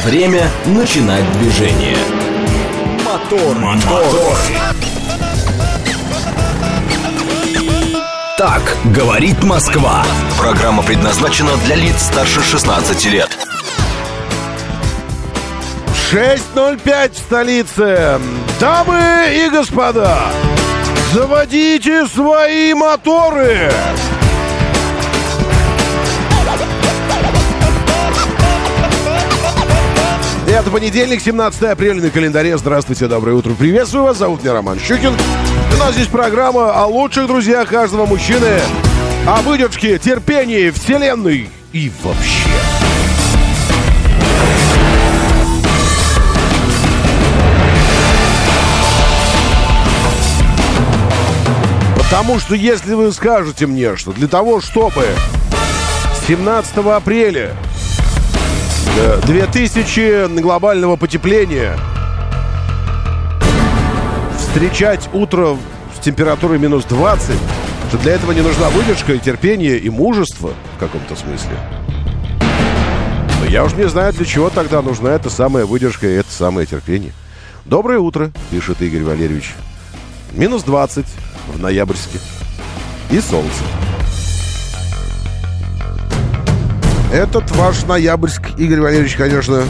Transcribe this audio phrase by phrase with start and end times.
[0.00, 1.96] Время начинать движение.
[3.04, 4.36] Мотор, мотор.
[8.36, 10.02] Так говорит Москва.
[10.38, 13.30] Программа предназначена для лиц старше 16 лет.
[16.10, 18.20] 6.05 в столице.
[18.58, 18.98] Дамы
[19.30, 20.18] и господа,
[21.12, 23.70] заводите свои моторы.
[30.52, 32.58] Это понедельник, 17 апреля на календаре.
[32.58, 33.54] Здравствуйте, доброе утро.
[33.54, 34.18] Приветствую вас.
[34.18, 35.14] Зовут меня Роман Щукин.
[35.74, 38.60] У нас здесь программа о лучших друзьях каждого мужчины.
[39.26, 42.50] О выдержке, терпении, вселенной и вообще.
[51.96, 55.06] Потому что если вы скажете мне, что для того, чтобы
[56.28, 57.56] 17 апреля
[59.26, 61.78] 2000 глобального потепления
[64.36, 65.56] встречать утро
[65.96, 67.36] с температурой минус 20,
[67.88, 71.56] что для этого не нужна выдержка и терпение и мужество в каком-то смысле.
[73.40, 76.66] Но я уж не знаю, для чего тогда нужна эта самая выдержка и это самое
[76.66, 77.12] терпение.
[77.64, 79.54] Доброе утро, пишет Игорь Валерьевич.
[80.32, 81.06] Минус 20
[81.54, 82.18] в ноябрьске.
[83.10, 83.64] И солнце.
[87.12, 89.64] Этот ваш ноябрьск, Игорь Валерьевич, конечно,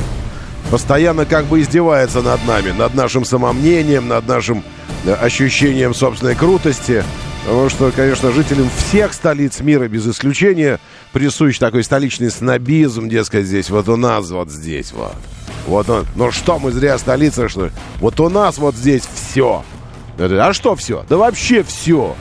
[0.70, 4.62] постоянно как бы издевается над нами, над нашим самомнением, над нашим
[5.04, 7.02] э, ощущением собственной крутости.
[7.44, 10.78] Потому что, конечно, жителям всех столиц мира без исключения
[11.12, 15.16] присущ такой столичный снобизм, дескать, здесь, вот у нас, вот здесь, вот.
[15.66, 16.06] Вот он.
[16.14, 17.72] Ну что, мы зря столица, что ли?
[17.98, 19.64] Вот у нас вот здесь все.
[20.16, 21.04] А что все?
[21.08, 22.14] Да вообще все.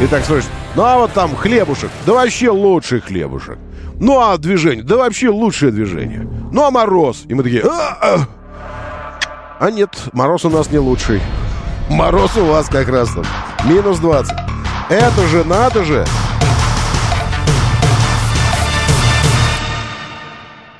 [0.00, 3.58] И так слышишь, ну а вот там хлебушек, да вообще лучший хлебушек.
[4.00, 6.28] Ну а движение, да вообще лучшее движение.
[6.50, 7.24] Ну а мороз.
[7.28, 8.18] И мы такие, а, а.
[9.60, 11.20] а нет, мороз у нас не лучший.
[11.90, 13.24] Мороз у вас как раз там.
[13.64, 14.32] Минус 20.
[14.88, 16.04] Это же надо же.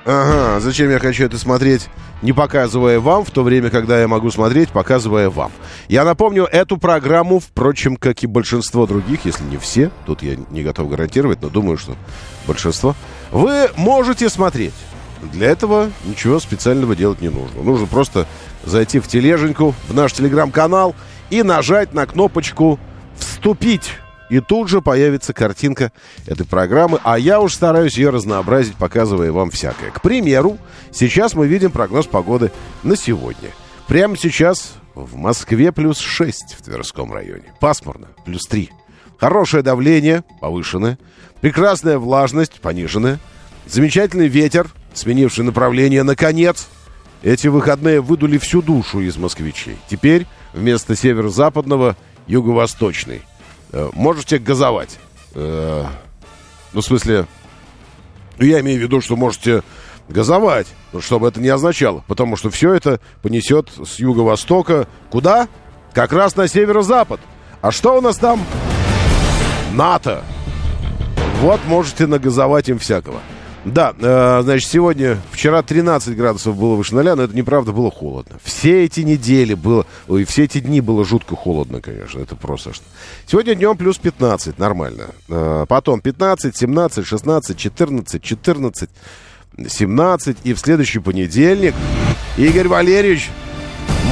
[0.06, 1.88] Ага, зачем я хочу это смотреть,
[2.24, 5.52] не показывая вам, в то время, когда я могу смотреть, показывая вам.
[5.88, 10.62] Я напомню, эту программу, впрочем, как и большинство других, если не все, тут я не
[10.62, 11.96] готов гарантировать, но думаю, что
[12.46, 12.96] большинство,
[13.30, 14.72] вы можете смотреть.
[15.32, 17.62] Для этого ничего специального делать не нужно.
[17.62, 18.26] Нужно просто
[18.64, 20.94] зайти в тележеньку, в наш телеграм-канал
[21.28, 22.80] и нажать на кнопочку
[23.18, 23.98] «Вступить».
[24.30, 25.92] И тут же появится картинка
[26.26, 29.90] этой программы, а я уж стараюсь ее разнообразить, показывая вам всякое.
[29.90, 30.58] К примеру,
[30.90, 32.50] сейчас мы видим прогноз погоды
[32.82, 33.50] на сегодня.
[33.86, 37.52] Прямо сейчас в Москве плюс 6 в Тверском районе.
[37.60, 38.70] Пасмурно, плюс 3.
[39.18, 40.98] Хорошее давление, повышенное.
[41.40, 43.18] Прекрасная влажность, пониженная.
[43.66, 46.68] Замечательный ветер, сменивший направление, наконец.
[47.22, 49.76] Эти выходные выдули всю душу из москвичей.
[49.88, 51.96] Теперь вместо северо-западного
[52.26, 53.22] юго-восточный.
[53.74, 55.00] Э, можете газовать.
[55.34, 55.84] Э,
[56.72, 57.26] ну, в смысле,
[58.38, 59.64] ну, я имею в виду, что можете
[60.08, 60.68] газовать,
[61.00, 65.48] чтобы это не означало, потому что все это понесет с юго-востока куда?
[65.92, 67.20] Как раз на северо-запад.
[67.62, 68.44] А что у нас там?
[69.72, 70.22] НАТО.
[71.40, 73.20] Вот можете нагазовать им всякого.
[73.64, 78.36] Да, э, значит, сегодня, вчера 13 градусов было выше ноля, но это неправда, было холодно.
[78.44, 82.84] Все эти недели было, ой, все эти дни было жутко холодно, конечно, это просто что.
[83.26, 85.06] Сегодня днем плюс 15, нормально.
[85.28, 88.90] Э, потом 15, 17, 16, 14, 14,
[89.66, 90.36] 17.
[90.44, 91.74] И в следующий понедельник,
[92.36, 93.30] Игорь Валерьевич,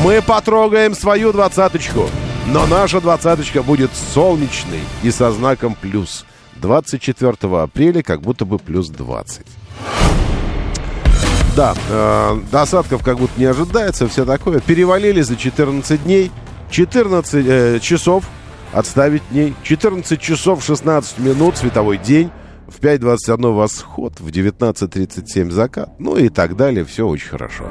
[0.02, 2.08] мы потрогаем свою двадцаточку.
[2.46, 6.24] Но наша двадцаточка будет солнечной и со знаком плюс.
[6.62, 9.44] 24 апреля как будто бы плюс 20.
[11.54, 14.60] Да, э, осадков как будто не ожидается, все такое.
[14.60, 16.30] Перевалили за 14 дней.
[16.70, 18.24] 14 э, часов
[18.72, 19.54] отставить дней.
[19.62, 22.30] 14 часов 16 минут световой день.
[22.68, 25.90] В 5.21 восход, в 19.37 закат.
[25.98, 26.86] Ну и так далее.
[26.86, 27.64] Все очень хорошо.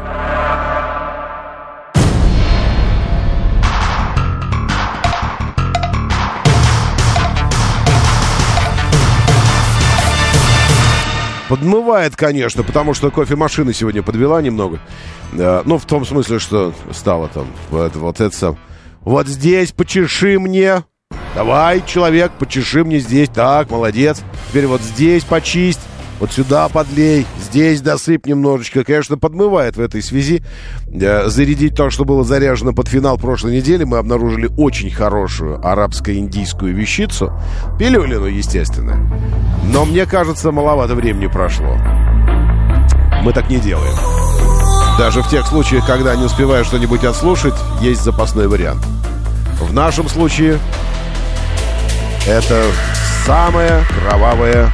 [11.51, 14.79] Подмывает, конечно, потому что кофемашина сегодня подвела немного.
[15.33, 18.57] Э, ну, в том смысле, что стало там вот, вот это сам.
[19.01, 20.85] Вот здесь почеши мне.
[21.35, 23.27] Давай, человек, почеши мне здесь.
[23.27, 24.21] Так, молодец.
[24.47, 25.81] Теперь вот здесь почисть.
[26.21, 28.83] Вот сюда подлей, здесь досыпь немножечко.
[28.83, 30.43] Конечно, подмывает в этой связи.
[30.93, 33.85] Э, зарядить то, что было заряжено под финал прошлой недели.
[33.85, 37.33] Мы обнаружили очень хорошую арабско-индийскую вещицу.
[37.79, 38.99] Пилюлину, естественно.
[39.73, 41.75] Но мне кажется, маловато времени прошло.
[43.23, 43.95] Мы так не делаем.
[44.99, 48.85] Даже в тех случаях, когда не успеваю что-нибудь отслушать, есть запасной вариант.
[49.59, 50.59] В нашем случае
[52.27, 52.63] это
[53.25, 54.71] самая кровавая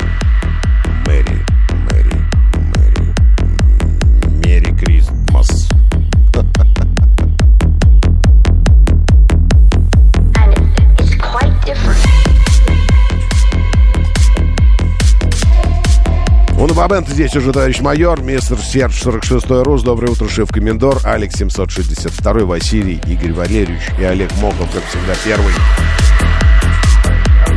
[16.69, 21.35] Он момент здесь уже, товарищ майор, мистер Серж 46 Рус, доброе утро, шеф Комендор, Алекс
[21.35, 25.53] 762, Василий, Игорь Валерьевич и Олег Моков, как всегда, первый.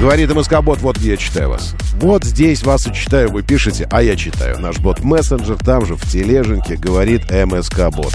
[0.00, 1.74] Говорит МСК-бот, вот где я читаю вас.
[1.94, 4.60] Вот здесь вас и читаю, вы пишете, а я читаю.
[4.60, 8.12] Наш бот-мессенджер там же, в тележеньке, говорит МСК-бот.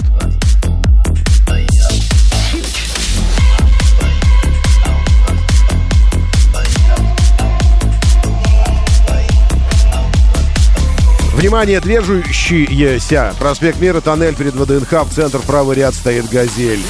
[11.36, 16.82] Внимание, движущийся проспект Мира, тоннель перед ВДНХ, в центр правый ряд стоит «Газель».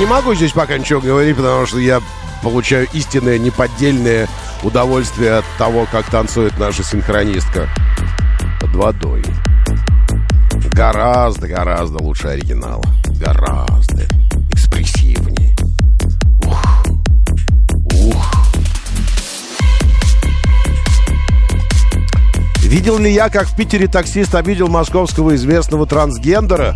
[0.00, 2.00] Не могу здесь пока ничего говорить, потому что я
[2.42, 4.28] получаю истинное, неподдельное
[4.62, 7.68] удовольствие от того, как танцует наша синхронистка
[8.58, 9.22] под водой.
[10.72, 12.82] Гораздо, гораздо лучше оригинала.
[13.08, 14.04] Гораздо
[14.50, 15.54] экспрессивнее.
[16.46, 16.84] Ух.
[17.92, 18.34] Ух.
[22.62, 26.74] Видел ли я, как в Питере таксист обидел московского известного трансгендера?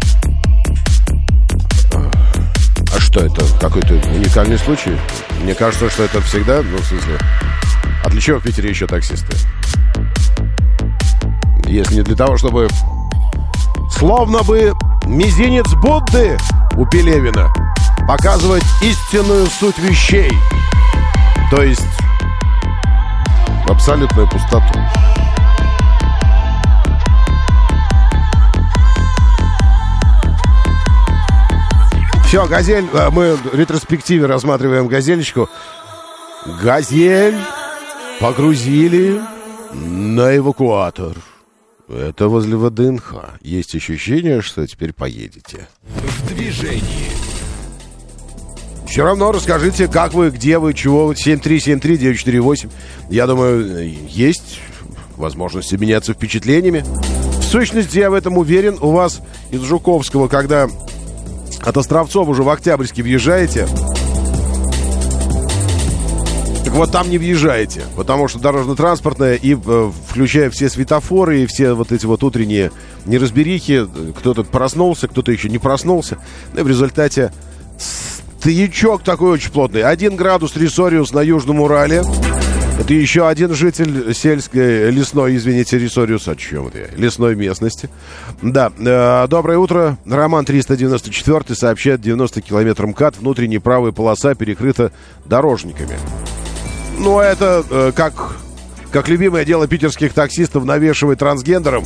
[3.14, 3.44] Что это?
[3.60, 4.98] Какой-то уникальный случай?
[5.40, 7.16] Мне кажется, что это всегда, ну, в смысле...
[8.02, 9.36] А для чего в Питере еще таксисты?
[11.66, 12.68] Если не для того, чтобы...
[13.92, 14.72] Словно бы
[15.06, 16.36] мизинец Будды
[16.76, 17.52] у Пелевина
[18.08, 20.32] показывать истинную суть вещей.
[21.52, 21.86] То есть
[23.68, 24.80] абсолютную пустоту.
[32.34, 35.48] Все, газель, э, мы в ретроспективе рассматриваем газельчику.
[36.60, 37.36] Газель
[38.18, 39.20] погрузили
[39.72, 41.16] на эвакуатор.
[41.88, 43.38] Это возле ВДНХ.
[43.40, 45.68] Есть ощущение, что теперь поедете.
[45.84, 47.12] В движении.
[48.88, 51.14] Все равно расскажите, как вы, где вы, чего вы.
[51.14, 52.68] 7373948.
[53.10, 54.58] Я думаю, есть
[55.16, 56.84] возможность обменяться впечатлениями.
[57.38, 58.76] В сущности, я в этом уверен.
[58.80, 59.20] У вас
[59.52, 60.68] из Жуковского, когда
[61.64, 63.66] от Островцов уже в Октябрьске въезжаете,
[66.64, 71.72] так вот там не въезжаете, потому что дорожно-транспортная и э, включая все светофоры и все
[71.72, 72.72] вот эти вот утренние
[73.06, 76.18] неразберихи, кто-то проснулся, кто-то еще не проснулся.
[76.52, 77.32] Ну и в результате
[78.40, 79.82] стоячок такой очень плотный.
[79.82, 82.02] Один градус Ресориус на Южном Урале.
[82.78, 86.86] Это еще один житель сельской, лесной, извините, Ресориус, о чем это я?
[86.96, 87.88] Лесной местности.
[88.42, 89.96] Да, э, доброе утро.
[90.04, 94.92] Роман 394 сообщает, 90 километров МКАД, внутренняя правая полоса перекрыта
[95.24, 95.96] дорожниками.
[96.98, 98.36] Ну, это э, как,
[98.90, 101.84] как любимое дело питерских таксистов навешивать трансгендерам,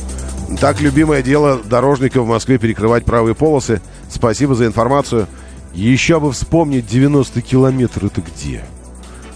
[0.59, 3.81] так любимое дело дорожников в Москве перекрывать правые полосы.
[4.09, 5.27] Спасибо за информацию.
[5.73, 8.63] Еще бы вспомнить 90 километров это где?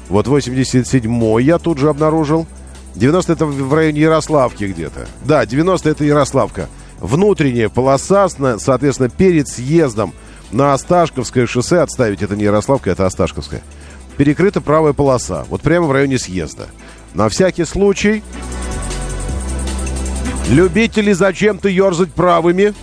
[0.09, 2.45] Вот 87-й я тут же обнаружил.
[2.95, 5.07] 90 это в районе Ярославки где-то.
[5.25, 6.69] Да, 90 это Ярославка.
[6.99, 8.29] Внутренняя полоса,
[8.59, 10.13] соответственно, перед съездом
[10.51, 13.61] на Осташковское шоссе, отставить это не Ярославка, это Осташковское,
[14.17, 15.45] перекрыта правая полоса.
[15.49, 16.67] Вот прямо в районе съезда.
[17.13, 18.23] На всякий случай,
[20.49, 22.73] любители зачем-то ерзать правыми,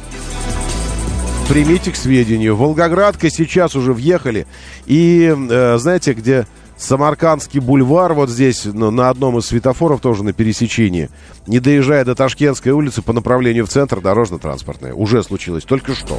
[1.49, 2.57] примите к сведению.
[2.57, 4.47] Волгоградка сейчас уже въехали.
[4.87, 6.47] И э, знаете, где
[6.81, 11.11] Самаркандский бульвар, вот здесь, ну, на одном из светофоров, тоже на пересечении,
[11.47, 14.95] не доезжая до Ташкентской улицы по направлению в центр, дорожно-транспортная.
[14.95, 15.65] Уже случилось.
[15.65, 16.19] Только что.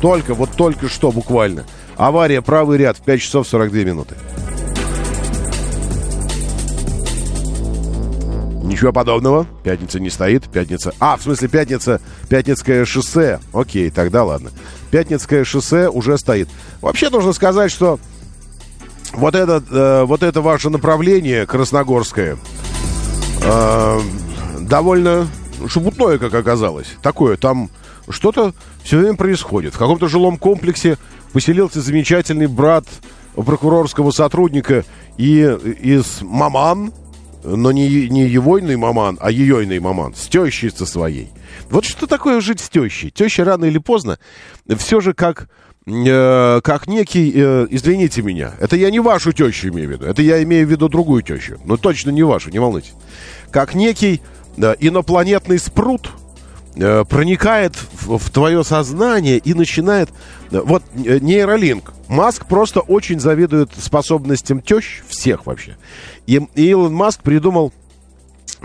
[0.00, 1.64] Только, вот только что буквально.
[1.96, 4.16] Авария, правый ряд, в 5 часов 42 минуты.
[8.64, 9.46] Ничего подобного.
[9.62, 10.48] Пятница не стоит.
[10.48, 10.92] Пятница...
[10.98, 12.00] А, в смысле, пятница...
[12.28, 13.40] Пятницкое шоссе.
[13.52, 14.50] Окей, тогда ладно.
[14.90, 16.48] Пятницкое шоссе уже стоит.
[16.80, 17.98] Вообще, нужно сказать, что
[19.12, 22.36] вот это, э, вот это ваше направление красногорское
[23.42, 24.00] э,
[24.60, 25.28] довольно
[25.68, 26.88] шебутное, как оказалось.
[27.02, 27.70] Такое, там
[28.08, 29.74] что-то все время происходит.
[29.74, 30.98] В каком-то жилом комплексе
[31.32, 32.84] поселился замечательный брат
[33.34, 34.84] прокурорского сотрудника
[35.16, 35.40] и
[35.82, 36.92] из маман,
[37.44, 41.30] но не, не егойный маман, а ейойный маман, с тещей со своей.
[41.70, 43.10] Вот что такое жить с тещей?
[43.10, 44.18] Теща рано или поздно
[44.76, 45.48] все же как,
[45.90, 50.22] э, как некий, э, извините меня, это я не вашу тещу имею в виду, это
[50.22, 52.94] я имею в виду другую тещу, но точно не вашу, не волнуйтесь.
[53.50, 54.20] Как некий
[54.56, 56.10] инопланетный спрут,
[56.76, 60.10] э, проникает в, твое сознание и начинает...
[60.50, 61.92] Вот э, нейролинк.
[62.08, 65.76] Маск просто очень завидует способностям тещ, всех вообще.
[66.26, 67.72] И Илон Маск придумал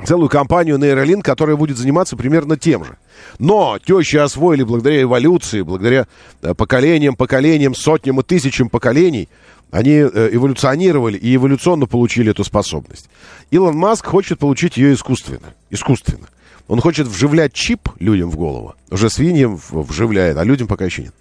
[0.05, 2.97] целую компанию Neuralink, которая будет заниматься примерно тем же.
[3.39, 6.07] Но тещи освоили благодаря эволюции, благодаря
[6.41, 9.29] э, поколениям, поколениям, сотням и тысячам поколений.
[9.71, 13.09] Они э, эволюционировали и эволюционно получили эту способность.
[13.51, 15.53] Илон Маск хочет получить ее искусственно.
[15.69, 16.27] Искусственно.
[16.67, 18.75] Он хочет вживлять чип людям в голову.
[18.89, 21.13] Уже свиньям вживляет, а людям пока еще нет.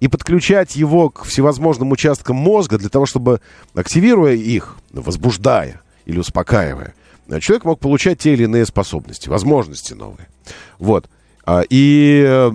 [0.00, 3.40] И подключать его к всевозможным участкам мозга для того, чтобы,
[3.74, 6.94] активируя их, возбуждая или успокаивая,
[7.40, 10.28] человек мог получать те или иные способности, возможности новые.
[10.78, 11.08] Вот.
[11.44, 12.52] А, И э,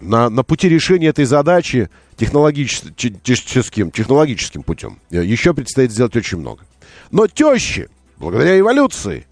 [0.00, 6.62] на, на пути решения этой задачи технологическим, технологическим путем э, еще предстоит сделать очень много.
[7.10, 7.88] Но тещи,
[8.18, 9.26] благодаря эволюции,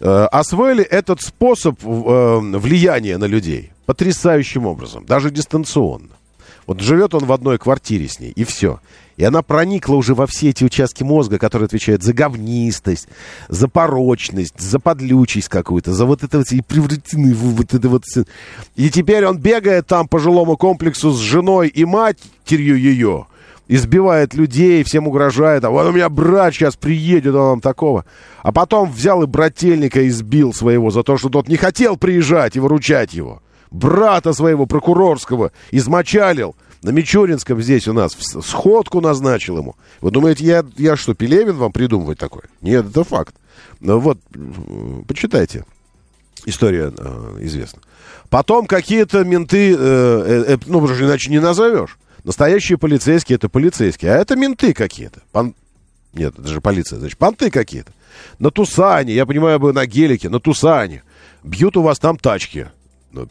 [0.00, 6.10] э, освоили этот способ влияния на людей потрясающим образом, даже дистанционно.
[6.66, 8.80] Вот живет он в одной квартире с ней, и все.
[9.20, 13.06] И она проникла уже во все эти участки мозга, которые отвечают за говнистость,
[13.50, 18.04] за порочность, за подлючесть какую-то, за вот это вот и превратины, вот это вот.
[18.76, 23.26] И теперь он бегает там по жилому комплексу с женой и матерью ее,
[23.68, 25.66] избивает людей, всем угрожает.
[25.66, 28.06] А вот у меня брат сейчас приедет, он вам такого.
[28.42, 32.60] А потом взял и брательника избил своего за то, что тот не хотел приезжать и
[32.60, 33.42] выручать его.
[33.70, 36.56] Брата своего прокурорского измочалил.
[36.82, 39.76] На Мичуринском здесь у нас сходку назначил ему.
[40.00, 42.44] Вы думаете, я, я что, Пелевин вам придумывать такое?
[42.62, 43.34] Нет, это факт.
[43.80, 45.64] Ну вот, м, почитайте.
[46.46, 47.82] История э, известна.
[48.30, 51.98] Потом какие-то менты, э, э, э, ну, что иначе не назовешь.
[52.24, 55.20] Настоящие полицейские это полицейские, а это менты какие-то.
[55.34, 55.54] Пон-
[56.14, 57.92] Нет, это же полиция, значит, понты какие-то.
[58.38, 61.02] На Тусане, я понимаю, бы на гелике, на Тусане.
[61.44, 62.68] Бьют у вас там тачки,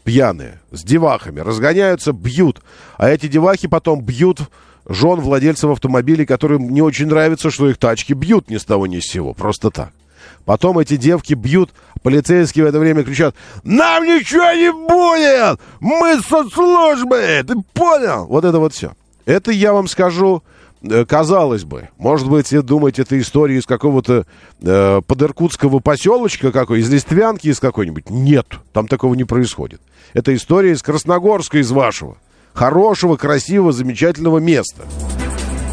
[0.04, 2.60] пьяные, с девахами, разгоняются, бьют.
[2.96, 4.40] А эти девахи потом бьют
[4.88, 8.98] жен владельцев автомобилей, которым не очень нравится, что их тачки бьют ни с того ни
[9.00, 9.92] с сего, просто так.
[10.44, 11.70] Потом эти девки бьют,
[12.02, 18.26] полицейские в это время кричат, нам ничего не будет, мы соцслужбы, ты понял?
[18.26, 18.92] Вот это вот все.
[19.26, 20.42] Это я вам скажу,
[21.06, 24.26] казалось бы, может быть, вы думаете, это история из какого-то
[24.60, 28.10] э, подиркутского поселочка какой, из Листвянки из какой-нибудь.
[28.10, 29.80] Нет, там такого не происходит.
[30.14, 32.16] Это история из Красногорска, из вашего.
[32.52, 34.84] Хорошего, красивого, замечательного места.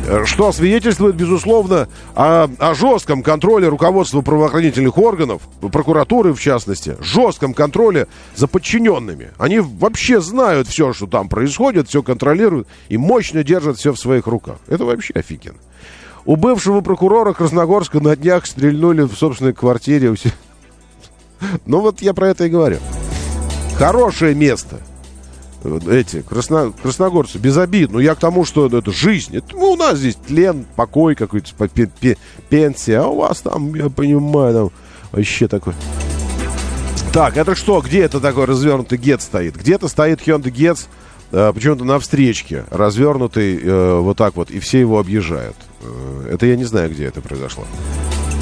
[0.07, 7.53] Э, Что свидетельствует, безусловно, о, о жестком контроле руководства правоохранительных органов, прокуратуры в частности, жестком
[7.53, 9.31] контроле за подчиненными.
[9.37, 14.27] Они вообще знают все, что там происходит, все контролируют и мощно держат все в своих
[14.27, 14.57] руках.
[14.67, 15.57] Это вообще офигенно.
[16.25, 20.15] У бывшего прокурора Красногорска на днях стрельнули в собственной квартире.
[21.67, 22.77] Ну вот я про это и говорю.
[23.77, 24.79] Хорошее место.
[25.89, 27.91] Эти красно, красногорцы без обид.
[27.91, 29.37] Но я к тому, что это жизнь.
[29.37, 31.49] Это, ну, у нас здесь тлен, покой какой-то,
[32.49, 32.99] пенсия.
[32.99, 34.69] А у вас там, я понимаю, там
[35.11, 35.73] вообще такой.
[37.11, 37.81] Так, это что?
[37.81, 39.55] Где это такой развернутый гет стоит?
[39.55, 40.85] Где-то стоит Hyundai Getz,
[41.31, 45.55] э, почему-то на встречке, развернутый э, вот так вот, и все его объезжают.
[45.81, 47.65] Э, это я не знаю, где это произошло.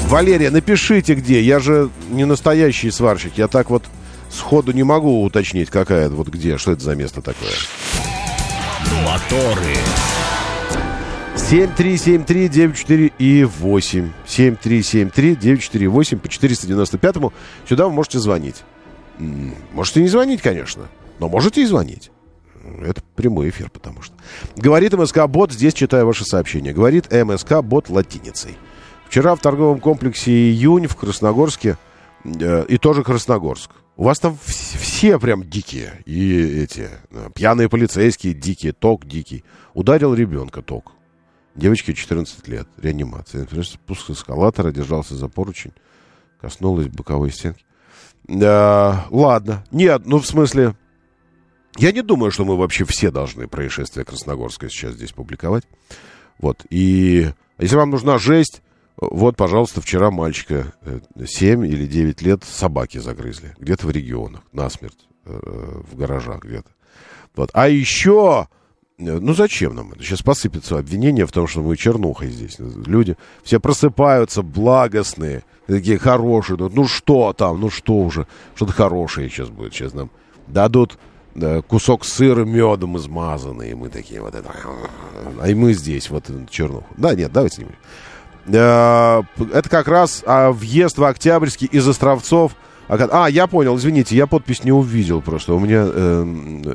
[0.08, 1.40] Валерия, напишите где.
[1.40, 3.32] Я же не настоящий сварщик.
[3.36, 3.84] Я так вот
[4.36, 7.50] сходу не могу уточнить, какая вот где, что это за место такое.
[9.04, 9.76] Моторы.
[11.36, 14.10] 7373948 и 8.
[14.26, 17.32] 7373-948 по 495-му.
[17.68, 18.62] Сюда вы можете звонить.
[19.72, 20.88] Можете не звонить, конечно,
[21.18, 22.10] но можете и звонить.
[22.82, 24.14] Это прямой эфир, потому что.
[24.56, 26.72] Говорит МСК-бот, здесь читаю ваше сообщение.
[26.74, 28.56] Говорит МСК-бот латиницей.
[29.08, 31.76] Вчера в торговом комплексе «Июнь» в Красногорске,
[32.24, 33.70] э, и тоже Красногорск.
[33.96, 36.02] У вас там вс- все прям дикие.
[36.04, 39.44] И эти э, пьяные полицейские дикие, ток дикий.
[39.74, 40.92] Ударил ребенка ток.
[41.54, 42.68] Девочке 14 лет.
[42.76, 43.46] Реанимация.
[43.62, 45.72] Спуск эскалатора, держался за поручень.
[46.40, 47.64] Коснулась боковой стенки.
[48.28, 49.64] Да, ладно.
[49.70, 50.74] Нет, ну в смысле...
[51.78, 55.64] Я не думаю, что мы вообще все должны происшествие Красногорское сейчас здесь публиковать.
[56.38, 56.64] Вот.
[56.70, 58.62] И если вам нужна жесть,
[58.98, 63.54] вот, пожалуйста, вчера мальчика э, 7 или 9 лет собаки загрызли.
[63.58, 66.70] Где-то в регионах, насмерть, э, в гаражах где-то.
[67.34, 67.50] Вот.
[67.52, 68.48] А еще,
[68.98, 70.02] э, ну зачем нам это?
[70.02, 72.56] Сейчас посыпется обвинение в том, что мы чернухой здесь.
[72.58, 76.56] Люди все просыпаются благостные, такие хорошие.
[76.56, 79.74] Ну, ну что там, ну что уже, что-то хорошее сейчас будет.
[79.74, 80.10] Сейчас нам
[80.46, 80.98] дадут
[81.34, 84.50] да, кусок сыра медом измазанный, и мы такие вот это...
[85.38, 86.86] А и мы здесь, вот чернуху.
[86.96, 87.78] Да, нет, давайте не будем.
[88.46, 92.52] Э, Это как раз а, въезд в Октябрьский из Островцов.
[92.88, 95.54] А, я понял, извините, я подпись не увидел просто.
[95.54, 96.24] У меня э,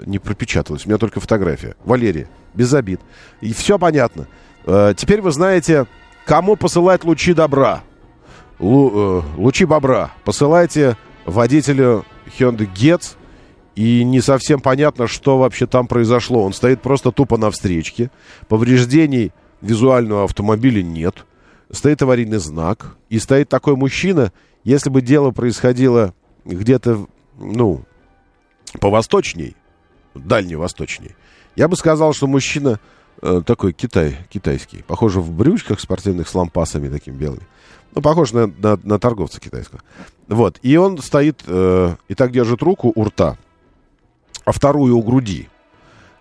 [0.06, 0.86] не пропечаталась.
[0.86, 1.76] У меня только фотография.
[1.86, 3.00] Валерия, без обид.
[3.40, 4.28] И все понятно.
[4.66, 5.86] Э, теперь вы знаете,
[6.26, 7.82] кому посылать лучи добра.
[8.60, 10.12] Лу- э, лучи бобра.
[10.26, 12.06] Посылайте водителю
[12.38, 13.16] Hyundai Getz.
[13.74, 16.44] И не совсем понятно, что вообще там произошло.
[16.44, 18.12] Он стоит просто тупо на встречке.
[18.50, 19.32] Повреждений
[19.62, 21.26] визуального автомобиля нет.
[21.72, 22.98] Стоит аварийный знак.
[23.10, 24.32] И стоит такой мужчина.
[24.64, 26.14] Если бы дело происходило
[26.46, 27.08] где-то,
[27.38, 27.84] ну,
[28.80, 29.56] повосточней,
[30.14, 31.16] дальневосточней,
[31.56, 32.80] я бы сказал, что мужчина
[33.22, 34.84] э, такой Китай, китайский.
[34.84, 37.48] Похоже в брючках спортивных с лампасами такими белыми.
[37.94, 39.82] Ну, похож на, на, на торговца китайского.
[40.28, 40.60] Вот.
[40.62, 43.38] И он стоит э, и так держит руку у рта,
[44.46, 45.50] а вторую у груди.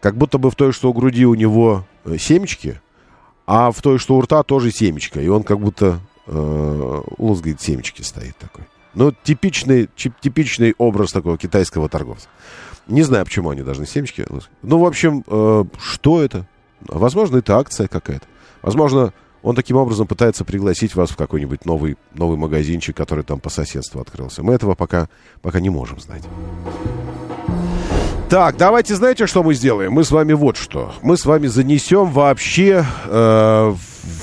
[0.01, 2.81] Как будто бы в той, что у груди у него э, семечки,
[3.53, 5.21] а в той, что у рта, тоже семечко.
[5.21, 8.63] И он как будто э, лузгает семечки стоит такой.
[8.95, 12.29] Ну, типичный, типичный образ такого китайского торговца.
[12.87, 14.53] Не знаю, почему они должны семечки лузгать.
[14.63, 16.47] Ну, в общем, э, что это?
[16.83, 18.27] Возможно, это акция какая-то.
[18.63, 23.51] Возможно, он таким образом пытается пригласить вас в какой-нибудь новый, новый магазинчик, который там по
[23.51, 24.45] соседству открылся.
[24.45, 25.09] Мы этого пока,
[25.43, 26.23] пока не можем знать.
[28.31, 29.91] Так, давайте, знаете, что мы сделаем?
[29.93, 30.95] Мы с вами вот что.
[31.03, 33.75] Мы с вами занесем вообще э,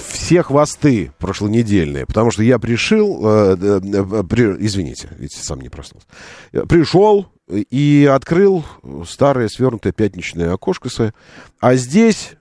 [0.08, 2.06] все хвосты прошлонедельные.
[2.06, 3.20] Потому что я пришел...
[3.22, 6.08] э, э, э, при- извините, видите, сам не проснулся.
[6.54, 8.64] Я Пришел и открыл
[9.06, 11.14] старое свернутое пятничное окошко свое.
[11.60, 12.32] А здесь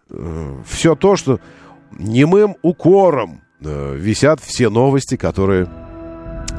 [0.69, 1.41] все то, что
[1.99, 5.69] немым укором э, висят все новости, которые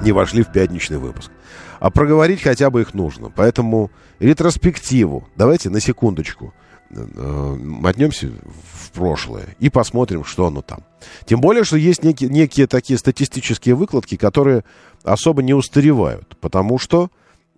[0.04, 1.32] не вошли в пятничный выпуск.
[1.80, 3.30] А проговорить хотя бы их нужно.
[3.30, 6.54] Поэтому ретроспективу давайте на секундочку
[6.90, 10.80] э, мотнемся в прошлое и посмотрим, что оно там.
[11.26, 14.64] Тем более, что есть некие, некие такие статистические выкладки, которые
[15.04, 17.10] особо не устаревают, потому что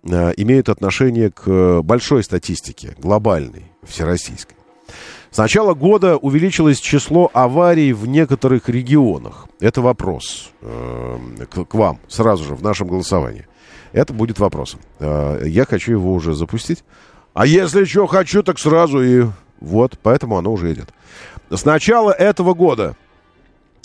[0.02, 4.56] э, имеют отношение к большой статистике, глобальной, всероссийской.
[5.30, 9.46] С начала года увеличилось число аварий в некоторых регионах.
[9.60, 13.46] Это вопрос э, к, к вам сразу же в нашем голосовании.
[13.92, 14.80] Это будет вопросом.
[14.98, 16.84] Э, я хочу его уже запустить.
[17.34, 19.26] А если что хочу, так сразу и
[19.60, 20.88] вот, поэтому оно уже идет.
[21.50, 22.96] С начала этого года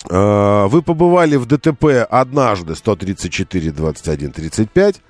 [0.10, 5.02] э, вы побывали в ДТП однажды 134 21 35,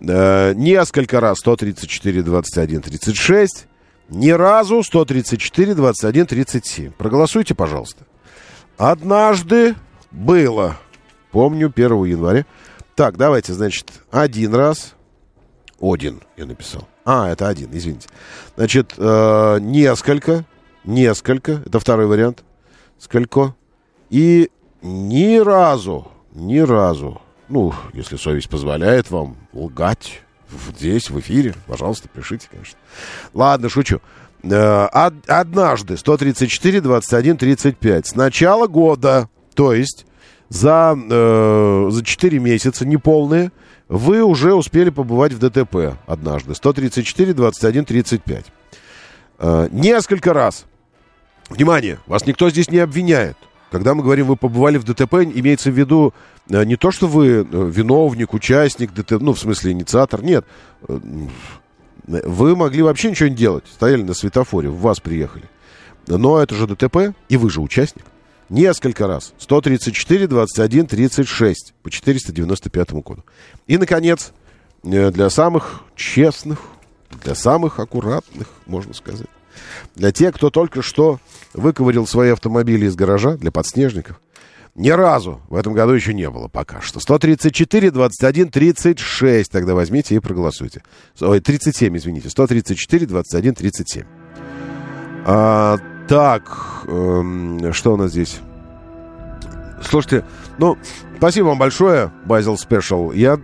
[0.00, 3.66] э, несколько раз 134 21 36,
[4.08, 6.92] ни разу 134 21 37.
[6.92, 8.04] Проголосуйте, пожалуйста.
[8.78, 9.74] однажды
[10.10, 10.76] было.
[11.30, 12.44] Помню, 1 января.
[13.00, 14.92] Так, давайте, значит, один раз.
[15.80, 16.86] Один, я написал.
[17.06, 18.10] А, это один, извините.
[18.56, 20.44] Значит, э, несколько.
[20.84, 21.62] Несколько.
[21.64, 22.44] Это второй вариант.
[22.98, 23.54] Сколько?
[24.10, 24.50] И
[24.82, 30.20] ни разу, ни разу, ну, если совесть позволяет вам лгать
[30.76, 32.78] здесь, в эфире, пожалуйста, пишите, конечно.
[33.32, 34.02] Ладно, шучу.
[34.42, 38.08] Э, од- однажды 134, 21, 35.
[38.08, 40.04] С начала года, то есть
[40.50, 43.52] за, э, за 4 месяца неполные,
[43.88, 46.54] вы уже успели побывать в ДТП однажды.
[46.54, 48.44] 134, 21, 35.
[49.38, 50.66] Э, несколько раз.
[51.48, 53.36] Внимание, вас никто здесь не обвиняет.
[53.70, 56.12] Когда мы говорим, вы побывали в ДТП, имеется в виду
[56.48, 60.44] э, не то, что вы э, виновник, участник ДТП, ну, в смысле, инициатор, нет.
[60.88, 60.98] Э,
[62.06, 65.44] Вы могли вообще ничего не делать, стояли на светофоре, в вас приехали.
[66.08, 68.04] Но это же ДТП, и вы же участник.
[68.50, 69.32] Несколько раз.
[69.38, 73.24] 134, 21, 36 по 495 коду.
[73.68, 74.32] И, наконец,
[74.82, 76.58] э, для самых честных,
[77.22, 79.28] для самых аккуратных, можно сказать,
[79.94, 81.20] для тех, кто только что
[81.54, 84.20] выковырил свои автомобили из гаража, для подснежников,
[84.74, 86.98] ни разу в этом году еще не было пока что.
[86.98, 89.50] 134, 21, 36.
[89.50, 90.82] Тогда возьмите и проголосуйте.
[91.20, 92.30] Ой, 37, извините.
[92.30, 94.04] 134, 21, 37.
[95.26, 95.78] А,
[96.10, 98.40] так, эм, что у нас здесь?
[99.80, 100.26] Слушайте,
[100.58, 100.76] ну,
[101.18, 103.12] спасибо вам большое, Базил Спешл.
[103.12, 103.38] Я э,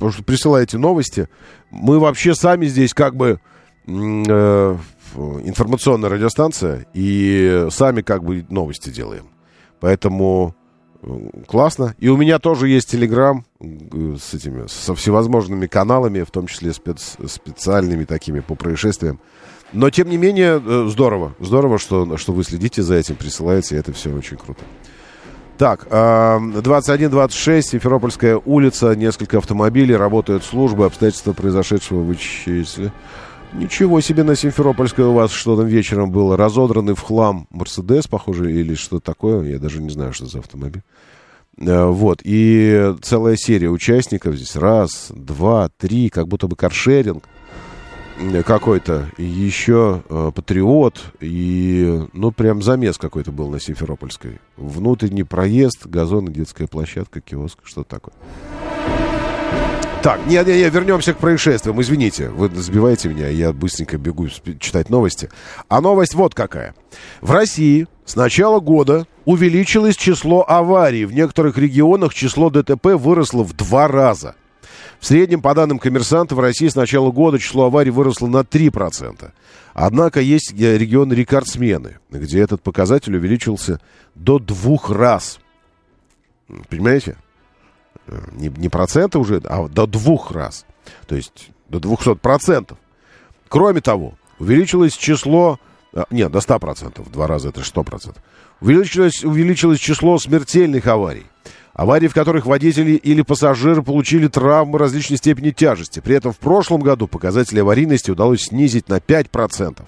[0.00, 1.28] э, присылаете новости.
[1.72, 3.40] Мы вообще сами здесь как бы
[3.88, 9.26] э, информационная радиостанция и сами как бы новости делаем.
[9.80, 10.54] Поэтому
[11.02, 11.96] э, классно.
[11.98, 16.72] И у меня тоже есть телеграм э, с этими, со всевозможными каналами, в том числе
[16.74, 19.18] спец, специальными такими по происшествиям.
[19.72, 21.34] Но, тем не менее, э, здорово.
[21.40, 23.76] Здорово, что, что вы следите за этим, присылаете.
[23.76, 24.62] Это все очень круто.
[25.58, 32.92] Так, э, 21-26, Симферопольская улица, несколько автомобилей, работают службы, обстоятельства произошедшего вычислили.
[33.52, 36.36] Ничего себе на Симферопольской у вас что там вечером было.
[36.36, 39.42] Разодранный в хлам Мерседес, похоже, или что такое.
[39.44, 40.82] Я даже не знаю, что за автомобиль.
[41.58, 44.56] Э, Вот, и целая серия участников здесь.
[44.56, 47.24] Раз, два, три, как будто бы каршеринг
[48.44, 49.10] какой-то.
[49.18, 51.00] Еще э, Патриот.
[51.20, 54.40] И, ну, прям замес какой-то был на Симферопольской.
[54.56, 58.14] Внутренний проезд, газон, детская площадка, киоск, что такое.
[60.02, 61.80] Так, нет, нет, нет, вернемся к происшествиям.
[61.80, 64.26] Извините, вы сбиваете меня, я быстренько бегу
[64.58, 65.30] читать новости.
[65.68, 66.74] А новость вот какая.
[67.20, 71.04] В России с начала года увеличилось число аварий.
[71.04, 74.34] В некоторых регионах число ДТП выросло в два раза.
[75.02, 79.32] В среднем, по данным коммерсанта, в России с начала года число аварий выросло на 3%.
[79.74, 83.80] Однако есть э, регионы рекордсмены, где этот показатель увеличился
[84.14, 85.40] до двух раз.
[86.68, 87.16] Понимаете?
[88.06, 90.66] Э, не, не проценты уже, а до двух раз.
[91.08, 92.78] То есть до 200 процентов.
[93.48, 95.58] Кроме того, увеличилось число...
[95.92, 97.10] а, Нет, до 100 процентов.
[97.10, 98.22] Два раза это 100 процентов.
[98.60, 101.26] Увеличилось, увеличилось число смертельных аварий.
[101.74, 106.00] Аварий, в которых водители или пассажиры получили травмы различной степени тяжести.
[106.00, 109.82] При этом в прошлом году показатели аварийности удалось снизить на 5%.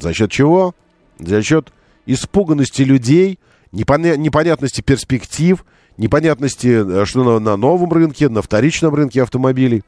[0.00, 0.74] За счет чего?
[1.18, 1.72] За счет
[2.06, 3.40] испуганности людей,
[3.72, 5.64] непоня- непонятности перспектив,
[5.96, 9.82] непонятности, э, что на, на новом рынке, на вторичном рынке автомобилей.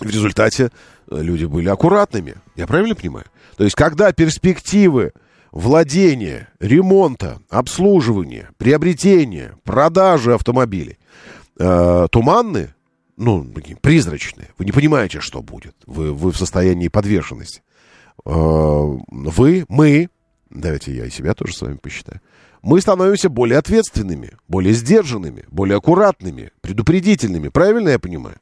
[0.00, 0.70] В результате
[1.10, 2.36] э, люди были аккуратными.
[2.56, 3.26] Я правильно понимаю?
[3.56, 5.12] То есть, когда перспективы
[5.54, 10.98] владения, ремонта, обслуживания, приобретения, продажи автомобилей
[11.58, 12.74] э, туманны,
[13.16, 13.46] ну,
[13.80, 15.76] призрачные, вы не понимаете, что будет.
[15.86, 17.62] Вы, вы в состоянии подвешенности.
[18.26, 20.10] Э, вы, мы,
[20.50, 22.20] давайте я и себя тоже с вами посчитаю,
[22.60, 27.48] мы становимся более ответственными, более сдержанными, более аккуратными, предупредительными.
[27.48, 28.36] Правильно я понимаю?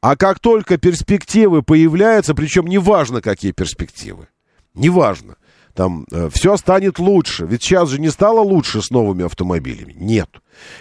[0.00, 4.28] А как только перспективы появляются, причем неважно, какие перспективы,
[4.74, 5.36] неважно,
[5.74, 7.46] там э, все станет лучше.
[7.46, 9.94] Ведь сейчас же не стало лучше с новыми автомобилями.
[9.96, 10.28] Нет.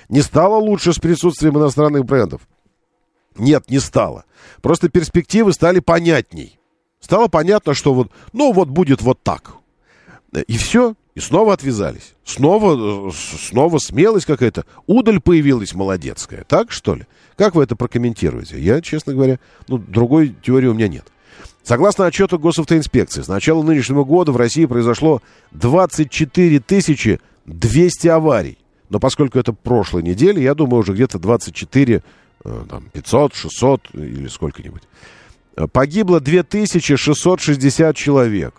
[0.10, 2.42] Не стало лучше с присутствием иностранных брендов.
[3.38, 4.26] Нет, не стало.
[4.62, 6.60] Просто перспективы стали понятней.
[7.00, 9.54] Стало понятно, что вот, ну вот будет вот так.
[10.48, 12.14] И все, и снова отвязались.
[12.24, 14.66] Снова, э, снова смелость какая-то.
[14.86, 16.44] Удаль появилась молодецкая.
[16.44, 17.06] Так, что ли?
[17.36, 18.60] Как вы это прокомментируете?
[18.60, 21.06] Я, честно говоря, ну, другой теории у меня нет.
[21.70, 28.58] Согласно отчету госавтоинспекции, с начала нынешнего года в России произошло 24 200 аварий.
[28.90, 32.02] Но поскольку это прошлой недели, я думаю, уже где-то 24,
[32.44, 34.82] э, там, 500, 600 или сколько-нибудь.
[35.58, 38.56] Э, Погибло 2660 человек.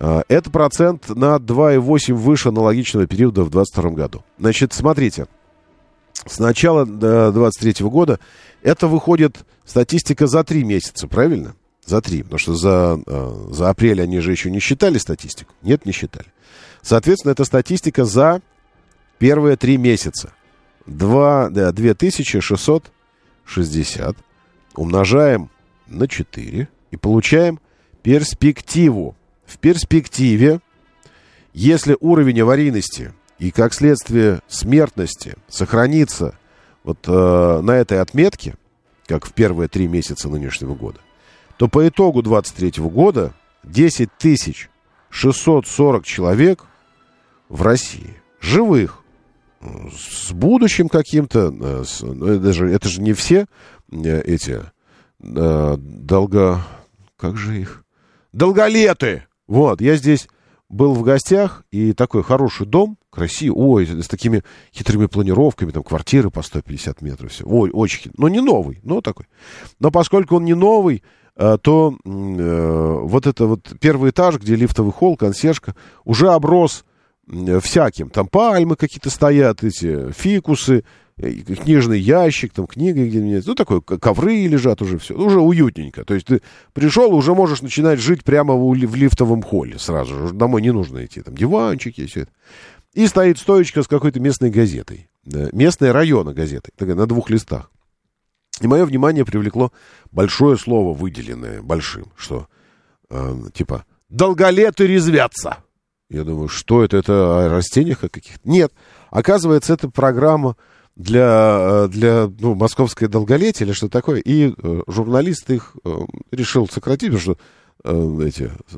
[0.00, 4.24] Э, Это процент на 2,8 выше аналогичного периода в 2022 году.
[4.38, 5.26] Значит, смотрите,
[6.24, 8.18] с начала 2023 года
[8.62, 11.54] это выходит статистика за три месяца, правильно?
[11.86, 15.54] За три, потому что за, э, за апрель они же еще не считали статистику.
[15.62, 16.26] Нет, не считали.
[16.82, 18.42] Соответственно, это статистика за
[19.18, 20.32] первые три месяца.
[20.84, 24.16] Два- да, 2660
[24.74, 25.48] умножаем
[25.86, 27.60] на 4 и получаем
[28.02, 29.14] перспективу.
[29.46, 30.58] В перспективе,
[31.54, 36.36] если уровень аварийности и, как следствие, смертности сохранится
[36.82, 38.56] вот э, на этой отметке,
[39.06, 40.98] как в первые три месяца нынешнего года,
[41.58, 44.68] то по итогу 23 года 10 тысяч
[45.10, 46.64] 640 человек
[47.48, 49.02] в России живых,
[49.90, 53.46] с будущим каким-то, э, с- ну, это же, это же не все
[53.90, 54.60] э, эти
[55.20, 56.60] э, долго...
[57.16, 57.84] Как же их?
[58.32, 59.24] Долголеты!
[59.46, 60.28] Вот, я здесь
[60.68, 64.42] был в гостях, и такой хороший дом, красивый, ой, с такими
[64.74, 67.44] хитрыми планировками, там квартиры по 150 метров, все.
[67.46, 69.26] Ой, очень Ну, не новый, но такой.
[69.80, 71.02] Но поскольку он не новый,
[71.36, 76.84] то м, э, вот это вот первый этаж, где лифтовый холл, консьержка, уже оброс
[77.30, 78.08] м, всяким.
[78.10, 80.84] Там пальмы какие-то стоят, эти фикусы,
[81.18, 86.04] э, книжный ящик, там книга где-нибудь, ну, такой, к- ковры лежат уже, все, уже уютненько.
[86.04, 86.40] То есть ты
[86.72, 90.72] пришел, уже можешь начинать жить прямо в, ли- в лифтовом холле сразу же, домой не
[90.72, 92.30] нужно идти, там диванчики, все это.
[92.94, 95.08] И стоит стоечка с какой-то местной газетой,
[95.52, 97.70] местная района газетой, такая, на двух листах.
[98.60, 99.72] И мое внимание привлекло
[100.10, 102.48] большое слово, выделенное большим, что
[103.10, 105.58] э, типа «долголеты резвятся».
[106.08, 106.96] Я думаю, что это?
[106.96, 108.48] Это о растениях каких-то?
[108.48, 108.72] Нет.
[109.10, 110.56] Оказывается, это программа
[110.94, 114.20] для, э, для ну, московское долголетие или что такое.
[114.20, 115.90] И э, журналист их э,
[116.30, 117.38] решил сократить, потому что
[117.84, 118.76] э, эти, э,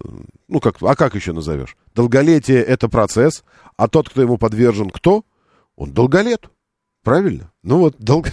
[0.48, 1.76] ну как, а как еще назовешь?
[1.94, 3.44] Долголетие это процесс,
[3.76, 5.24] а тот, кто ему подвержен, кто?
[5.76, 6.50] Он долголет.
[7.04, 7.52] Правильно?
[7.62, 8.28] Ну вот, долг...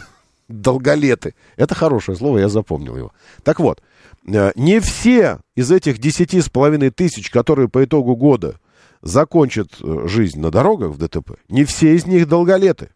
[0.47, 1.36] долголеты.
[1.55, 3.12] Это хорошее слово, я запомнил его.
[3.43, 3.81] Так вот,
[4.27, 8.60] э, не все из этих десяти с половиной тысяч, которые по итогу года
[9.01, 12.89] закончат э, жизнь на дорогах в ДТП, не все из них долголеты,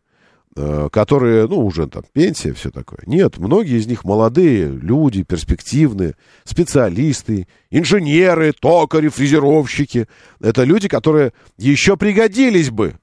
[0.55, 3.01] э, которые, ну, уже там пенсия, все такое.
[3.05, 10.07] Нет, многие из них молодые люди, перспективные, специалисты, инженеры, токари, фрезеровщики.
[10.39, 12.95] Это люди, которые еще пригодились бы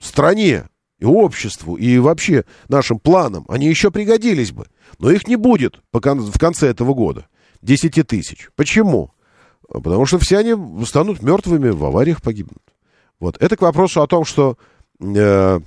[0.00, 0.64] стране
[1.02, 3.44] и обществу, и вообще нашим планам.
[3.48, 4.66] Они еще пригодились бы.
[5.00, 7.26] Но их не будет по кон- в конце этого года.
[7.62, 8.50] 10 тысяч.
[8.54, 9.10] Почему?
[9.68, 12.62] Потому что все они станут мертвыми, в авариях погибнут.
[13.18, 13.36] Вот.
[13.42, 14.56] Это к вопросу о том, что...
[15.00, 15.60] э,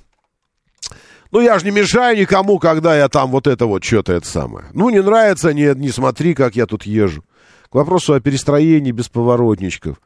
[1.30, 4.66] ну, я же не мешаю никому, когда я там вот это вот что-то это самое.
[4.72, 7.24] Ну, не нравится, не, не смотри, как я тут езжу.
[7.70, 10.00] К вопросу о перестроении бесповоротничков.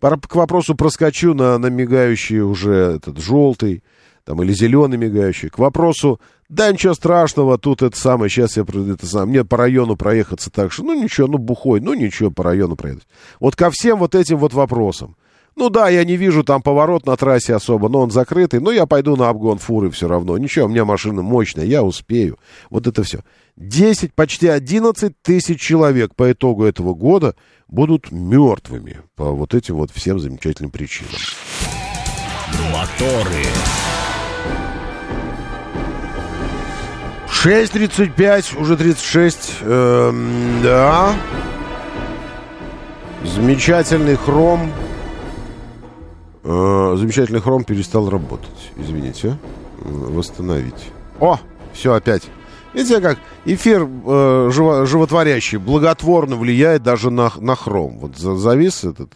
[0.00, 3.84] К вопросу проскочу на, на мигающий уже этот желтый,
[4.24, 5.48] там, или зеленый мигающий.
[5.48, 9.96] К вопросу, да ничего страшного, тут это самое, сейчас я это самое, мне по району
[9.96, 13.06] проехаться так, что, ну ничего, ну бухой, ну ничего, по району проехать.
[13.40, 15.16] Вот ко всем вот этим вот вопросам.
[15.54, 18.86] Ну да, я не вижу там поворот на трассе особо, но он закрытый, но я
[18.86, 20.38] пойду на обгон фуры все равно.
[20.38, 22.38] Ничего, у меня машина мощная, я успею.
[22.70, 23.20] Вот это все.
[23.56, 27.36] 10, почти 11 тысяч человек по итогу этого года
[27.68, 31.12] будут мертвыми по вот этим вот всем замечательным причинам.
[32.72, 33.44] Моторы.
[37.42, 41.12] 6.35, уже 36, эм, да.
[43.24, 44.70] Замечательный хром.
[46.44, 48.70] Э, замечательный хром перестал работать.
[48.76, 49.36] Извините.
[49.80, 50.90] Восстановить.
[51.18, 51.40] О,
[51.72, 52.22] все опять.
[52.74, 53.86] Видите, как эфир э,
[54.52, 57.98] живо- животворящий, благотворно влияет даже на, на хром.
[57.98, 59.10] Вот за- завис этот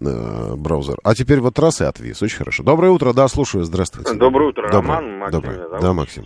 [0.00, 0.98] э, браузер.
[1.04, 2.20] А теперь вот раз и отвис.
[2.22, 2.64] Очень хорошо.
[2.64, 3.62] Доброе утро, да, слушаю.
[3.62, 4.14] Здравствуйте.
[4.14, 4.96] Доброе утро, Доброе.
[4.96, 5.18] Роман.
[5.18, 5.80] Максим Доброе.
[5.80, 6.24] Да, Максим.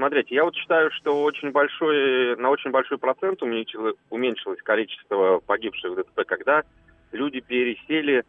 [0.00, 5.92] Смотрите, я вот считаю, что очень большой, на очень большой процент уменьшилось, уменьшилось количество погибших
[5.92, 6.62] в ДТП, когда
[7.12, 8.24] люди пересели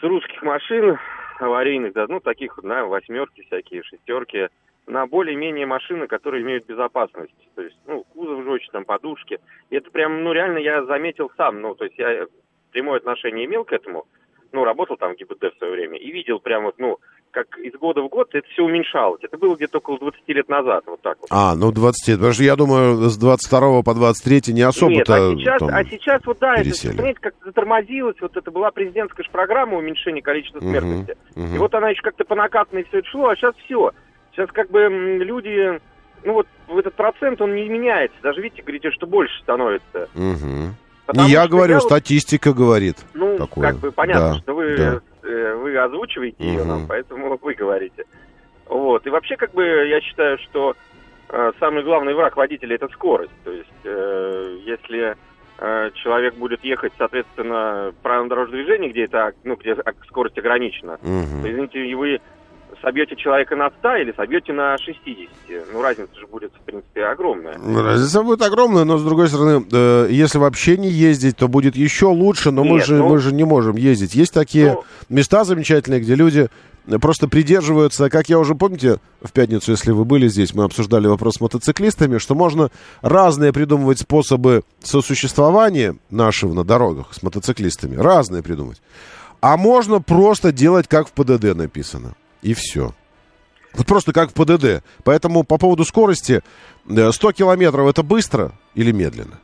[0.00, 0.96] с русских машин
[1.38, 4.48] аварийных, да, ну, таких, на восьмерки всякие, шестерки,
[4.86, 7.34] на более-менее машины, которые имеют безопасность.
[7.54, 9.40] То есть, ну, кузов жестче, там, подушки.
[9.68, 11.60] И это прям, ну, реально я заметил сам.
[11.60, 12.26] Ну, то есть я
[12.70, 14.06] прямое отношение имел к этому.
[14.52, 15.98] Ну, работал там в ГИБДД в свое время.
[15.98, 16.98] И видел прям вот, ну,
[17.32, 19.20] как из года в год это все уменьшалось.
[19.24, 21.28] Это было где-то около 20 лет назад, вот так вот.
[21.30, 25.30] А, ну 20, потому что я думаю, с 22 по 23 не Нет, особо-то а
[25.34, 26.92] сейчас, там а сейчас вот да, это, пересели.
[26.92, 31.16] понимаете, как-то затормозилось, вот это была президентская же программа уменьшения количества смертности.
[31.34, 31.54] мгм.
[31.56, 33.90] И вот она еще как-то по накатанной все это шло, а сейчас все.
[34.32, 34.80] Сейчас как бы
[35.24, 35.80] люди,
[36.24, 38.16] ну вот в этот процент он не меняется.
[38.22, 40.08] Даже видите, говорите, что больше становится.
[40.14, 40.74] Мгм.
[41.06, 42.96] Потому Не я говорю, вот, статистика говорит.
[43.14, 43.70] Ну, такое.
[43.70, 45.00] как бы понятно, Да, что вы, да.
[45.22, 48.04] Э, вы озвучиваете ее нам, поэтому вы говорите.
[48.66, 49.06] Вот.
[49.06, 50.74] И вообще, как бы, я считаю, что
[51.28, 53.32] э, самый главный враг водителя это скорость.
[53.44, 55.16] То есть, э, если
[55.58, 59.76] э, человек будет ехать, соответственно, правилам дорожного движения, где это, ну, где
[60.08, 62.20] скорость ограничена, то, извините, и вы
[62.82, 65.28] собьете человека на 100 или собьете на 60.
[65.72, 67.54] Ну, разница же будет, в принципе, огромная.
[67.54, 72.06] Разница будет огромная, но с другой стороны, э, если вообще не ездить, то будет еще
[72.06, 74.14] лучше, но мы, Нет, же, ну- мы же не можем ездить.
[74.14, 76.48] Есть такие Ну- места замечательные, где люди
[77.00, 81.36] просто придерживаются, как я уже, помните, в пятницу, если вы были здесь, мы обсуждали вопрос
[81.36, 82.70] с мотоциклистами, что можно
[83.02, 88.82] разные придумывать способы сосуществования нашего на дорогах с мотоциклистами, разные придумать.
[89.40, 92.14] А можно просто делать, как в ПДД написано.
[92.42, 92.94] И все.
[93.74, 94.84] Вот просто как в ПДД.
[95.04, 96.42] Поэтому по поводу скорости,
[96.88, 99.38] э, 100 километров это быстро или медленно?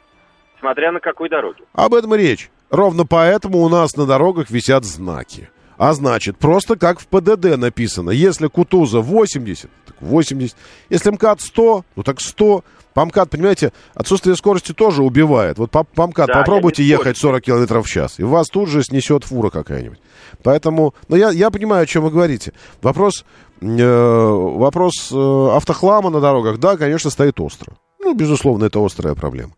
[0.61, 1.65] Смотря на какой дороге.
[1.73, 2.51] Об этом и речь.
[2.71, 5.49] Ровно поэтому у нас на дорогах висят знаки.
[5.79, 8.11] А значит, просто как в ПДД написано.
[8.11, 10.57] Если Кутуза 80, так 80.
[10.91, 12.65] Если МКАД 100, ну так 100.
[12.95, 15.59] По МКАД, понимаете, отсутствие скорости тоже убивает.
[15.59, 18.83] Вот по, по МКАД Да, попробуйте ехать 40 километров в час, и вас тут же
[18.83, 20.01] снесет фура какая-нибудь.
[20.43, 22.53] Поэтому, ну я, я понимаю, о чем вы говорите.
[22.83, 23.25] Вопрос,
[23.61, 27.75] э, вопрос э, автохлама на дорогах, да, конечно, стоит остро.
[28.01, 29.53] Ну, безусловно, это острая проблема.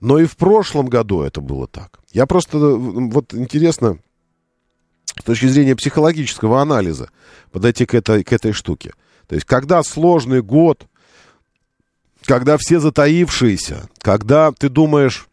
[0.00, 1.98] Но и в прошлом году это было так.
[2.12, 3.98] Я просто, э, вот интересно,
[5.18, 7.10] с точки зрения психологического анализа
[7.50, 8.92] подойти к этой, к этой штуке.
[9.28, 10.86] То есть, когда сложный год,
[12.24, 15.28] когда все затаившиеся, когда ты думаешь,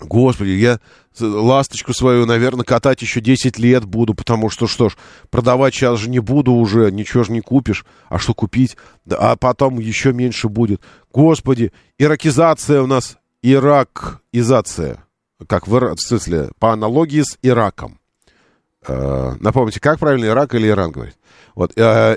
[0.00, 0.80] господи, я
[1.20, 4.96] ласточку свою, наверное, катать еще 10 лет буду, потому что, что ж,
[5.30, 8.76] продавать сейчас же не буду уже, ничего же не купишь, а что купить,
[9.10, 10.80] а потом еще меньше будет.
[11.12, 15.04] Господи, иракизация у нас, иракизация,
[15.46, 17.98] как в, в смысле, по аналогии с Ираком.
[18.86, 21.16] Э, напомните, как правильно, Ирак или Иран говорит?
[21.54, 22.16] Вот, э,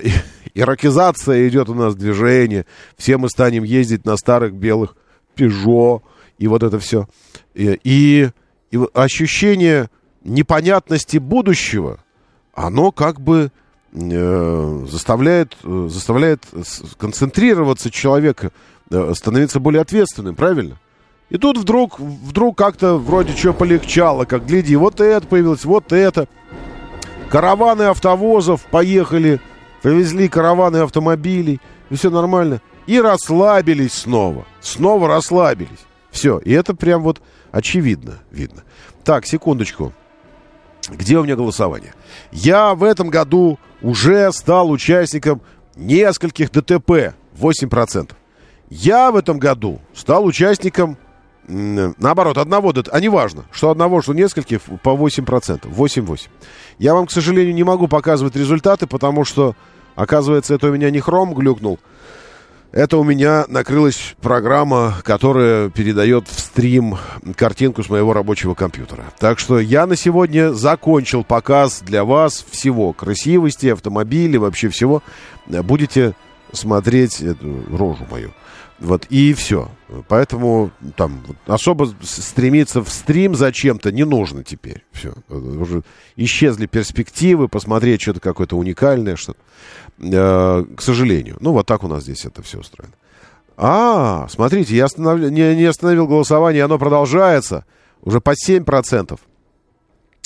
[0.54, 4.96] иракизация идет у нас движение, все мы станем ездить на старых белых
[5.34, 6.02] Пежо,
[6.38, 7.08] и вот это все.
[7.54, 8.30] И, и,
[8.70, 9.90] и ощущение
[10.22, 11.98] непонятности будущего,
[12.54, 13.50] оно как бы
[13.92, 16.44] э, заставляет, э, заставляет
[16.98, 18.52] концентрироваться человека,
[18.90, 20.78] э, становиться более ответственным, правильно?
[21.30, 26.28] И тут вдруг, вдруг как-то вроде что полегчало, как гляди, вот это появилось, вот это.
[27.28, 29.40] Караваны автовозов поехали,
[29.84, 32.62] привезли караваны автомобилей, и все нормально.
[32.86, 34.46] И расслабились снова.
[34.62, 35.84] Снова расслабились.
[36.10, 36.38] Все.
[36.38, 37.20] И это прям вот
[37.52, 38.62] очевидно видно.
[39.04, 39.92] Так, секундочку.
[40.88, 41.92] Где у меня голосование?
[42.32, 45.42] Я в этом году уже стал участником
[45.76, 47.14] нескольких ДТП.
[47.38, 48.12] 8%.
[48.70, 50.96] Я в этом году стал участником,
[51.46, 52.72] наоборот, одного.
[52.90, 55.68] А неважно, что одного, что нескольких, по 8%.
[55.70, 56.28] 8-8.
[56.78, 59.54] Я вам, к сожалению, не могу показывать результаты, потому что,
[59.94, 61.78] оказывается, это у меня не хром глюкнул.
[62.72, 66.98] Это у меня накрылась программа, которая передает в стрим
[67.36, 69.04] картинку с моего рабочего компьютера.
[69.20, 72.92] Так что я на сегодня закончил показ для вас всего.
[72.92, 75.04] Красивости, автомобилей, вообще всего.
[75.46, 76.14] Будете
[76.52, 78.32] смотреть эту рожу мою.
[78.80, 79.70] Вот, и все.
[80.08, 84.84] Поэтому там особо стремиться в стрим зачем-то не нужно теперь.
[84.92, 85.14] Все.
[85.28, 85.82] Уже
[86.16, 89.38] исчезли перспективы, посмотреть что-то какое-то уникальное, что-то.
[90.00, 91.36] Э, к сожалению.
[91.40, 92.94] Ну, вот так у нас здесь это все устроено.
[93.56, 97.64] А, смотрите, я останов- не, не остановил голосование, оно продолжается.
[98.02, 99.18] Уже по 7%.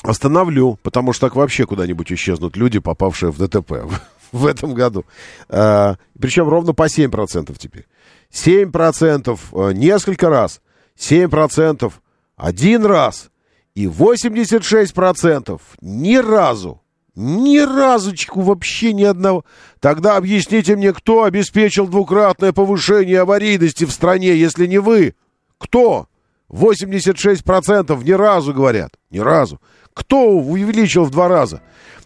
[0.03, 3.85] Остановлю, потому что так вообще куда-нибудь исчезнут люди, попавшие в ДТП
[4.33, 5.05] в, этом году.
[5.49, 7.87] А, причем ровно по 7% теперь.
[8.33, 10.61] 7% э, несколько раз,
[10.99, 11.93] 7%
[12.37, 13.31] один раз
[13.75, 16.83] и 86% ни разу.
[17.21, 19.45] Ни разочку вообще ни одного.
[19.81, 25.15] Тогда объясните мне, кто обеспечил двукратное повышение аварийности в стране, если не вы?
[25.59, 26.07] Кто?
[26.49, 28.93] 86% ни разу, говорят.
[29.11, 29.61] Ни разу.
[29.95, 31.61] Кто увеличил в два раза?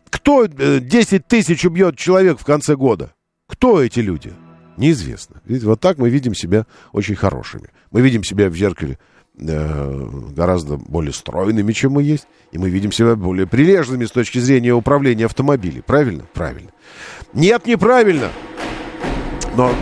[0.09, 3.13] Кто э, 10 тысяч убьет человек в конце года?
[3.47, 4.33] Кто эти люди?
[4.77, 5.41] Неизвестно.
[5.45, 7.69] Видите, вот так мы видим себя очень хорошими.
[7.91, 8.99] Мы видим себя в зеркале
[9.39, 12.27] э, гораздо более стройными, чем мы есть.
[12.53, 15.83] И мы видим себя более прилежными с точки зрения управления автомобилем.
[15.87, 16.25] Правильно?
[16.33, 16.71] Правильно.
[17.35, 18.31] Нет, неправильно.
[19.57, 19.75] Но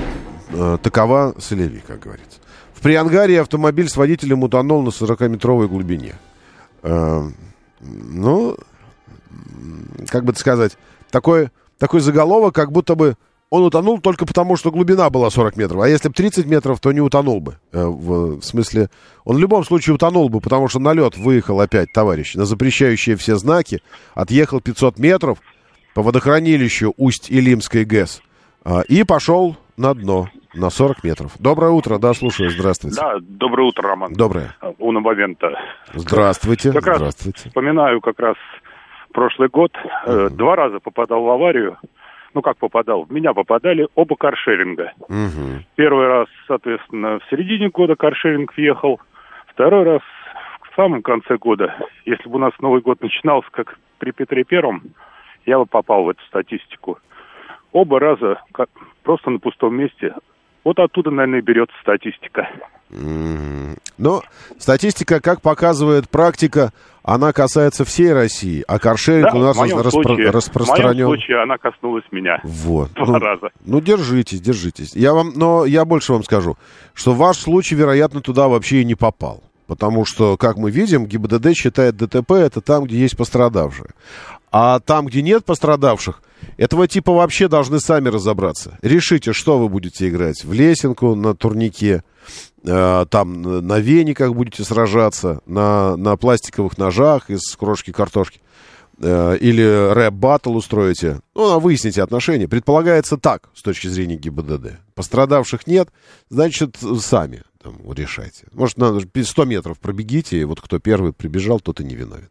[0.51, 2.39] э, такова солеви, как говорится.
[2.75, 6.15] В Приангаре автомобиль с водителем утонул на 40-метровой глубине.
[6.83, 7.29] Э,
[7.81, 8.57] ну,
[10.09, 10.77] как бы сказать,
[11.11, 13.17] такой, такой заголовок, как будто бы
[13.51, 15.81] он утонул только потому, что глубина была 40 метров.
[15.83, 17.57] А если бы 30 метров, то не утонул бы.
[17.73, 18.89] Э, В, смысле,
[19.25, 23.17] он в любом случае утонул бы, потому что на лед выехал опять товарищ на запрещающие
[23.17, 23.81] все знаки,
[24.15, 25.39] отъехал 500 метров
[25.95, 28.23] по водохранилищу Усть-Илимской ГЭС
[28.65, 31.33] а, и пошел на дно на 40 метров.
[31.41, 32.97] Доброе утро, да, слушаю, здравствуйте.
[33.01, 34.13] Да, доброе утро, Роман.
[34.13, 34.55] Доброе.
[34.79, 35.49] Уна Бавента.
[35.95, 37.49] Здравствуйте, Как раз здравствуйте.
[37.49, 38.37] вспоминаю как раз
[39.13, 39.73] прошлый год.
[40.07, 41.77] Э, Два раза попадал в аварию.
[42.35, 43.05] Ну, как попадал?
[43.05, 44.93] В меня попадали оба каршеринга.
[45.09, 45.65] Мгм.
[45.77, 49.01] Первый раз, соответственно, в середине года каршеринг въехал.
[49.49, 50.03] Второй раз
[50.71, 51.75] в самом конце года.
[52.05, 54.83] Если бы у нас Новый год начинался, как при Петре Первом,
[55.45, 56.99] я бы попал в эту статистику.
[57.73, 58.69] Оба раза как,
[59.03, 60.15] просто на пустом месте.
[60.65, 62.49] Вот оттуда, наверное, и берется статистика.
[62.91, 64.23] Но
[64.59, 66.73] статистика, как показывает практика,
[67.03, 71.07] она касается всей России, а каршеринг Да, у нас распро- случае- В моем распространен.
[71.07, 72.41] случае она коснулась меня.
[72.45, 72.93] Вот.
[72.95, 73.51] Два ну, раза.
[73.65, 74.95] ну, держитесь, держитесь.
[74.95, 76.57] Я вам, но я больше вам скажу,
[76.95, 79.43] что ваш случай, вероятно, туда вообще и не попал.
[79.67, 83.91] Потому что, как мы видим, ГИБДД считает ДТП это там, где есть пострадавшие.
[84.51, 86.21] А там, где нет пострадавших,
[86.57, 88.79] этого типа вообще должны сами разобраться.
[88.83, 90.45] Решите, что вы будете играть.
[90.45, 92.03] В лесенку, на турнике,
[92.65, 98.41] э, там на- вениках будете сражаться, на, на пластиковых ножах из крошки картошки
[98.99, 102.49] э, или рэп-баттл устроите, ну, а выясните отношения.
[102.49, 104.79] Предполагается так, с точки зрения ГИБДД.
[104.95, 105.89] Пострадавших нет,
[106.29, 108.47] значит, сами там, решайте.
[108.53, 112.29] Может, надо 100 метров пробегите, и вот кто первый прибежал, тот и не виновен.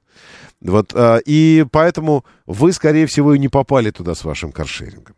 [0.62, 5.16] Вот, э, и поэтому вы, скорее всего, и не попали туда с вашим каршерингом.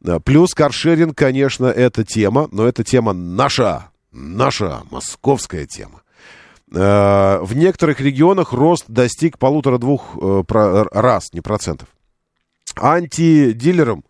[0.00, 6.02] Да, Плюс каршеринг, конечно, это тема, но это тема наша, наша московская тема.
[6.72, 10.42] Э, В некоторых регионах рост достиг полутора-двух э,
[10.92, 11.88] раз, не процентов.
[12.76, 14.04] Антидилером,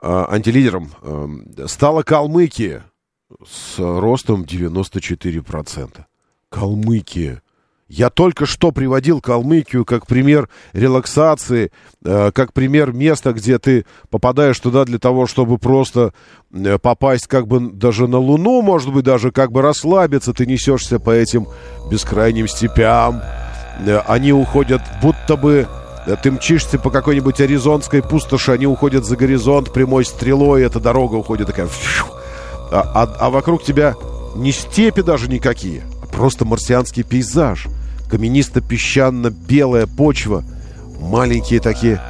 [0.00, 2.84] антилидером э, стала Калмыкия
[3.44, 6.04] с ростом 94%.
[6.50, 7.42] Калмыкия.
[7.88, 11.72] Я только что приводил Калмыкию как пример релаксации,
[12.04, 16.12] э, как пример места, где ты попадаешь туда для того, чтобы просто
[16.52, 20.34] э, попасть как бы даже на Луну, может быть, даже как бы расслабиться.
[20.34, 21.48] Ты несешься по этим
[21.90, 23.22] бескрайним степям.
[23.80, 25.66] Э, они уходят будто бы...
[26.22, 31.46] Ты мчишься по какой-нибудь аризонской пустоши, они уходят за горизонт прямой стрелой, эта дорога уходит
[31.48, 31.68] такая...
[32.70, 33.94] А, а- а вокруг тебя
[34.34, 37.66] не степи даже никакие, а просто марсианский пейзаж.
[38.08, 40.44] Каменисто-песчано-белая почва,
[41.00, 42.00] маленькие такие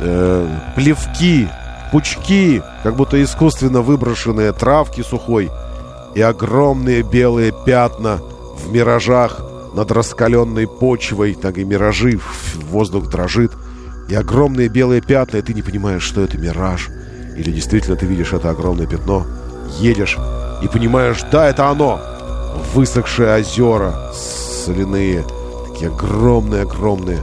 [0.00, 1.48] э, плевки,
[1.90, 5.50] пучки, как будто искусственно выброшенные травки сухой,
[6.14, 8.20] и огромные белые пятна
[8.56, 9.40] в миражах
[9.74, 12.20] над раскаленной почвой, так и миражи,
[12.70, 13.52] воздух дрожит,
[14.08, 16.88] и огромные белые пятна, и ты не понимаешь, что это мираж,
[17.36, 19.26] или действительно ты видишь это огромное пятно,
[19.78, 20.18] едешь
[20.62, 22.00] и понимаешь, да, это оно,
[22.74, 24.12] высохшие озера,
[24.62, 25.24] соляные,
[25.68, 27.20] такие огромные-огромные,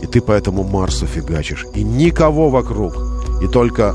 [0.00, 2.94] и ты по этому Марсу фигачишь, и никого вокруг,
[3.42, 3.94] и только...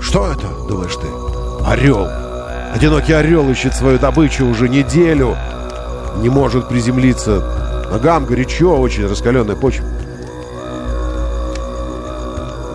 [0.00, 1.06] Что это, думаешь ты?
[1.64, 2.06] Орел.
[2.74, 5.36] Одинокий орел ищет свою добычу уже неделю.
[6.18, 7.88] Не может приземлиться.
[7.90, 9.84] Ногам горячо, очень раскаленная почва.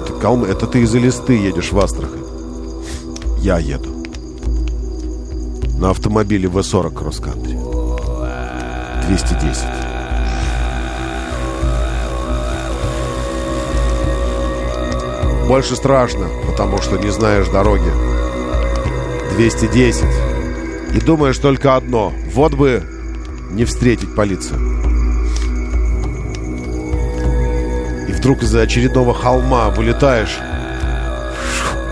[0.04, 0.46] Это, Калм...
[0.46, 2.24] это ты из-за листы едешь в Астрахань.
[3.40, 3.97] Я еду.
[5.88, 7.58] На автомобиле В-40 кросс-кантри.
[9.08, 9.64] 210.
[15.48, 17.90] Больше страшно, потому что не знаешь дороги.
[19.38, 20.04] 210.
[20.94, 22.12] И думаешь только одно.
[22.34, 22.84] Вот бы
[23.52, 24.60] не встретить полицию.
[28.10, 30.38] И вдруг из-за очередного холма вылетаешь.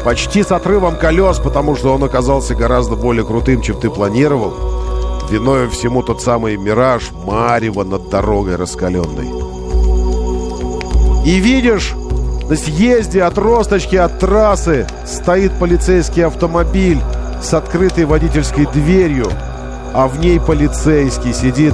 [0.05, 4.53] Почти с отрывом колес, потому что он оказался гораздо более крутым, чем ты планировал.
[5.31, 9.27] Виною всему тот самый мираж Марева над дорогой раскаленной.
[11.25, 11.95] И видишь,
[12.47, 17.01] на съезде от Росточки, от трассы, стоит полицейский автомобиль
[17.41, 19.31] с открытой водительской дверью,
[19.95, 21.73] а в ней полицейский сидит,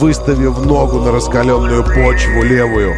[0.00, 2.92] выставив ногу на раскаленную почву левую.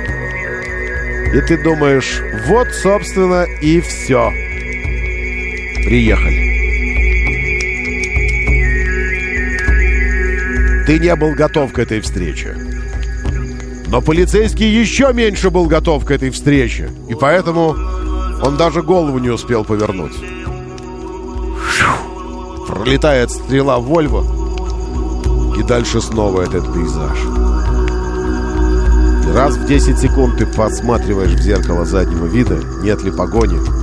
[1.34, 4.32] И ты думаешь, вот, собственно, и все.
[5.90, 6.46] Приехали.
[10.86, 12.54] Ты не был готов к этой встрече.
[13.88, 16.90] Но полицейский еще меньше был готов к этой встрече.
[17.08, 17.74] И поэтому
[18.40, 20.14] он даже голову не успел повернуть.
[22.68, 24.24] Пролетает стрела Вольво.
[25.58, 27.18] И дальше снова этот пейзаж.
[29.34, 33.79] Раз в 10 секунд ты подсматриваешь в зеркало заднего вида, нет ли погони.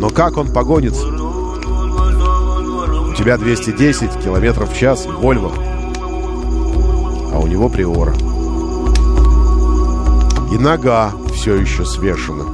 [0.00, 1.06] Но как он погонится?
[1.06, 1.12] У
[3.14, 5.52] тебя 210 километров в час, Вольво.
[7.32, 8.14] А у него Приора.
[10.50, 12.44] И нога все еще свешена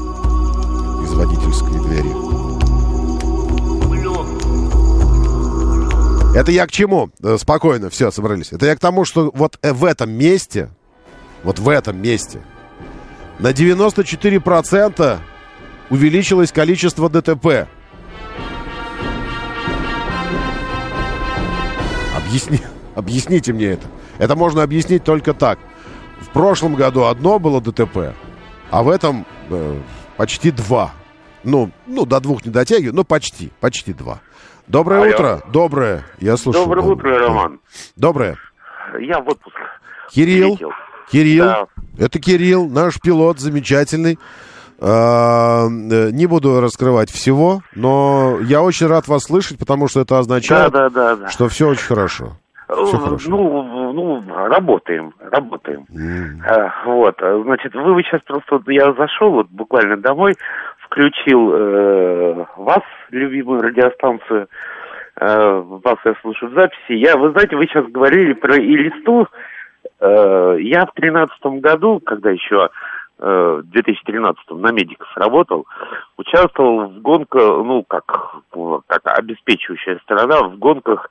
[1.04, 2.10] из водительской двери.
[6.36, 7.10] Это я к чему?
[7.22, 8.52] Э, Спокойно, все, собрались.
[8.52, 10.68] Это я к тому, что вот э, в этом месте,
[11.44, 12.42] вот в этом месте,
[13.38, 15.20] на 94%
[15.90, 17.66] увеличилось количество ДТП.
[22.16, 22.60] Объясни,
[22.94, 23.86] объясните мне это.
[24.18, 25.58] Это можно объяснить только так.
[26.20, 28.14] В прошлом году одно было ДТП,
[28.70, 29.80] а в этом э,
[30.16, 30.92] почти два.
[31.44, 34.20] Ну, ну, до двух не дотягиваю, но почти, почти два.
[34.66, 35.10] Доброе Алло.
[35.10, 35.42] утро.
[35.52, 36.04] Доброе.
[36.18, 36.64] Я слушаю.
[36.64, 37.60] Доброе Доб- утро, Роман.
[37.94, 38.36] Доброе.
[38.98, 39.54] Я в отпуск.
[40.10, 40.54] Кирилл.
[40.54, 40.70] Летел.
[41.10, 41.44] Кирилл.
[41.44, 41.66] Да.
[41.98, 44.18] Это Кирилл, наш пилот замечательный.
[44.80, 50.72] Э, Не буду раскрывать всего, но я очень рад вас слышать, потому что это означает,
[50.72, 51.28] да, да, да.
[51.28, 52.32] что все очень хорошо.
[52.68, 53.30] Все Э, хорошо.
[53.30, 55.86] Ну, ну, работаем, работаем.
[56.46, 60.34] Э, Вот, значит, вы, вы сейчас просто, я зашел вот буквально домой,
[60.84, 64.48] включил э, вас, любимую радиостанцию,
[65.20, 66.92] э, вас я слушаю в записи.
[66.92, 69.28] Я, вы знаете, вы сейчас говорили про Илисту.
[70.00, 72.68] Э, я в тринадцатом году, когда еще
[73.18, 75.66] в 2013 на медиков работал,
[76.18, 78.04] участвовал в гонках, ну, как,
[78.86, 81.10] как обеспечивающая сторона в гонках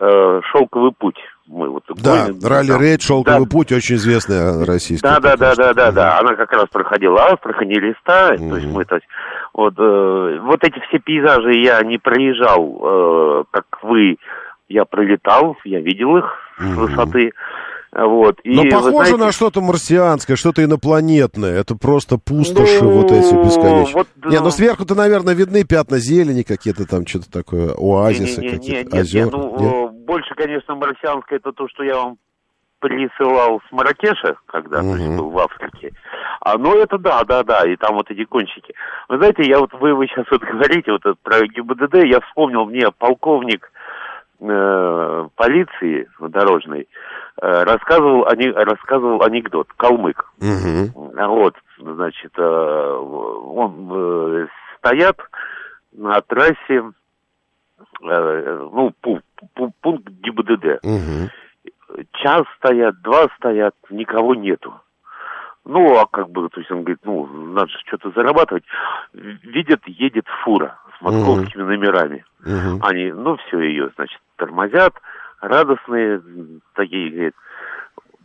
[0.00, 1.18] э, «Шелковый путь».
[1.46, 3.50] Мы вот Да, гоним, ралли-рейд, шелковый Да.
[3.50, 5.20] путь, очень известная российская.
[5.20, 6.18] Да, да, да, да, да, да.
[6.18, 8.28] Она как раз проходила Астрахань и Листа.
[8.38, 9.06] То есть мы, то есть,
[9.52, 14.16] вот, э, вот эти все пейзажи я не проезжал, э, как вы.
[14.66, 16.24] Я пролетал, я видел их
[16.58, 16.74] с Мгм.
[16.76, 17.32] высоты.
[17.94, 18.40] Вот.
[18.42, 21.60] И, Но похоже знаете, на что-то марсианское, что-то инопланетное.
[21.60, 23.94] Это просто пустоши Ну, вот эти бесконечные.
[23.94, 28.46] вот, Не, ну ну- сверху-то, наверное, видны пятна зелени какие-то там, что-то такое, оазисы не,
[28.48, 29.24] не, не, какие-то, не, озера.
[29.26, 29.74] не, ну, Нет?
[29.74, 32.16] э, больше, конечно, марсианское это то, что я вам
[32.80, 35.92] присылал с Маракеша, когда то есть, был в Африке.
[36.40, 38.74] А, ну, это да, да, да, и там вот эти кончики.
[39.08, 42.90] Вы знаете, я вот, вы, вы сейчас вот говорите вот про ГИБДД, я вспомнил, мне
[42.90, 43.83] полковник э,
[44.38, 46.88] полиции дорожной
[47.40, 50.24] э, рассказывал, ани, рассказывал анекдот, калмык.
[51.16, 54.46] А Вот, значит, э, он э,
[54.78, 55.16] стоят
[55.92, 56.56] на трассе,
[58.02, 59.22] э, ну, пу-
[59.56, 60.82] пу- пункт ГИБДД.
[60.82, 61.30] Мгм.
[62.12, 64.74] Час стоят, два стоят, никого нету.
[65.64, 68.64] Ну, а как бы, то есть он говорит, ну, надо же что-то зарабатывать.
[69.14, 72.24] Видят, едет фура с московскими номерами.
[72.44, 72.80] Мгм.
[72.82, 74.94] Они, ну, все ее, значит, тормозят,
[75.40, 76.20] радостные
[76.74, 77.34] такие, говорит,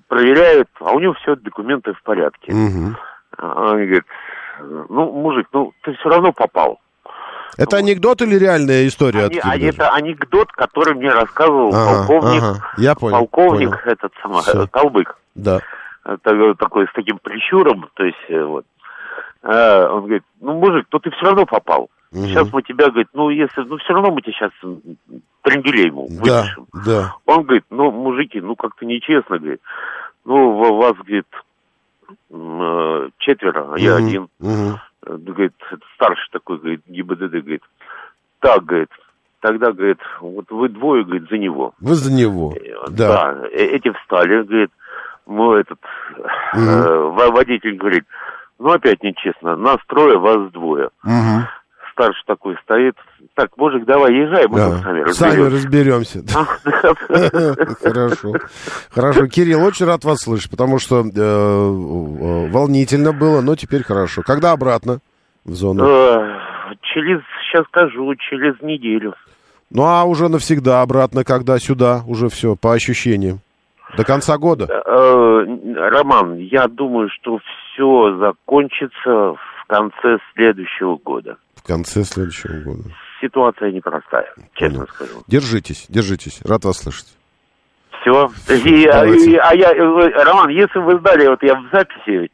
[0.08, 2.52] проверяют, а у него все документы в порядке.
[2.54, 2.98] Мгм.
[3.38, 4.04] А Он говорит,
[4.90, 6.80] ну, мужик, ну, ты все равно попал.
[7.58, 9.26] Это анекдот или реальная история?
[9.26, 12.72] Они- а это анекдот, который мне рассказывал Ага, полковник, ага.
[12.78, 13.82] Я понял, полковник понял.
[13.86, 14.64] этот самый, Всё.
[14.64, 15.18] э, Колбык.
[15.36, 15.60] Да.
[16.06, 18.66] Это такой с таким прищуром, то есть э, вот.
[19.44, 21.90] А, он говорит, ну, мужик, то ты все равно попал.
[22.12, 22.26] Мгм.
[22.28, 24.52] Сейчас мы тебя, говорит, ну, если, ну, все равно мы тебе сейчас
[25.44, 26.66] трангелей ему Да, выпишем.
[26.74, 27.16] да.
[27.26, 29.62] Он говорит, ну, мужики, ну, как-то нечестно, говорит.
[30.26, 31.28] Ну, вас, говорит,
[32.32, 34.06] э, четверо, а я Мгм.
[34.08, 34.28] один.
[34.42, 34.76] Э,
[35.18, 35.54] Говорит,
[35.96, 37.62] старший такой, говорит, ГИБДД, говорит,
[38.40, 38.90] так, говорит,
[39.40, 41.74] тогда, говорит, вот вы двое, говорит, за него.
[41.80, 42.54] Вы за него.
[42.60, 43.44] Э, Да.
[43.46, 44.72] э, эти встали, говорит,
[45.26, 45.80] ну, этот
[46.18, 47.14] э, Мгм.
[47.14, 48.04] во- водитель говорит,
[48.60, 50.90] ну, опять нечестно, нас трое, вас двое.
[51.04, 51.48] Мгм.
[52.00, 52.96] Старший такой стоит,
[53.36, 54.78] так, мужик, давай, езжай, мы Да.
[54.78, 56.20] сами Сами разберемся.
[56.20, 57.76] разберемся.
[57.84, 58.34] Хорошо.
[58.90, 59.28] Хорошо.
[59.28, 64.22] Кирилл, очень рад вас слышать, потому что э, э, волнительно было, но теперь хорошо.
[64.26, 65.00] Когда обратно
[65.44, 65.86] в зону?
[65.86, 66.38] Э,
[66.84, 67.20] Через,
[67.52, 69.14] сейчас скажу, через неделю.
[69.70, 73.40] Ну, а уже навсегда обратно, когда сюда, уже все, по ощущениям.
[73.98, 74.68] До конца года?
[74.86, 77.40] Роман, я думаю, что
[77.74, 79.38] все закончится в
[79.68, 81.38] конце следующего года.
[81.62, 82.84] В конце следующего года.
[83.22, 84.88] Ситуация непростая, честно Понятно.
[84.96, 85.24] скажу.
[85.28, 86.42] Держитесь, держитесь.
[86.46, 87.08] Рад вас слышать.
[88.02, 88.30] Все.
[88.48, 89.32] И, а, давайте.
[89.32, 92.32] и- а я, э, Роман, если вы знали, вот я в записи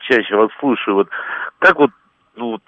[0.00, 1.08] чаще вас слушаю, вот
[1.58, 1.90] как вот,
[2.36, 2.62] ну, вот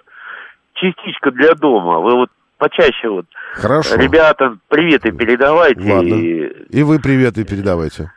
[0.73, 3.95] частичка для дома, вы вот почаще вот, Хорошо.
[3.95, 5.81] ребята, приветы передавайте.
[5.93, 6.13] Ладно.
[6.15, 8.11] И И вы приветы передавайте.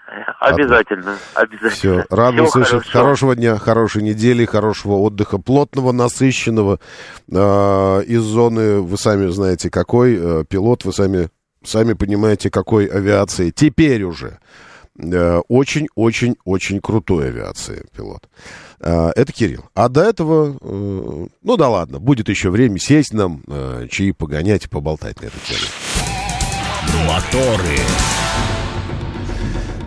[0.46, 1.70] Обязательно, обязательно.
[1.70, 2.70] Все, рад Всего был слышать.
[2.72, 2.90] хорошо.
[2.98, 6.78] Хорошего дня, хорошей недели, хорошего отдыха, плотного, насыщенного.
[7.30, 11.28] Э, из зоны, вы сами знаете, какой э, пилот, вы сами,
[11.64, 14.38] сами понимаете, какой авиации теперь уже
[14.98, 18.28] э, очень-очень-очень крутой авиации пилот.
[18.80, 19.64] Э, Это Кирилл.
[19.74, 24.66] А до этого, э, ну да ладно, будет еще время сесть нам, э, чаи погонять
[24.66, 25.60] и поболтать на эту тему.
[27.08, 27.78] Моторы.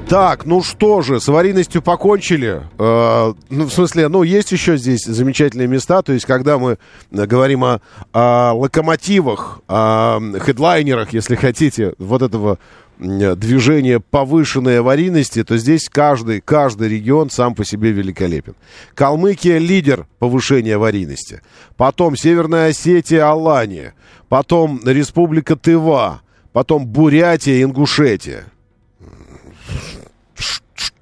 [0.09, 2.61] Так, ну что же, с аварийностью покончили.
[2.79, 6.01] Э, ну, в смысле, ну, есть еще здесь замечательные места.
[6.01, 6.77] То есть, когда мы
[7.11, 7.81] э, говорим о,
[8.13, 12.57] о локомотивах, о хедлайнерах, если хотите, вот этого
[12.99, 18.55] м, движения повышенной аварийности, то здесь каждый, каждый регион сам по себе великолепен.
[18.95, 21.41] Калмыкия лидер повышения аварийности.
[21.75, 23.93] Потом Северная Осетия, Алания.
[24.29, 26.21] Потом Республика Тыва.
[26.53, 28.45] Потом Бурятия, Ингушетия.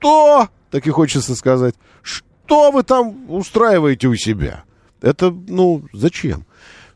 [0.06, 0.50] Что?
[0.70, 1.74] Так и хочется сказать.
[2.04, 4.64] Что вы там устраиваете у себя?
[5.02, 6.46] Это, ну, зачем?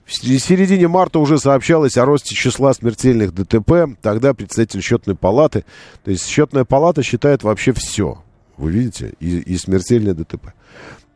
[0.05, 3.97] В середине марта уже сообщалось о росте числа смертельных ДТП.
[4.03, 5.65] Тогда представитель счетной палаты,
[6.03, 8.21] то есть счетная палата считает вообще все.
[8.57, 9.13] Вы видите?
[9.19, 10.53] И, и смертельное ДТП.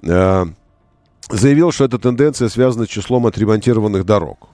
[0.02, 0.46] Э,
[1.30, 4.50] заявил, что эта тенденция связана с числом отремонтированных дорог.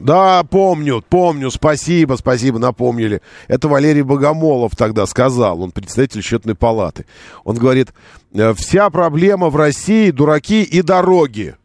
[0.00, 3.20] Да, помню, помню, спасибо, спасибо, напомнили.
[3.48, 7.06] Это Валерий Богомолов тогда сказал, он представитель счетной палаты.
[7.44, 7.92] Он говорит,
[8.32, 11.56] «Э, вся проблема в России дураки и дороги.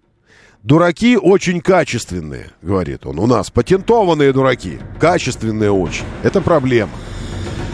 [0.63, 3.17] Дураки очень качественные, говорит он.
[3.17, 6.05] У нас патентованные дураки, качественные очень.
[6.21, 6.91] Это проблема.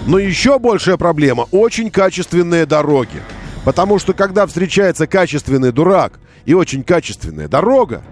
[0.07, 3.21] Но еще большая проблема– очень качественные дороги.
[3.65, 8.03] Потому что когда встречается качественный дурак и очень качественная дорога,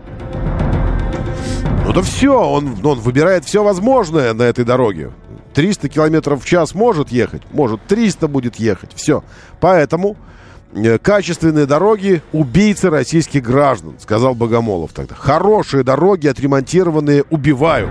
[1.96, 5.12] то все, он, он выбирает все возможное на этой дороге.
[5.54, 9.24] 300 километров в час может ехать, может 300 будет ехать, все.
[9.62, 10.18] Поэтому
[10.74, 15.16] э, качественные дороги– убийцы российских граждан, сказал Богомолов тогда.
[15.16, 17.90] Хорошие дороги, отремонтированные, убивают.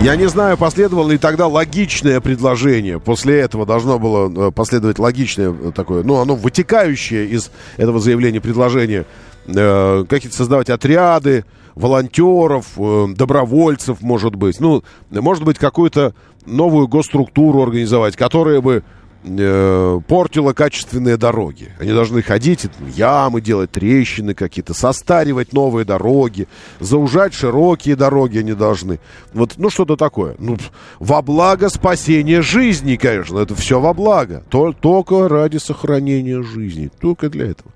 [0.00, 2.98] Я не знаю, последовало ли тогда логичное предложение.
[2.98, 8.40] После этого должно было э, последовать логичное э, такое, ну, оно вытекающее из этого заявления
[8.40, 9.06] предложение.
[9.46, 11.44] Э, какие-то создавать отряды,
[11.78, 14.60] волонтеров, э, добровольцев, может быть.
[14.60, 16.14] Ну, может быть, какую-то
[16.44, 18.82] новую госструктуру организовать, которая бы
[19.22, 21.72] э, портила качественные дороги.
[21.78, 26.48] Они должны ходить, и ямы делать, трещины какие-то, состаривать новые дороги,
[26.80, 28.98] заужать широкие дороги они должны.
[29.32, 30.34] Вот, ну, что-то такое.
[30.38, 30.56] Ну,
[30.98, 34.42] во благо спасения жизни, конечно, это все во благо.
[34.50, 37.70] То- только ради сохранения жизни, только для этого.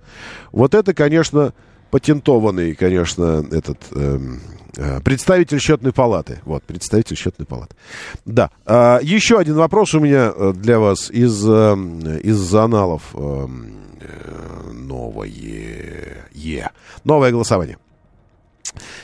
[0.50, 1.53] Вот это, конечно,
[1.93, 3.78] патентованный, конечно, этот...
[3.93, 4.40] эм,
[4.78, 6.40] э, Представитель счетной палаты.
[6.47, 7.76] Вот, представитель счетной палаты.
[8.24, 8.51] Да.
[8.64, 13.03] А, еще один вопрос у меня э, для вас из, эм, из аналов.
[13.12, 16.26] эм, э, Новое.
[16.32, 16.70] Е.
[17.05, 17.76] Новое голосование.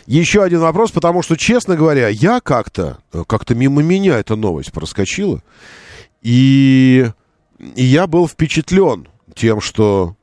[0.07, 4.73] Еще один вопрос, потому что, честно говоря, я как-то, э, как-то мимо меня эта новость
[4.73, 5.43] проскочила.
[6.23, 7.07] И,
[7.59, 10.17] и я был впечатлен тем, что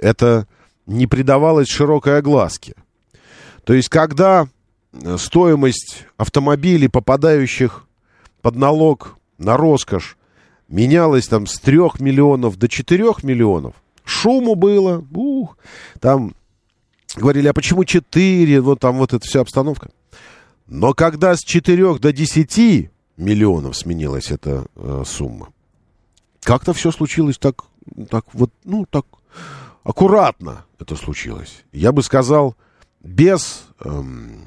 [0.00, 0.46] это
[0.86, 2.74] не придавалось широкой огласке.
[3.64, 4.48] То есть, когда
[4.92, 7.86] э, стоимость автомобилей, попадающих
[8.40, 10.16] под налог на роскошь,
[10.68, 13.74] менялась там с 3 миллионов до 4 миллионов,
[14.04, 15.58] шуму было, ух,
[16.00, 16.34] там
[17.16, 19.90] говорили, а почему 4, вот там вот эта вся обстановка.
[20.66, 25.48] Но когда с 4 до 10 миллионов сменилась эта э, сумма,
[26.42, 27.64] как-то все случилось так,
[28.10, 29.06] так вот, ну, так
[29.86, 31.64] аккуратно это случилось.
[31.72, 32.56] Я бы сказал,
[33.02, 34.44] без, эм,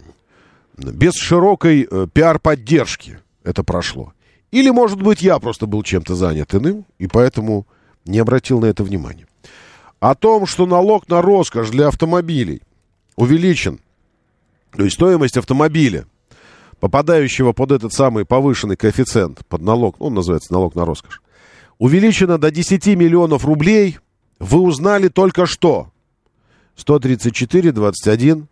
[0.78, 4.14] без широкой э, пиар-поддержки это прошло.
[4.52, 7.66] Или, может быть, я просто был чем-то занят иным, и поэтому
[8.06, 9.28] не обратил на это внимания.
[10.02, 12.62] О том, что налог на роскошь для автомобилей
[13.16, 13.80] увеличен,
[14.76, 16.06] то есть стоимость автомобиля,
[16.82, 21.22] попадающего под этот самый повышенный коэффициент, под налог, ну, он называется налог на роскошь,
[21.78, 24.00] увеличена до 10 миллионов рублей,
[24.40, 25.92] вы узнали только что.
[26.76, 28.48] 134, 21,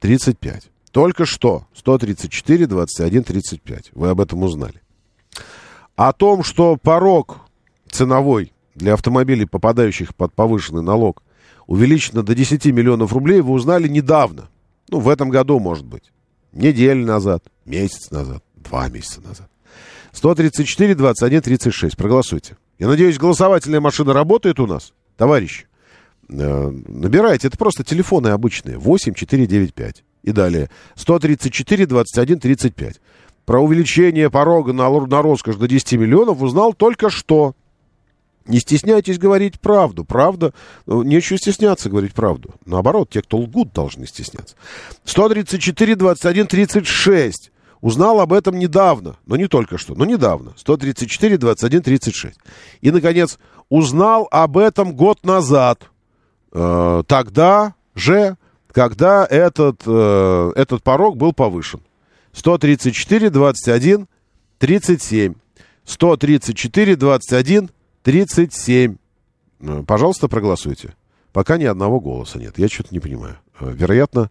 [0.00, 0.70] 35.
[0.92, 1.66] Только что.
[1.74, 3.90] 134, 21, 35.
[3.92, 4.80] Вы об этом узнали.
[5.96, 7.40] О том, что порог
[7.90, 11.22] ценовой для автомобилей, попадающих под повышенный налог,
[11.66, 14.48] увеличено до 10 миллионов рублей, вы узнали недавно.
[14.88, 16.12] Ну, в этом году, может быть.
[16.52, 19.48] Неделю назад, месяц назад, два месяца назад.
[20.12, 21.96] 134, 21, 36.
[21.96, 22.56] Проголосуйте.
[22.78, 25.66] Я надеюсь, голосовательная машина работает у нас, товарищи.
[26.28, 28.78] Э, Набирайте, это просто телефоны обычные.
[28.78, 30.04] 8 495.
[30.22, 30.70] И далее.
[30.94, 33.00] 134, 21, 35.
[33.44, 37.54] Про увеличение порога на, на роскошь до 10 миллионов узнал только что.
[38.46, 40.04] Не стесняйтесь говорить правду.
[40.04, 40.52] Правда,
[40.86, 42.54] ну, нечего стесняться говорить правду.
[42.66, 44.56] Наоборот, те, кто лгут, должны стесняться.
[45.04, 47.52] 134, 21, 36.
[47.80, 50.54] Узнал об этом недавно, но не только что, но недавно.
[50.56, 52.38] 134, 21, 36.
[52.80, 53.40] И, наконец,
[53.72, 55.90] узнал об этом год назад.
[56.52, 58.36] Э, тогда же,
[58.70, 61.80] когда этот, э, этот порог был повышен.
[62.34, 64.08] 134, 21,
[64.58, 65.34] 37.
[65.86, 67.70] 134, 21,
[68.02, 68.96] 37.
[69.60, 70.94] Э, Пожалуйста, проголосуйте.
[71.32, 72.58] Пока ни одного голоса нет.
[72.58, 73.38] Я что-то не понимаю.
[73.58, 74.30] Э, Вероятно,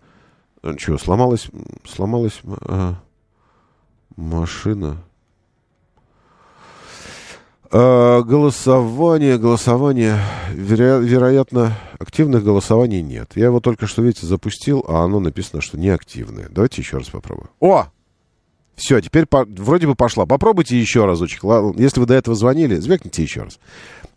[0.61, 1.47] э, что, сломалась,
[1.83, 2.93] сломалась э,
[4.15, 4.97] машина.
[7.73, 10.19] Э, голосование, голосование.
[10.53, 13.31] Веро- вероятно, активных голосований нет.
[13.35, 16.49] Я его только что, видите, запустил, а оно написано, что неактивное.
[16.49, 17.49] Давайте еще раз попробуем.
[17.61, 17.87] О!
[18.75, 20.25] Все, теперь по- вроде бы пошла.
[20.25, 21.43] Попробуйте еще разочек.
[21.77, 23.59] Если вы до этого звонили, звякните еще раз.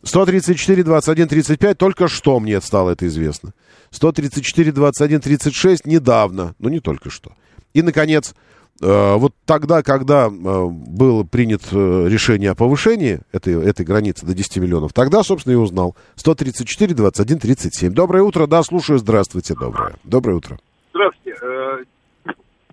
[0.02, 3.52] 134, 21, 35, только что мне стало это известно.
[3.90, 7.32] 134, 21, 36 недавно, но не только что.
[7.72, 8.34] И, наконец,
[8.81, 14.57] вот тогда, когда э, было принято э, решение о повышении этой, этой границы до 10
[14.59, 15.97] миллионов, тогда, собственно, и узнал.
[16.16, 17.93] 134, 21, 37.
[17.93, 19.95] Доброе утро, да, слушаю, здравствуйте, доброе.
[20.03, 20.59] Доброе утро.
[20.93, 21.39] Здравствуйте.
[21.41, 21.85] Э,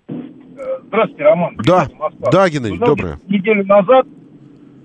[0.08, 1.56] э, Здравствуйте, Роман.
[1.64, 2.30] Да, Москва.
[2.30, 3.20] да, Геннадий, Вы доброе.
[3.28, 4.06] Неделю назад,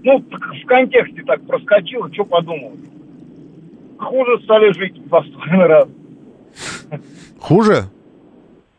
[0.04, 2.74] ну, в контексте так проскочило, что подумал.
[4.00, 5.88] Хуже стали жить в последний раз.
[7.40, 7.90] Хуже?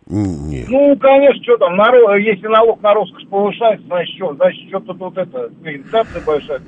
[0.09, 0.68] Нет.
[0.68, 5.18] Ну, конечно, что там, наро- если налог на роскошь повышается, значит, что, значит, что-то тут
[5.18, 6.61] это, инфляция большая.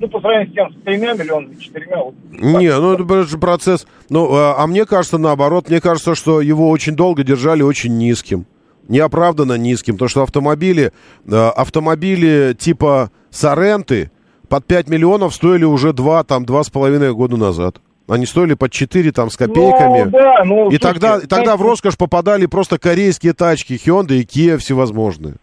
[0.00, 2.14] Ну, по сравнению с тем, с тремя миллионами, четырьмя, вот.
[2.30, 3.86] Не, ну это же процесс.
[4.10, 8.46] Ну, а а мне кажется, наоборот, мне кажется, что его очень долго держали очень низким.
[8.88, 9.94] Неоправданно низким.
[9.94, 10.92] Потому что автомобили,
[11.26, 14.10] э, автомобили типа Соренты
[14.48, 17.80] под 5 миллионов стоили уже 2, там, 2,5 года назад.
[18.08, 20.04] Они стоили под 4 там с копейками.
[20.04, 24.20] Ну, да, ну, и слушайте, тогда, и тогда в роскошь попадали просто корейские тачки, Hyundai
[24.20, 25.34] и Kia всевозможные.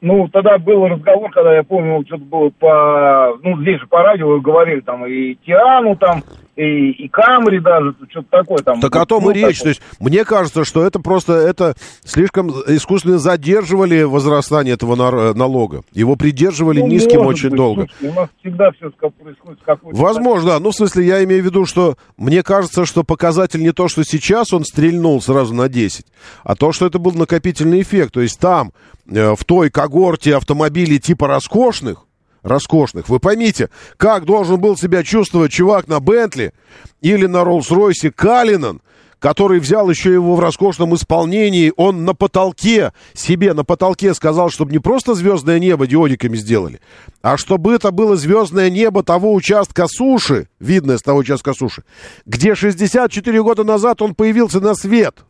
[0.00, 3.38] Ну, тогда был разговор, когда я помню, что-то было по...
[3.42, 6.22] Ну, здесь же по радио говорили, там, и Тиану, там,
[6.56, 8.80] и, и Камри даже, что-то такое там.
[8.80, 9.58] Так о том и речь.
[9.58, 9.62] такое.
[9.62, 11.74] То есть, мне кажется, что это просто это
[12.04, 15.82] слишком искусственно задерживали возрастание этого нар- налога.
[15.92, 17.86] Его придерживали Ну, низким очень быть, долго.
[17.88, 19.98] слушайте, у нас всегда все происходит с какой-то...
[20.00, 20.60] Возможно, да.
[20.60, 24.04] Ну, в смысле, я имею в виду, что мне кажется, что показатель не то, что
[24.04, 26.06] сейчас он стрельнул сразу на 10,
[26.44, 28.14] а то, что это был накопительный эффект.
[28.14, 28.72] То есть там,
[29.10, 32.06] э, в той когорте автомобилей типа роскошных,
[32.44, 36.52] роскошных, вы поймите, как должен был себя чувствовать чувак на Бентли
[37.00, 38.80] или на Роллс-Ройсе Калинан,
[39.18, 44.70] который взял еще его в роскошном исполнении, он на потолке, себе на потолке сказал, чтобы
[44.70, 46.80] не просто звездное небо диодиками сделали,
[47.22, 51.84] а чтобы это было звездное небо того участка суши, видное с того участка суши,
[52.26, 55.24] где 64 года назад он появился на свет.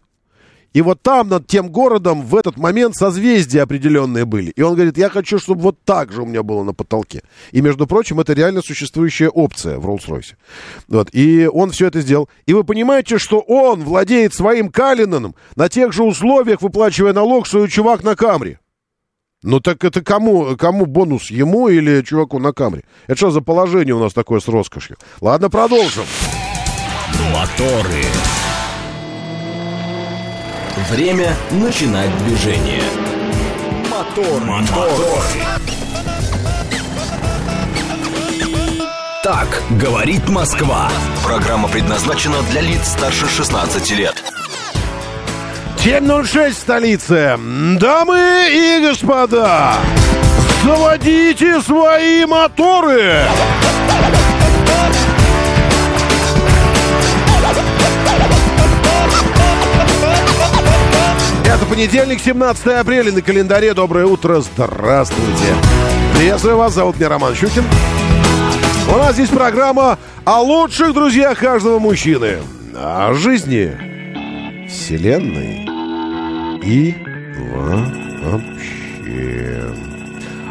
[0.74, 4.50] И вот там, над тем городом, в этот момент созвездия определенные были.
[4.50, 7.22] И он говорит, я хочу, чтобы вот так же у меня было на потолке.
[7.52, 10.34] И, между прочим, это реально существующая опция в Роллс-Ройсе.
[10.88, 11.08] Вот.
[11.12, 12.28] И он все это сделал.
[12.46, 17.64] И вы понимаете, что он владеет своим Калинаном на тех же условиях, выплачивая налог, что
[17.64, 18.58] и чувак на Камре.
[19.44, 21.30] Ну так это кому, кому бонус?
[21.30, 22.82] Ему или чуваку на Камре?
[23.06, 24.96] Это что за положение у нас такое с роскошью?
[25.20, 26.04] Ладно, продолжим.
[27.32, 28.02] Моторы.
[30.76, 32.82] Время начинать движение.
[33.88, 34.90] Мотор, мотор.
[39.22, 40.90] Так говорит Москва.
[41.22, 44.20] Программа предназначена для лиц старше 16 лет.
[45.76, 47.38] 7.06 в столице.
[47.78, 49.74] Дамы и господа,
[50.64, 53.22] заводите свои моторы.
[61.64, 63.72] Это понедельник, 17 апреля на календаре.
[63.72, 65.54] Доброе утро, здравствуйте.
[66.14, 67.64] Приветствую вас, зовут меня Роман Щукин.
[68.92, 72.36] У нас здесь программа о лучших друзьях каждого мужчины.
[72.74, 73.72] О жизни,
[74.68, 75.64] вселенной
[76.62, 76.94] и
[78.20, 79.74] вообще.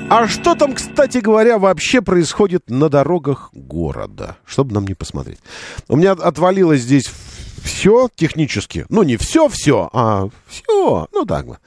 [0.09, 4.37] А что там, кстати говоря, вообще происходит на дорогах города?
[4.45, 5.39] Чтобы нам не посмотреть.
[5.87, 7.07] У меня отвалилось здесь
[7.63, 8.85] все технически.
[8.89, 11.07] Ну, не все-все, а все.
[11.11, 11.57] Ну, так бы.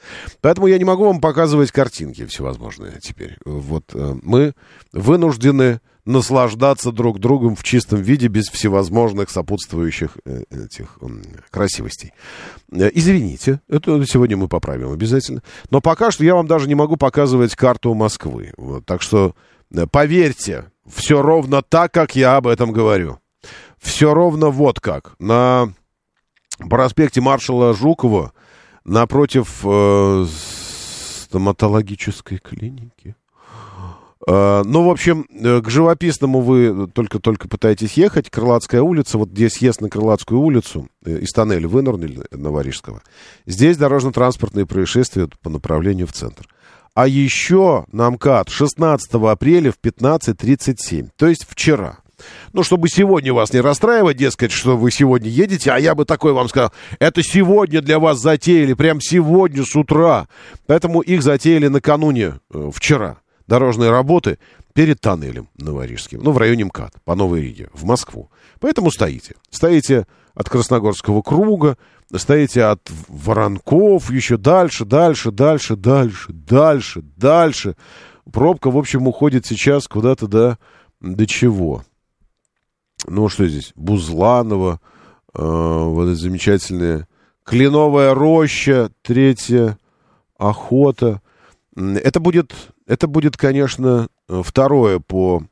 [0.41, 3.37] Поэтому я не могу вам показывать картинки всевозможные теперь.
[3.45, 4.53] Вот э, мы
[4.93, 10.97] вынуждены наслаждаться друг другом в чистом виде без всевозможных сопутствующих э, этих
[11.51, 12.13] красивостей.
[12.71, 15.43] Э, Извините, это сегодня мы поправим обязательно.
[15.69, 18.53] Но пока что я вам даже не могу показывать карту Москвы.
[18.57, 19.35] Вот, так что
[19.73, 23.19] э, поверьте, все ровно так, как я об этом говорю.
[23.77, 25.15] Все ровно вот как.
[25.19, 25.73] На
[26.69, 28.33] проспекте маршала Жукова
[28.83, 30.25] напротив э,
[31.23, 33.15] стоматологической клинике.
[34.27, 38.29] Э, Ну, в общем, э, к живописному вы только-только пытаетесь ехать.
[38.29, 43.01] Крылатская улица, вот здесь съезд на Крылатскую улицу, э, из тоннеля вынырнули Новорижского.
[43.45, 46.47] Здесь дорожно-транспортные происшествия по направлению в центр.
[46.93, 51.99] А еще на МКАД 16 апреля в 15.37, то есть вчера.
[52.53, 56.33] Ну, чтобы сегодня вас не расстраивать, дескать, что вы сегодня едете, а я бы такой
[56.33, 60.27] вам сказал, это сегодня для вас затеяли, прям сегодня с утра.
[60.65, 64.39] Поэтому их затеяли накануне, э, вчера дорожные работы
[64.73, 68.29] перед тоннелем Новорижским, ну, в районе МКАД, по Новой Риге, в Москву.
[68.59, 69.35] Поэтому стоите.
[69.49, 70.05] Стоите
[70.35, 71.77] от Красногорского круга,
[72.15, 77.75] стоите от Воронков, еще дальше, дальше, дальше, дальше, дальше, дальше.
[78.31, 80.59] Пробка, в общем, уходит сейчас куда-то до,
[80.99, 81.83] до чего?
[83.07, 83.71] Ну, что здесь?
[83.75, 84.79] Бузланова,
[85.33, 87.07] э, вот это замечательная
[87.43, 89.77] Кленовая роща, третья
[90.37, 91.21] охота.
[91.75, 92.53] Это будет,
[92.85, 95.43] это будет, конечно, э, второе по...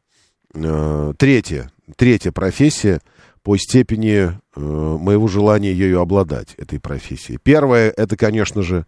[0.53, 2.99] э, третье, третья профессия
[3.43, 7.39] по степени э, моего желания ею обладать, этой профессией.
[7.41, 8.86] Первое, это, конечно же...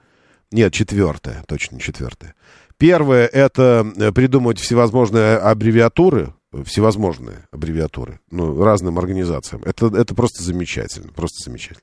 [0.52, 2.34] Нет, четвертое, точно четвертое.
[2.78, 6.34] Первое, это э, придумывать всевозможные аббревиатуры,
[6.66, 9.62] всевозможные аббревиатуры, ну, разным организациям.
[9.66, 11.82] Это, это просто замечательно, просто замечательно.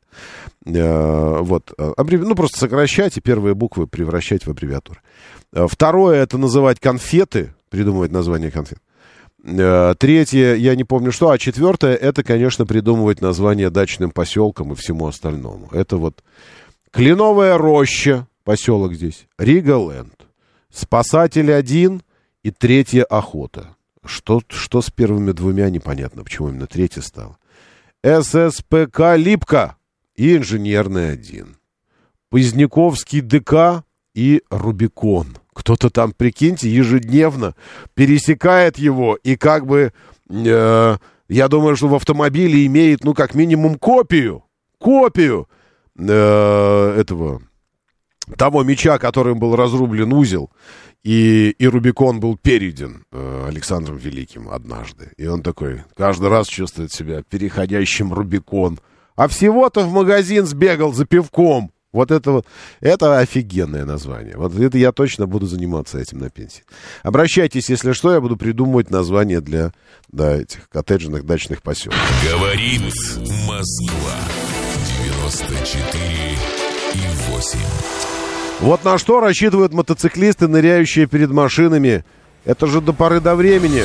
[0.67, 5.01] Э, вот, э, аббреви- ну, просто сокращать и первые буквы превращать в аббревиатуры.
[5.53, 8.79] Э, Второе, это называть конфеты, придумывать название конфет.
[9.43, 15.07] Третье, я не помню что, а четвертое, это, конечно, придумывать название дачным поселкам и всему
[15.07, 15.69] остальному.
[15.71, 16.25] Это вот
[16.91, 20.15] Кленовая роща, поселок здесь, Ригаленд,
[20.73, 22.03] Спасатель один
[22.43, 23.74] и третья охота.
[24.05, 27.39] Что, что с первыми двумя, непонятно, почему именно третья стала.
[28.03, 29.77] ССПК Липка
[30.15, 31.57] и инженерный один.
[32.31, 33.85] Поздняковский ДК
[34.15, 35.39] и Рубикон.
[35.55, 37.55] Кто-то там, прикиньте, ежедневно
[37.95, 39.93] пересекает его и как бы,
[40.29, 40.97] э,
[41.29, 44.45] я думаю, что в автомобиле имеет, ну, как минимум копию,
[44.79, 45.49] копию
[45.97, 47.41] э, этого,
[48.37, 50.51] того меча, которым был разрублен узел,
[51.05, 55.11] и, и Рубикон был перейден э, Александром Великим однажды.
[55.19, 58.81] И он такой каждый раз чувствует себя переходящим Рубикон.
[59.15, 61.71] А всего-то в магазин сбегал за пивком.
[61.93, 62.47] Вот это вот,
[62.81, 64.37] это офигенное название.
[64.37, 66.65] Вот это я точно буду заниматься этим на пенсии.
[67.05, 69.73] Обращайтесь, если что, я буду придумывать название для
[70.11, 72.01] да, этих коттеджных дачных поселков.
[72.29, 72.81] Говорит
[73.47, 74.17] Москва.
[75.05, 75.85] 94
[76.95, 78.14] и 8.
[78.61, 82.05] Вот на что рассчитывают мотоциклисты, ныряющие перед машинами.
[82.45, 83.83] Это же до поры до времени.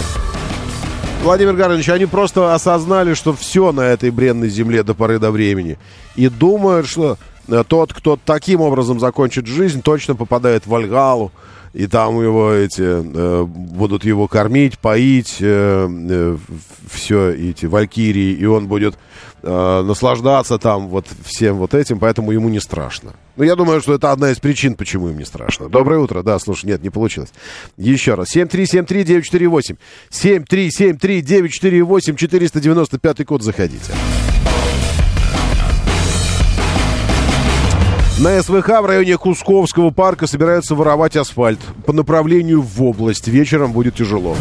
[1.24, 5.78] Владимир Гарович, они просто осознали, что все на этой бренной земле до поры до времени.
[6.16, 7.18] И думают, что
[7.48, 11.32] э, тот, кто таким образом закончит жизнь, точно попадает в Вальгалу.
[11.74, 16.38] И там его эти э, будут его кормить, поить, э,
[16.90, 18.96] все эти валькирии, и он будет
[19.44, 23.14] э, наслаждаться там вот всем вот этим, поэтому ему не страшно.
[23.36, 25.70] Ну, я думаю, что это одна из причин, почему им не страшно.
[25.70, 26.24] Доброе утро.
[26.24, 27.30] Да, слушай, нет, не получилось.
[27.78, 28.36] Еще раз.
[28.36, 29.78] 7373948.
[30.12, 32.16] 7373948.
[32.16, 33.94] 495 код заходите.
[38.20, 43.30] На СВХ в районе Кусковского парка собираются воровать асфальт по направлению в область.
[43.30, 44.36] Вечером будет тяжело.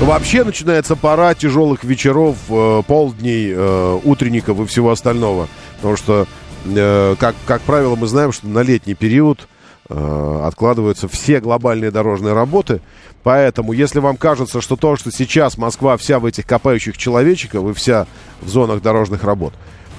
[0.00, 5.48] Вообще начинается пора тяжелых вечеров, э, полдней, э, утренников и всего остального.
[5.76, 6.26] Потому что,
[6.64, 9.46] э, как, как правило, мы знаем, что на летний период
[9.90, 12.80] э, откладываются все глобальные дорожные работы.
[13.24, 17.74] Поэтому, если вам кажется, что то, что сейчас Москва вся в этих копающих человечиков и
[17.74, 18.06] вся
[18.40, 19.52] в зонах дорожных работ,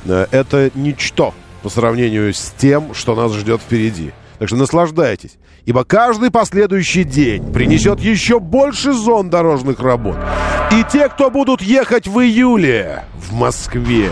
[0.06, 4.12] э, это ничто по сравнению с тем, что нас ждет впереди.
[4.40, 10.18] Так что наслаждайтесь, ибо каждый последующий день принесет еще больше зон дорожных работ.
[10.72, 14.10] И те, кто будут ехать в июле в Москве,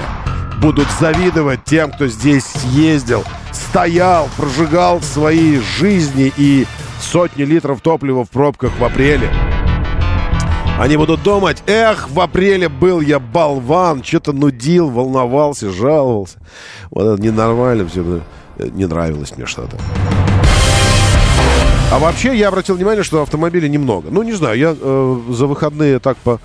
[0.61, 3.23] будут завидовать тем, кто здесь ездил,
[3.53, 6.65] стоял, прожигал свои жизни и
[6.99, 9.29] сотни литров топлива в пробках в апреле.
[10.79, 16.37] Они будут думать, эх, в апреле был я болван, что-то нудил, волновался, жаловался.
[16.91, 18.21] Вот это ненормально все,
[18.59, 19.75] не нравилось мне что-то.
[21.91, 24.09] А вообще я обратил внимание, что автомобилей немного.
[24.11, 26.39] Ну, не знаю, я э, за выходные так по,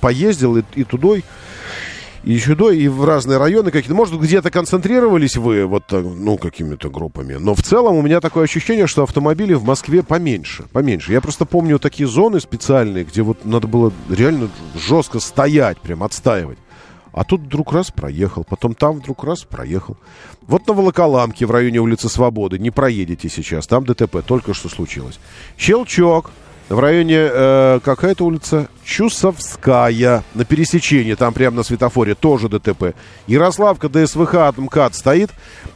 [0.00, 1.24] поездил и, и тудой,
[2.24, 3.94] и сюда, и в разные районы какие-то.
[3.94, 7.34] Может, где-то концентрировались вы вот, так, ну, какими-то группами.
[7.34, 10.64] Но в целом у меня такое ощущение, что автомобилей в Москве поменьше.
[10.72, 11.12] Поменьше.
[11.12, 16.58] Я просто помню такие зоны специальные, где вот надо было реально жестко стоять, прям отстаивать.
[17.12, 19.96] А тут вдруг раз проехал, потом там вдруг раз проехал.
[20.42, 25.18] Вот на Волоколамке в районе улицы Свободы не проедете сейчас, там ДТП только что случилось.
[25.56, 26.30] Щелчок
[26.68, 32.94] в районе, э, какая-то улица, Чусовская, на пересечении, там прямо на светофоре, тоже ДТП.
[33.26, 35.30] Ярославка до СВХ от МКАД стоит.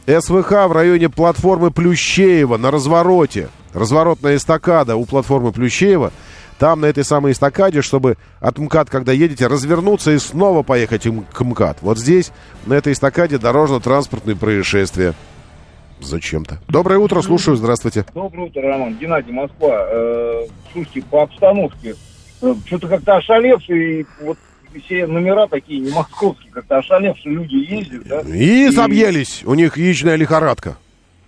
[0.05, 3.49] СВХ в районе платформы Плющеева на развороте.
[3.73, 6.11] Разворотная эстакада у платформы Плющеева.
[6.59, 11.41] Там, на этой самой эстакаде, чтобы от МКАД, когда едете, развернуться и снова поехать к
[11.41, 11.79] МКАД.
[11.81, 12.31] Вот здесь,
[12.67, 15.15] на этой эстакаде, дорожно-транспортные происшествия.
[15.99, 16.59] Зачем-то.
[16.67, 18.05] Доброе утро, слушаю, здравствуйте.
[18.13, 18.95] Доброе утро, Роман.
[18.95, 19.87] Геннадий, Москва.
[19.89, 21.95] Э, слушайте, по обстановке,
[22.41, 24.37] э, что-то как-то ошалевшие, вот
[24.85, 28.21] все номера такие, не московские, как-то ошалевшие люди ездят, да?
[28.21, 30.77] И собьелись, у них яичная лихорадка.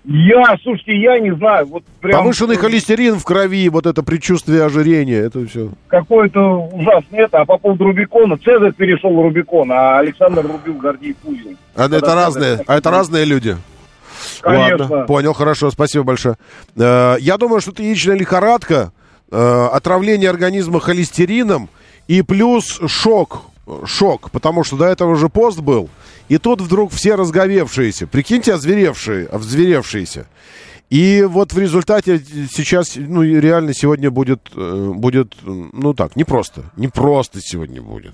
[0.08, 2.20] Я, слушайте, я не знаю, вот прям...
[2.20, 5.70] Повышенный холестерин в крови, вот это предчувствие ожирения, это все.
[5.88, 11.58] Какое-то ужасное это, а по поводу Рубикона, Цезарь перешел Рубикон, а Александр рубил Гордей Пузин.
[11.76, 13.58] А это разные, а это разные люди.
[14.42, 14.78] Конечно.
[14.88, 16.36] Ладно, понял, хорошо, спасибо большое.
[16.76, 18.92] Э, Я думаю, что это яичная лихорадка,
[19.32, 21.70] э, отравление организма холестерином
[22.08, 23.42] и плюс шок.
[23.86, 25.90] Шок, потому что до этого уже пост был.
[26.30, 28.06] И тут вдруг все разговевшиеся.
[28.06, 30.28] Прикиньте, озверевшие, озверевшиеся.
[30.92, 32.20] И вот в результате
[32.52, 36.62] сейчас, ну, реально сегодня будет, э, будет, ну так, непросто.
[36.78, 38.14] Непросто сегодня будет.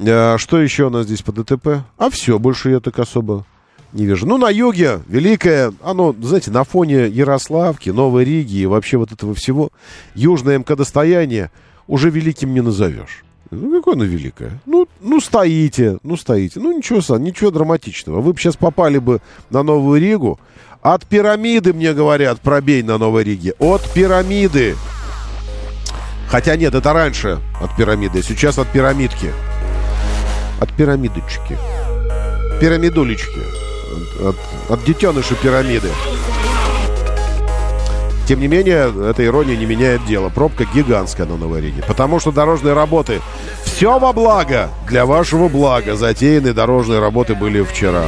[0.00, 1.84] Что еще у нас здесь по ДТП?
[1.96, 3.44] А все, больше я так особо
[3.92, 4.26] не вижу.
[4.26, 9.34] Ну, на юге, Великое, оно, знаете, на фоне Ярославки, Новой Риги и вообще вот этого
[9.34, 9.70] всего,
[10.14, 11.50] южное МК-достояние
[11.86, 13.24] уже великим не назовешь.
[13.50, 14.60] Ну, какое оно великое?
[14.64, 16.58] Ну, ну, стоите, ну, стоите.
[16.58, 18.22] Ну, ничего, ничего драматичного.
[18.22, 19.20] Вы бы сейчас попали бы
[19.50, 20.40] на Новую Ригу.
[20.80, 23.52] От пирамиды, мне говорят, пробей на Новой Риге.
[23.58, 24.74] От пирамиды.
[26.28, 28.22] Хотя нет, это раньше от пирамиды.
[28.22, 29.30] Сейчас от пирамидки.
[30.58, 31.58] От пирамидочки.
[32.58, 33.61] Пирамидулечки.
[34.20, 34.36] От,
[34.68, 35.88] от, детеныша пирамиды.
[38.26, 40.28] Тем не менее, эта ирония не меняет дело.
[40.28, 41.82] Пробка гигантская на Новой Риге.
[41.86, 43.20] Потому что дорожные работы
[43.64, 45.96] все во благо, для вашего блага.
[45.96, 48.04] Затеянные дорожные работы были вчера.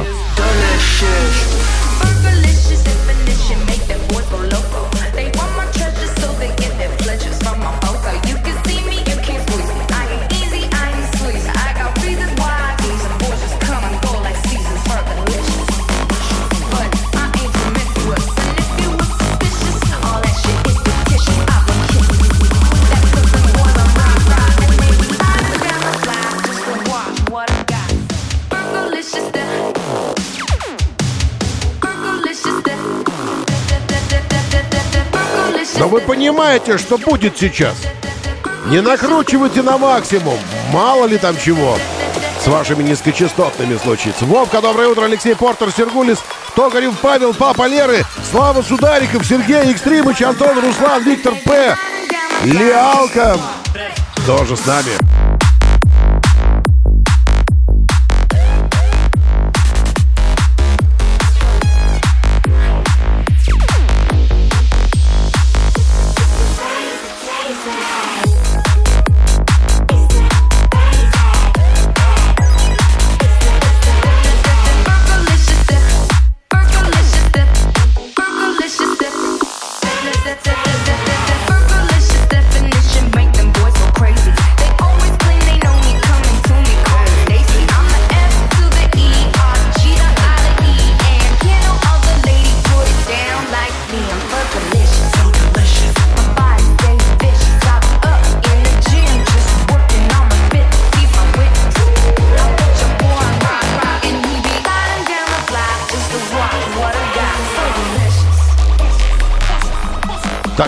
[35.85, 37.75] Но вы понимаете, что будет сейчас?
[38.65, 40.39] Не накручивайте на максимум.
[40.73, 41.77] Мало ли там чего.
[42.43, 44.25] С вашими низкочастотными случится.
[44.25, 45.05] Вовка, доброе утро.
[45.05, 46.17] Алексей Портер, Сергулис,
[46.55, 51.77] Токарев, Павел, Папа Леры, Слава Судариков, Сергей Экстримыч, Антон, Руслан, Виктор П.
[52.45, 53.37] Лиалка
[54.25, 55.24] тоже с нами.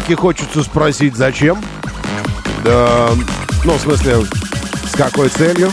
[0.08, 0.10] Delicious.
[0.10, 1.62] Так и хочется спросить, зачем?
[2.64, 3.10] Да,
[3.66, 4.18] ну, в смысле,
[4.86, 5.72] с какой целью?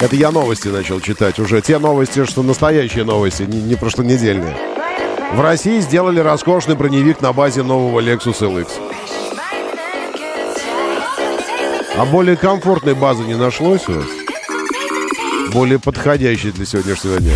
[0.00, 1.60] Это я новости начал читать уже.
[1.62, 4.54] Те новости, что настоящие новости, не, не прошлонедельные.
[5.32, 8.68] В России сделали роскошный броневик на базе нового Lexus LX.
[11.96, 14.06] А более комфортной базы не нашлось у вас?
[15.52, 17.32] Более подходящей для сегодняшнего дня.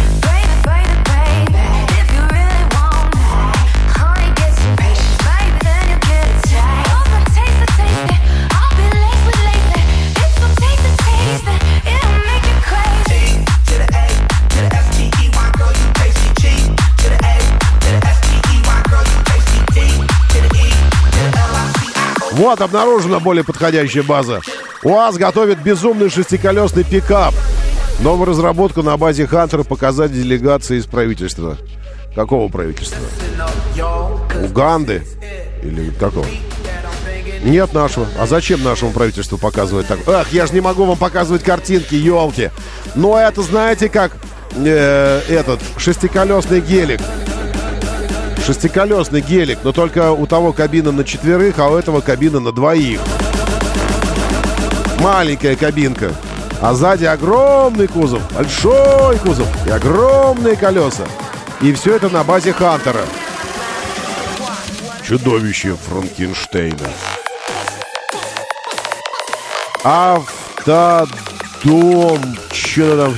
[22.33, 24.41] Вот, обнаружена более подходящая база.
[24.83, 27.35] УАЗ готовит безумный шестиколесный пикап.
[28.01, 31.59] Новую разработку на базе Хантера показать делегации из правительства.
[32.15, 32.99] Какого правительства?
[34.43, 35.03] Уганды?
[35.63, 36.27] Или какого?
[37.45, 38.07] Нет нашего.
[38.19, 39.99] А зачем нашему правительству показывать так?
[40.07, 42.51] Ах, я же не могу вам показывать картинки, елки.
[42.95, 44.13] Ну, это знаете как
[44.57, 47.01] э, этот шестиколесный гелик.
[48.45, 53.01] Шестиколесный гелик, но только у того кабина на четверых, а у этого кабина на двоих.
[54.99, 56.13] Маленькая кабинка.
[56.61, 61.05] А сзади огромный кузов, большой кузов и огромные колеса.
[61.61, 63.05] И все это на базе Хантера.
[65.07, 66.89] Чудовище Франкенштейна.
[69.85, 71.09] Автодом.
[72.53, 73.15] Что там?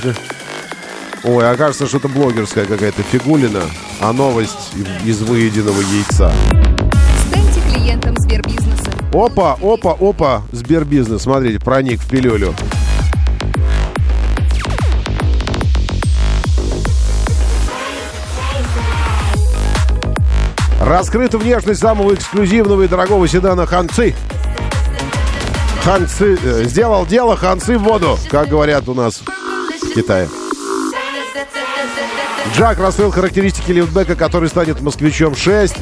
[1.23, 3.61] Ой, окажется, что это блогерская какая-то фигулина,
[4.01, 4.73] а новость
[5.03, 6.31] из выеденного яйца.
[7.27, 8.91] Станьте клиентом Сбербизнеса.
[9.13, 12.53] Опа, опа, опа, Сбербизнес, смотрите, проник в пилюлю.
[20.81, 24.13] Раскрыта внешность самого эксклюзивного и дорогого седана Ханцы.
[25.83, 29.23] Ханцы, э, сделал дело, Ханцы в воду, как говорят у нас
[29.81, 30.27] в Китае.
[32.53, 35.75] Джак раскрыл характеристики лифтбека, который станет москвичом 6.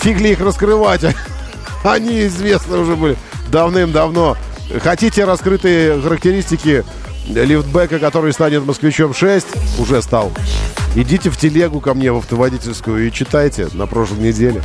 [0.00, 1.02] Фиг ли их раскрывать?
[1.84, 3.16] Они известны уже были
[3.48, 4.36] давным-давно.
[4.82, 6.84] Хотите раскрытые характеристики
[7.28, 9.46] лифтбека, который станет москвичом 6?
[9.78, 10.32] Уже стал.
[10.96, 14.62] Идите в телегу ко мне в автоводительскую и читайте на прошлой неделе.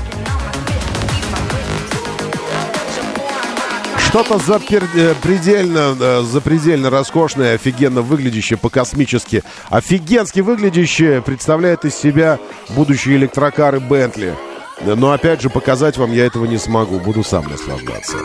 [4.12, 12.38] Что-то запер- э, предельно, э, запредельно роскошное, офигенно выглядящее по-космически, офигенски выглядящее представляет из себя
[12.72, 14.36] будущие электрокары Бентли.
[14.84, 18.18] Но опять же, показать вам я этого не смогу, буду сам наслаждаться.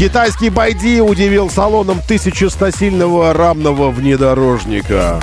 [0.00, 5.20] Китайский Байди удивил салоном 1100-сильного рамного внедорожника.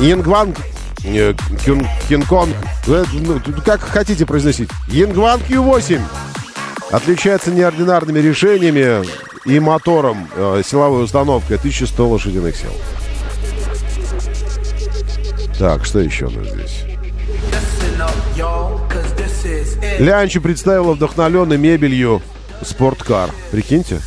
[0.00, 0.56] Янгванг...
[1.02, 1.34] э,
[2.08, 2.54] Кинг-Конг...
[2.86, 4.70] э, ну, как хотите произносить.
[4.86, 6.00] Янгванг Q8
[6.92, 9.04] отличается неординарными решениями
[9.44, 12.70] и мотором, э, силовой установкой 1100 лошадиных сил.
[15.58, 16.84] Так, что еще у нас здесь?
[19.98, 22.22] Лянчи представила вдохновленной мебелью
[22.62, 23.30] спорткар.
[23.50, 24.00] Прикиньте.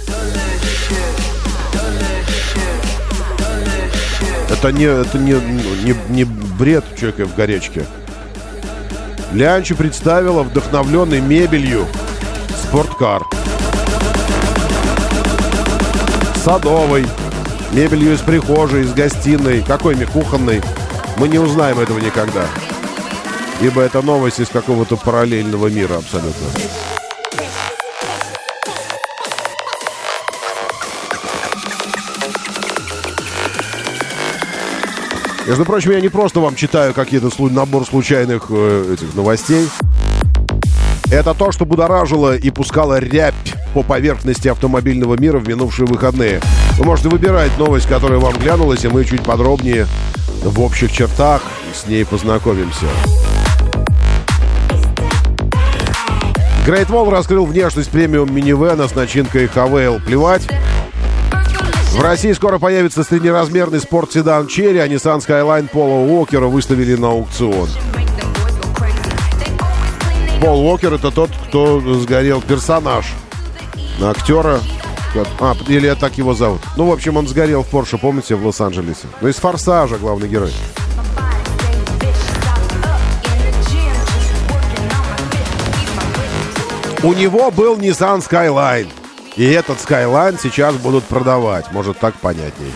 [4.50, 5.34] Это не, это не,
[5.84, 7.86] не, не бред человека в горячке.
[9.32, 11.86] Лянчи представила вдохновленной мебелью
[12.64, 13.24] спорткар.
[16.44, 17.06] Садовой.
[17.72, 19.62] Мебелью из прихожей, из гостиной.
[19.62, 20.62] Какой ми- кухонной.
[21.18, 22.46] Мы не узнаем этого никогда.
[23.62, 26.99] Ибо это новость из какого-то параллельного мира абсолютно.
[35.50, 39.68] Между прочим, я не просто вам читаю какие-то слу- набор случайных э, этих новостей.
[41.12, 43.34] Это то, что будоражило и пускало рябь
[43.74, 46.40] по поверхности автомобильного мира в минувшие выходные.
[46.78, 49.88] Вы можете выбирать новость, которая вам глянулась, и мы чуть подробнее
[50.44, 51.42] в общих чертах
[51.74, 52.86] с ней познакомимся.
[56.68, 60.00] Great Wall раскрыл внешность премиум минивэна с начинкой Хавейл.
[60.00, 60.48] Плевать.
[62.00, 67.68] В России скоро появится среднеразмерный спортседан Черри, а Nissan Skyline Пола Уокера выставили на аукцион.
[70.40, 73.06] Пол Уокер это тот, кто сгорел персонаж.
[74.02, 74.62] Актера.
[75.42, 76.62] А, или так его зовут.
[76.78, 79.08] Ну, в общем, он сгорел в Порше, помните, в Лос-Анджелесе.
[79.20, 80.54] Ну, из Форсажа главный герой.
[87.04, 88.88] У него был Nissan Skyline.
[89.40, 91.72] И этот Skyline сейчас будут продавать.
[91.72, 92.74] Может, так понятней.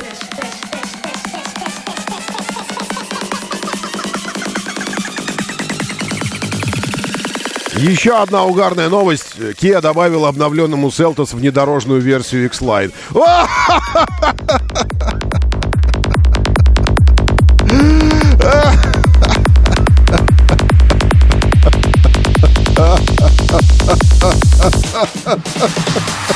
[7.75, 9.35] Еще одна угарная новость.
[9.59, 12.93] Kia добавила обновленному Seltos внедорожную версию X-Line.
[25.43, 26.32] Это в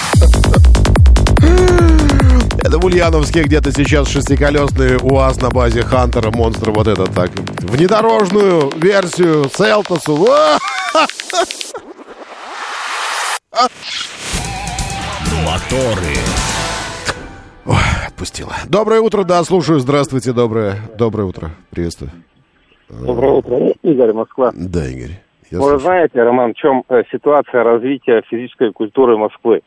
[2.98, 7.30] Ульяновске где-то сейчас шестиколесный УАЗ на базе Хантера, монстра вот этот так.
[7.62, 10.18] Внедорожную версию Селтосу.
[15.46, 16.16] Моторы.
[17.68, 17.76] Ой,
[18.08, 18.54] отпустила.
[18.68, 19.78] Доброе утро, да, слушаю.
[19.80, 21.52] Здравствуйте, доброе, доброе утро.
[21.70, 22.10] Приветствую.
[22.90, 24.52] Доброе утро, Игорь, Москва.
[24.56, 25.20] Да, Игорь.
[25.52, 25.80] я Вы слушаю.
[25.82, 29.62] знаете, Роман, в чем э, ситуация развития физической культуры Москвы?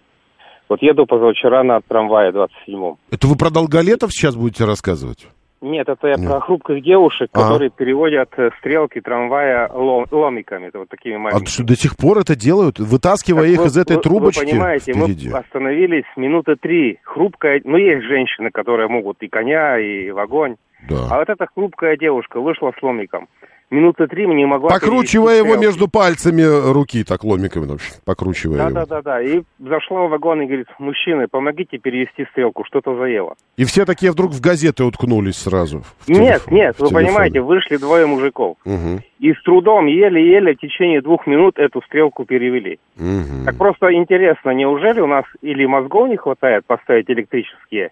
[0.71, 2.97] Вот еду позавчера на трамвае 27-м.
[3.11, 5.27] Это вы про долголетов сейчас будете рассказывать?
[5.61, 6.31] Нет, это я Нет.
[6.31, 7.41] про хрупких девушек, А.
[7.43, 11.49] которые переводят э, стрелки трамвая лом- ломиками, это вот такими А маленькими.
[11.49, 14.51] что, до сих пор это делают, вытаскивая Так их вы- из этой вы- трубочки Вы
[14.53, 15.29] понимаете, впереди?
[15.29, 16.99] мы остановились минуты три.
[17.03, 20.55] Хрупкая, ну есть женщины, которые могут и коня, и в огонь.
[20.89, 21.09] Да.
[21.11, 23.29] А вот эта хрупкая девушка вышла с ломиком.
[23.71, 24.69] Минуты три не могла...
[24.69, 25.65] Покручивая его стрелки.
[25.67, 26.43] между пальцами
[26.73, 28.75] руки, так ломиками, в общем, покручивая Да, его.
[28.75, 29.23] да, да, да.
[29.23, 33.35] И зашла в вагон и говорит, мужчины, помогите перевести стрелку, что-то заело.
[33.57, 35.85] И все такие вдруг в газеты уткнулись сразу.
[36.09, 37.07] Нет, телефон- нет, вы телефоне.
[37.07, 38.57] понимаете, вышли двое мужиков.
[38.65, 42.81] Мгм, И с трудом, еле-еле, в течение двух минут эту стрелку перевели.
[42.97, 43.45] мгм.
[43.45, 47.91] Так просто интересно, неужели у нас или мозгов не хватает поставить электрические,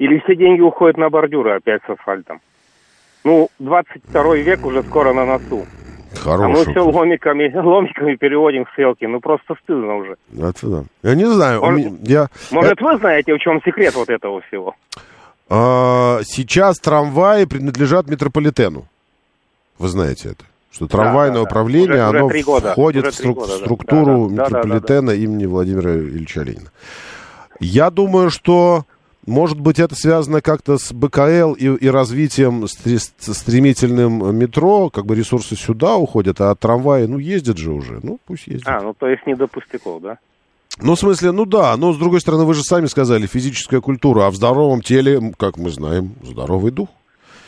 [0.00, 2.40] или все деньги уходят на бордюры опять с асфальтом?
[3.24, 5.66] Ну, 22 век уже скоро на носу.
[6.24, 6.72] А мы Хороший.
[6.72, 9.04] все ломиками, ломиками переводим стрелки.
[9.06, 10.16] Ну, просто стыдно уже.
[10.36, 10.84] Это да.
[11.02, 12.28] Я не знаю, Может- меня- я...
[12.50, 14.74] Может, вы знаете, в чем секрет вот этого всего?
[15.48, 18.86] А, сейчас трамваи принадлежат метрополитену.
[19.78, 20.44] Вы знаете это?
[20.72, 21.50] Что трамвайное да, да.
[21.50, 22.72] управление, Уже- уже оно три года.
[22.72, 23.64] входит Уже в стру- года, да.
[23.64, 26.70] структуру Да, да, да, да, да, метрополитена имени Владимира Ильича Ленина.
[27.60, 28.84] Я думаю, что,
[29.30, 35.56] может быть, это связано как-то с БКЛ и, и развитием стремительным метро, как бы ресурсы
[35.56, 38.68] сюда уходят, а трамваи, ну, ездят же уже, ну, пусть ездят.
[38.68, 40.18] А, ну, то есть не до пустяков, да?
[40.82, 44.26] Ну, в смысле, ну да, но с другой стороны, вы же сами сказали, физическая культура,
[44.26, 46.88] а в здоровом теле, как мы знаем, здоровый дух.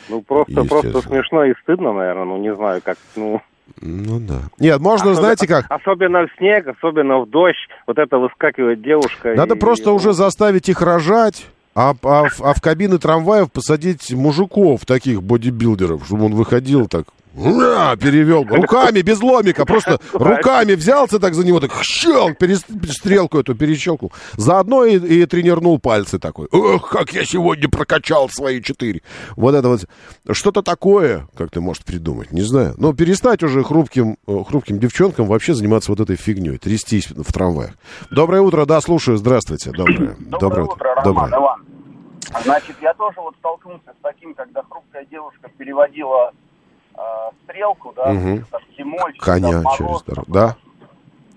[0.09, 3.41] Ну, просто, просто смешно и стыдно, наверное, ну, не знаю, как, ну...
[3.81, 4.41] Ну да.
[4.59, 7.55] Нет, можно, Особенно- знаете как, Особенно в снег, особенно в дождь,
[7.87, 9.33] вот это выскакивает девушка.
[9.35, 14.11] надо и- просто ну, уже заставить их рожать, а, а а в кабины трамваев посадить
[14.11, 21.19] мужиков, таких бодибилдеров, чтобы он выходил так, «Ура!» перевел, руками, без ломика, просто руками взялся
[21.19, 24.11] так за него, так щелк, перес- стрелку эту перещелкнул.
[24.33, 26.47] Заодно и, и тренернул пальцы такой.
[26.51, 29.01] Ох, как я сегодня прокачал свои четыре.
[29.35, 29.85] Вот это вот.
[30.31, 32.75] Что-то такое, как ты можешь придумать, не знаю.
[32.77, 37.71] Но перестать уже хрупким, э, хрупким девчонкам вообще заниматься вот этой фигней, трястись в трамваях.
[38.11, 39.71] Доброе утро, да, слушаю, здравствуйте.
[39.71, 41.41] Доброе, Доброе утро, Роман, Доброе.
[41.41, 41.65] Иван.
[42.43, 46.31] Значит, я тоже вот столкнулся с таким, когда хрупкая девушка переводила
[47.43, 48.45] стрелку, да, Мгм.
[48.51, 50.31] там, зимой, Коня там, мороз, через дорогу.
[50.33, 50.55] Да?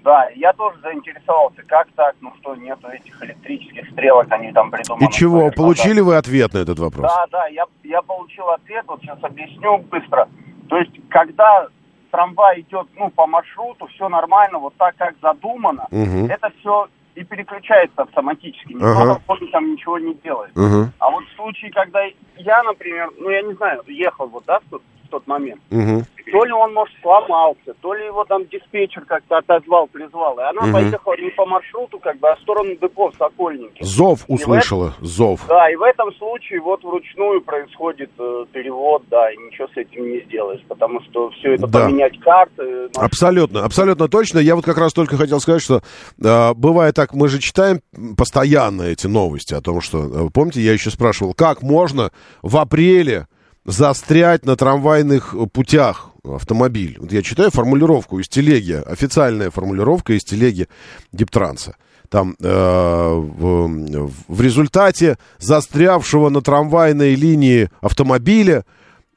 [0.05, 5.05] Да, я тоже заинтересовался, как так, ну что, нету этих электрических стрелок, они там придуманы.
[5.05, 7.13] И чего, наверное, получили вы ответ на этот вопрос?
[7.13, 10.29] Да, да, я, я получил ответ, вот сейчас объясню быстро.
[10.69, 11.67] То есть, когда
[12.13, 16.27] трамвай идет, ну, по маршруту, все нормально, вот так, как задумано, Мгм.
[16.27, 18.75] это все и переключается автоматически.
[18.75, 19.21] Никто Ага.
[19.51, 20.55] там ничего не делает.
[20.55, 20.93] Мгм.
[20.99, 22.01] А вот в случае, когда
[22.37, 26.05] я, например, ну, я не знаю, ехал вот, да, в в тот момент, Мгм.
[26.33, 30.63] то ли он, может, сломался, то ли его там диспетчер как-то отозвал, призвал, и она
[30.63, 30.73] Мгм.
[30.73, 33.83] поехала не по маршруту, как бы, а в сторону депо в Сокольники.
[33.83, 35.41] Зов И в услышала, зов.
[35.49, 40.11] да, и в этом случае вот вручную происходит э, перевод, да, и ничего с этим
[40.11, 41.85] не сделаешь, потому что все это Да.
[41.85, 42.89] поменять карты.
[42.97, 44.39] маш- Абсолютно, абсолютно точно.
[44.39, 45.81] Я вот как раз только хотел сказать, что
[46.23, 47.81] э, бывает так, мы же читаем
[48.17, 52.11] постоянно эти новости о том, что, э, помните, я еще спрашивал, как можно
[52.43, 53.27] в апреле
[53.67, 56.97] застрять на трамвайных э, путях автомобиль.
[56.99, 60.69] Вот я читаю формулировку из телеги, официальная формулировка из телеги
[61.13, 61.77] Диптранса.
[62.09, 68.65] Там э, в, в результате застрявшего на трамвайной линии автомобиля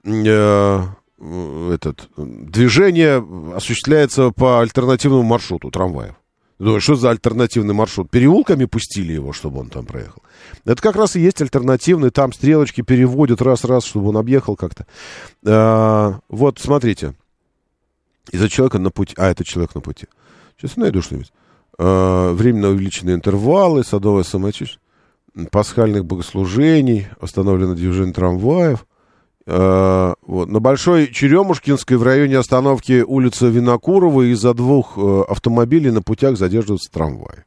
[0.03, 0.83] э,
[1.73, 3.23] этот, движение
[3.55, 6.15] осуществляется по альтернативному маршруту трамваев.
[6.59, 8.11] Думаю, что за альтернативный маршрут?
[8.11, 10.21] Переулками пустили его, чтобы он там проехал.
[10.65, 14.85] Это как раз и есть альтернативный, там стрелочки переводят раз-раз, чтобы он объехал как-то.
[15.45, 17.15] А, вот, смотрите.
[18.31, 19.15] Из-за человека на пути...
[19.17, 20.07] А, это человек на пути.
[20.57, 21.31] Сейчас я найду что-нибудь.
[21.77, 24.81] А, временно увеличенные интервалы, садовое самочувствие,
[25.51, 28.85] пасхальных богослужений, остановлено движение трамваев.
[29.51, 30.47] А, вот.
[30.47, 36.91] На Большой Черемушкинской в районе остановки улицы Винокурова из-за двух э, автомобилей на путях задерживаются
[36.91, 37.45] трамваи.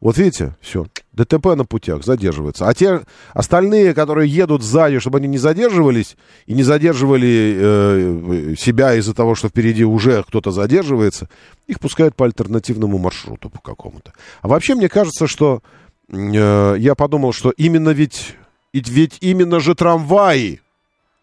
[0.00, 2.68] Вот видите, все, ДТП на путях задерживается.
[2.68, 3.02] А те
[3.34, 6.16] остальные, которые едут сзади, чтобы они не задерживались
[6.46, 11.28] и не задерживали э, себя из-за того, что впереди уже кто-то задерживается,
[11.66, 14.12] их пускают по альтернативному маршруту по какому-то.
[14.40, 15.62] А вообще мне кажется, что
[16.08, 18.36] э, я подумал, что именно ведь,
[18.72, 20.60] ведь именно же трамваи,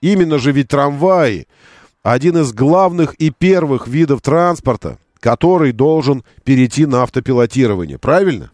[0.02, 1.48] именно же ведь трамваи,
[2.04, 7.98] один из главных и первых видов транспорта, который должен перейти на автопилотирование.
[7.98, 8.52] Правильно?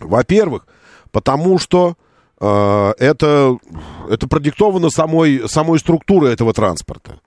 [0.00, 0.66] Во-первых,
[1.10, 1.96] потому что
[2.40, 3.58] э, это,
[4.08, 7.20] это продиктовано самой, самой структурой этого транспорта.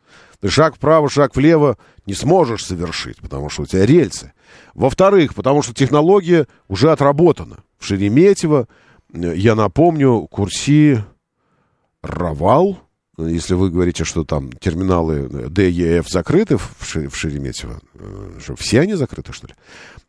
[0.46, 4.34] Шаг вправо, шаг влево не сможешь совершить, потому что у тебя рельсы.
[4.76, 7.58] Во-вторых, потому что технология уже отработана.
[7.80, 8.68] В Шереметьево,
[9.14, 11.04] э, я напомню, курси
[12.04, 12.78] Равал,
[13.18, 18.56] если вы говорите, что там терминалы Д, Е, Ф закрыты в, в Шереметьево, э, что,
[18.56, 19.54] все они закрыты, что ли?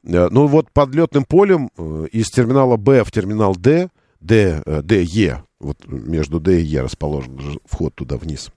[0.05, 3.89] Э, Ну, вот под летным полем э, из терминала Б в терминал Д,
[4.21, 8.51] э, Д, Е, вот между Д и Е расположен же вход туда вниз,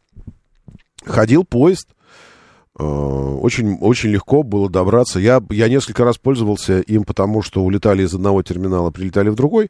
[1.06, 1.88] ходил поезд,
[2.73, 5.19] очень, очень легко было добраться.
[5.19, 9.69] Я, я несколько раз пользовался им, потому что улетали из одного терминала, прилетали в другой.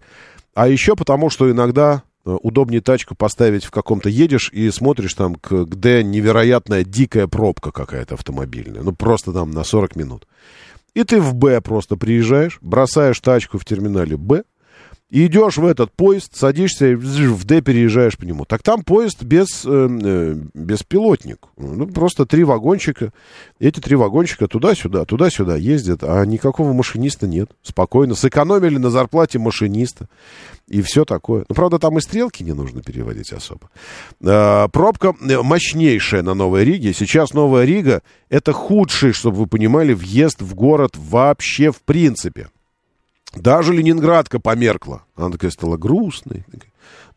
[0.53, 6.03] А еще потому, что иногда удобнее тачку поставить в каком-то едешь и смотришь там, где
[6.03, 8.83] невероятная дикая пробка какая-то автомобильная.
[8.83, 10.27] Ну, просто там на 40 минут.
[10.93, 14.43] И ты в Б просто приезжаешь, бросаешь тачку в терминале Б,
[15.11, 18.45] идешь в этот поезд, садишься и в Д переезжаешь по нему.
[18.45, 21.39] Так там поезд без, э, э, беспилотник.
[21.57, 23.11] Ну, просто три вагончика.
[23.59, 27.51] Эти три вагончика туда-сюда, туда-сюда ездят, а никакого машиниста нет.
[27.61, 28.15] Спокойно.
[28.15, 30.07] Сэкономили на зарплате машиниста.
[30.67, 31.43] И все такое.
[31.49, 33.69] Ну, правда, там и стрелки не нужно переводить особо.
[34.23, 36.93] А, пробка э, мощнейшая на Новой Риге.
[36.93, 42.47] Сейчас Новая Рига— это худший, чтобы вы понимали, въезд в город вообще в принципе.
[43.33, 45.03] Даже Ленинградка померкла.
[45.15, 46.45] Она такая стала грустной.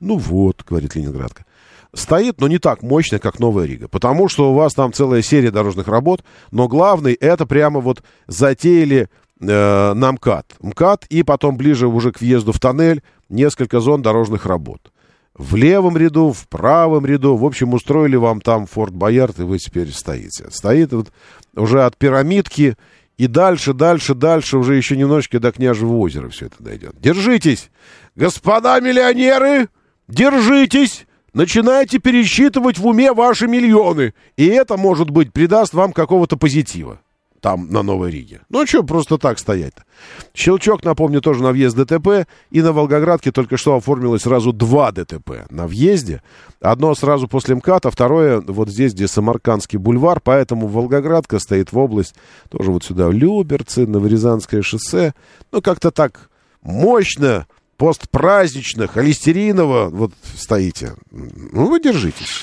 [0.00, 1.44] Ну вот, говорит Ленинградка.
[1.92, 3.88] Стоит, но не так мощно, как Новая Рига.
[3.88, 6.24] Потому что у вас там целая серия дорожных работ.
[6.50, 9.08] Но главный, это прямо вот затеяли
[9.40, 10.56] э, на МКАД.
[10.60, 14.92] МКАД и потом ближе уже к въезду в тоннель несколько зон дорожных работ.
[15.36, 17.36] В левом ряду, в правом ряду.
[17.36, 20.50] В общем, устроили вам там Форт Боярд, и вы теперь стоите.
[20.50, 21.12] Стоит вот
[21.56, 22.76] уже от пирамидки
[23.16, 26.94] и дальше, дальше, дальше, уже еще немножечко до Княжего озера все это дойдет.
[27.00, 27.70] Держитесь!
[28.16, 29.68] Господа миллионеры,
[30.08, 31.06] держитесь!
[31.32, 34.14] Начинайте пересчитывать в уме ваши миллионы.
[34.36, 37.00] И это, может быть, придаст вам какого-то позитива.
[37.44, 38.40] Там, на Новой Риге.
[38.48, 39.84] Ну, что просто так стоять-то?
[40.32, 42.26] Щелчок, напомню, тоже на въезд ДТП.
[42.50, 46.22] И на Волгоградке только что оформилось сразу два ДТП на въезде.
[46.62, 50.22] Одно сразу после МКАДа, второе вот здесь, где Самаркандский бульвар.
[50.24, 52.14] Поэтому Волгоградка стоит в область,
[52.48, 55.12] тоже вот сюда, Люберцы, Новорязанское шоссе.
[55.52, 56.30] Ну, как-то так
[56.62, 57.46] мощно,
[57.76, 60.94] постпразднично, холестериново вот стоите.
[61.10, 62.42] Ну, вы держитесь.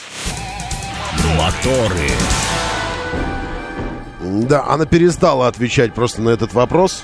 [1.39, 2.11] Моторы.
[4.23, 7.03] Да, она перестала отвечать просто на этот вопрос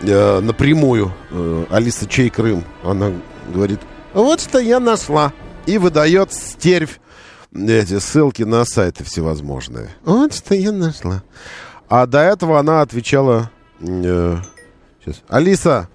[0.00, 1.12] э, напрямую.
[1.30, 2.64] Э, Алиса Чей Крым.
[2.84, 3.12] Она
[3.52, 3.80] говорит,
[4.14, 5.32] вот что я нашла.
[5.66, 7.00] И выдает стервь
[7.54, 9.90] эти ссылки на сайты всевозможные.
[10.04, 11.22] Вот что я нашла.
[11.88, 13.50] А до этого она отвечала...
[13.80, 14.36] э,
[15.04, 15.22] сейчас.
[15.28, 15.88] Алиса,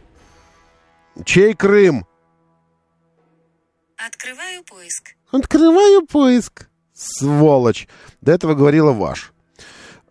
[1.26, 2.06] чей Крым?
[3.98, 5.15] Открываю поиск.
[5.31, 6.68] Открываю поиск.
[6.94, 7.88] Сволочь.
[8.22, 9.31] До этого говорила ваш.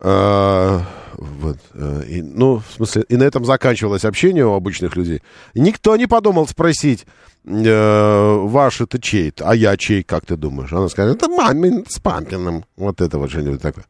[0.01, 0.83] А,
[1.15, 5.23] вот, а, и, ну, в смысле, и на этом заканчивалось общение у обычных людей.
[5.55, 7.07] Никто не подумал спросить,
[7.45, 10.73] э, ваш это чей а я чей, как ты думаешь?
[10.73, 12.65] Она скажет, это мамин с папиным.
[12.77, 13.85] Вот это вот что-нибудь такое.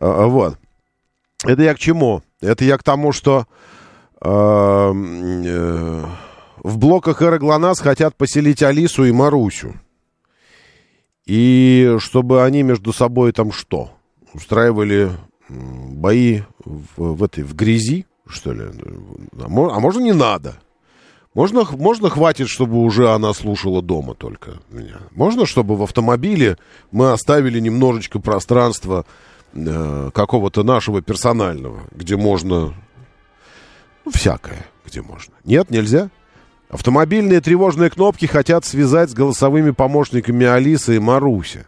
[0.00, 0.58] А, вот.
[1.44, 2.22] Это я к чему?
[2.40, 3.46] Это я к тому, что
[4.20, 6.04] а, э,
[6.62, 9.74] в блоках Эра ГЛОНАСС хотят поселить Алису и Марусю.
[11.26, 13.90] И чтобы они между собой там что?
[14.32, 15.10] Устраивали
[15.48, 18.64] бои в, в этой, в грязи, что ли?
[19.40, 20.58] А, мо- можно не надо?
[21.34, 24.98] Можно, можно хватит, чтобы уже она слушала дома только меня?
[25.12, 26.58] Можно, чтобы в автомобиле
[26.90, 29.06] мы оставили немножечко пространства
[29.54, 32.74] э, какого-то нашего персонального, где можно...
[34.04, 35.34] Ну, всякое, где можно.
[35.44, 36.10] Нет, нельзя?
[36.70, 41.66] Автомобильные тревожные кнопки хотят связать с голосовыми помощниками Алисы и Маруся.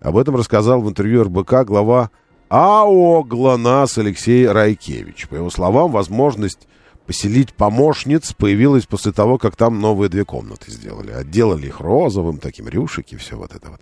[0.00, 2.10] Об этом рассказал в интервью РБК глава
[2.50, 5.28] АО «ГЛОНАСС» Алексей Райкевич.
[5.28, 6.66] По его словам, возможность
[7.06, 11.12] поселить помощниц появилась после того, как там новые две комнаты сделали.
[11.12, 13.80] Отделали их розовым, таким рюшики, все вот это вот.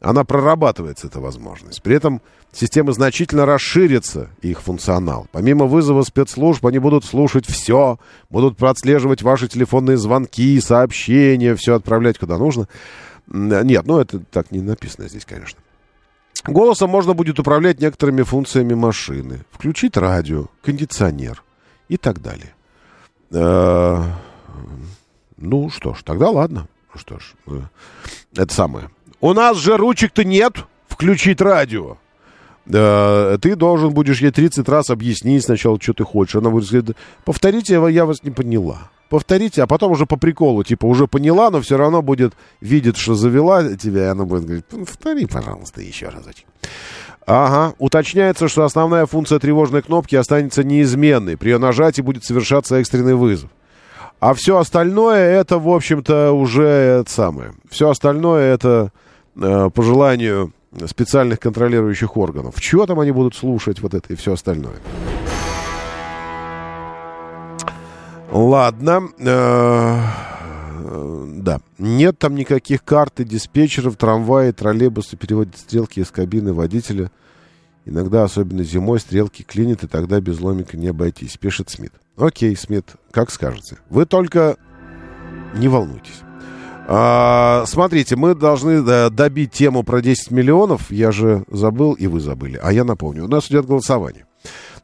[0.00, 1.80] Она прорабатывается, эта возможность.
[1.80, 2.20] При этом
[2.50, 5.28] система значительно расширится, их функционал.
[5.30, 8.00] Помимо вызова спецслужб, они будут слушать все,
[8.30, 12.66] будут проотслеживать ваши телефонные звонки, сообщения, все отправлять куда нужно.
[13.28, 15.60] Нет, ну это так не написано здесь, конечно.
[16.44, 19.44] Голосом можно будет управлять некоторыми функциями машины.
[19.52, 21.42] Включить радио, кондиционер
[21.88, 22.54] и так далее.
[23.30, 24.02] Э,
[25.36, 26.66] Ну что ж, тогда ладно.
[26.94, 27.60] Ну что ж, э,
[28.36, 28.90] это самое.
[29.20, 31.96] У нас же ручек-то нет включить радио.
[32.66, 36.36] Э, Ты должен будешь ей 30 раз объяснить сначала, что ты хочешь.
[36.36, 38.90] Она будет сказать, повторите, я вас не поняла.
[39.12, 42.32] Повторите, а потом уже по приколу, типа, уже поняла, но все равно будет
[42.62, 46.46] видеть, что завела тебя, и она будет говорить, повтори, пожалуйста, еще разочек.
[47.26, 51.36] Ага, уточняется, что основная функция тревожной кнопки останется неизменной.
[51.36, 53.50] При ее нажатии будет совершаться экстренный вызов.
[54.18, 57.52] А все остальное это, в общем-то, уже это самое.
[57.68, 58.92] Все остальное это
[59.36, 60.54] э, по желанию
[60.86, 62.58] специальных контролирующих органов.
[62.58, 64.76] Чего там они будут слушать, вот это и все остальное.
[68.32, 69.10] Ладно.
[69.18, 69.98] э,
[70.84, 71.60] э, да.
[71.78, 77.10] Нет там никаких карт и диспетчеров, трамваи, троллейбусы переводят стрелки из кабины водителя.
[77.84, 81.92] Иногда, особенно зимой, стрелки клинит, и тогда без ломика не обойтись, пишет Смит.
[82.16, 83.78] Окей, Смит, как скажете.
[83.90, 84.56] Вы только
[85.54, 86.22] не волнуйтесь.
[86.88, 90.90] А, смотрите, мы должны да, добить тему про 10 миллионов.
[90.90, 92.58] Я же забыл, и вы забыли.
[92.62, 94.26] А я напомню, у нас идет голосование.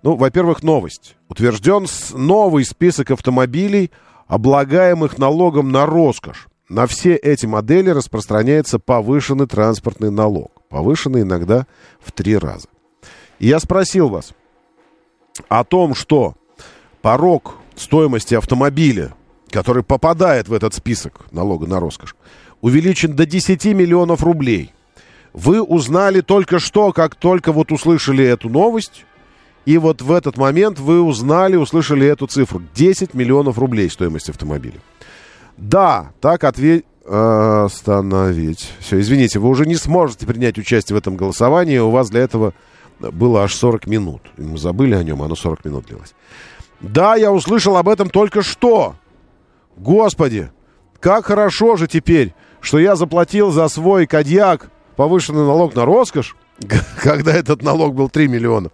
[0.03, 1.17] Ну, во-первых, новость.
[1.29, 3.91] Утвержден новый список автомобилей,
[4.27, 6.47] облагаемых налогом на роскошь.
[6.69, 10.53] На все эти модели распространяется повышенный транспортный налог.
[10.69, 11.67] Повышенный иногда
[11.99, 12.69] в три раза.
[13.39, 14.33] И я спросил вас
[15.49, 16.35] о том, что
[17.01, 19.15] порог стоимости автомобиля,
[19.51, 22.15] который попадает в этот список налога на роскошь,
[22.61, 24.73] увеличен до 10 миллионов рублей.
[25.33, 29.05] Вы узнали только что, как только вот услышали эту новость,
[29.67, 32.63] и вот в этот момент вы узнали, услышали эту цифру.
[32.75, 34.81] 10 миллионов рублей стоимость автомобиля.
[35.57, 36.85] Да, так ответь...
[37.11, 38.71] Остановить.
[38.81, 41.79] Все, извините, вы уже не сможете принять участие в этом голосовании.
[41.79, 42.53] У вас для этого
[43.01, 44.21] было аж 40 минут.
[44.37, 46.15] Мы забыли о нем, оно 40 минут длилось.
[46.81, 48.97] Да, я услышал об этом только что.
[49.77, 50.51] Господи,
[51.01, 56.37] как хорошо же теперь, что я заплатил за свой кадьяк повышенный налог на роскошь,
[57.03, 58.71] когда этот налог был 3 миллиона.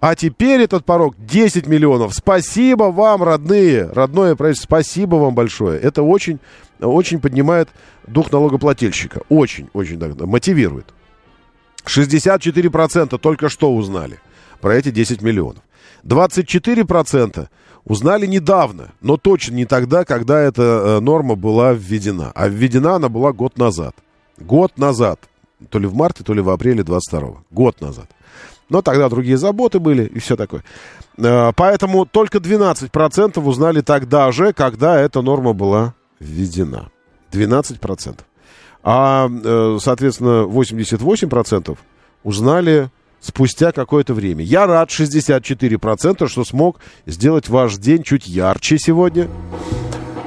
[0.00, 2.14] А теперь этот порог 10 миллионов.
[2.14, 5.78] Спасибо вам, родные, родное правительство, спасибо вам большое.
[5.78, 6.38] Это очень,
[6.80, 7.68] очень поднимает
[8.06, 9.20] дух налогоплательщика.
[9.28, 10.86] Очень, очень да, мотивирует.
[11.84, 14.18] 64% только что узнали
[14.60, 15.62] про эти 10 миллионов.
[16.04, 17.48] 24%
[17.84, 22.32] узнали недавно, но точно не тогда, когда эта э, норма была введена.
[22.34, 23.94] А введена она была год назад.
[24.38, 25.20] Год назад.
[25.68, 28.08] То ли в марте, то ли в апреле 22 Год назад.
[28.70, 30.64] Но тогда другие заботы были и все такое.
[31.18, 36.90] Э, Поэтому только 12% узнали тогда же, когда эта норма была введена.
[37.32, 38.20] 12%.
[38.82, 41.76] А, э, соответственно, 88%
[42.22, 42.90] узнали
[43.20, 44.42] спустя какое-то время.
[44.42, 49.28] Я рад 64%, что смог сделать ваш день чуть ярче сегодня,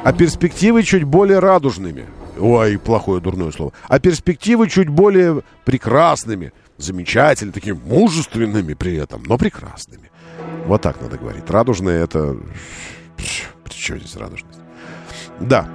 [0.04, 2.06] а перспективы чуть более радужными.
[2.40, 3.74] Ой, плохое дурное слово.
[3.88, 6.52] А перспективы чуть более прекрасными,
[6.84, 10.12] замечательными, такими мужественными при этом, но прекрасными.
[10.66, 11.50] Вот так надо говорить.
[11.50, 12.38] Радужные это...
[13.64, 14.60] При здесь радужность?
[15.40, 15.70] Да.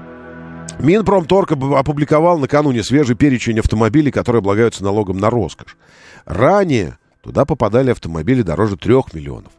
[0.79, 5.77] Минпромторг опубликовал накануне свежий перечень автомобилей, которые облагаются налогом на роскошь.
[6.25, 9.53] Ранее туда попадали автомобили дороже 3 миллионов.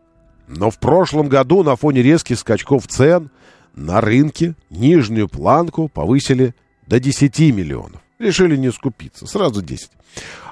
[0.48, 3.30] Но в прошлом году на фоне резких скачков цен
[3.76, 6.56] на рынке нижнюю планку повысили
[6.88, 8.02] до 10 миллионов.
[8.18, 9.92] Решили не скупиться, сразу 10.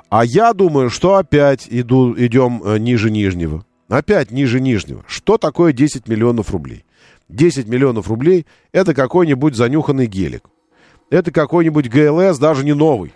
[0.09, 3.65] А я думаю, что опять иду, идем э, ниже нижнего.
[3.89, 5.03] Опять ниже нижнего.
[5.07, 6.85] Что такое 10 миллионов рублей?
[7.29, 10.43] 10 миллионов рублей– это какой-нибудь занюханный гелик.
[11.09, 13.13] Это какой-нибудь ГЛС, даже не новый.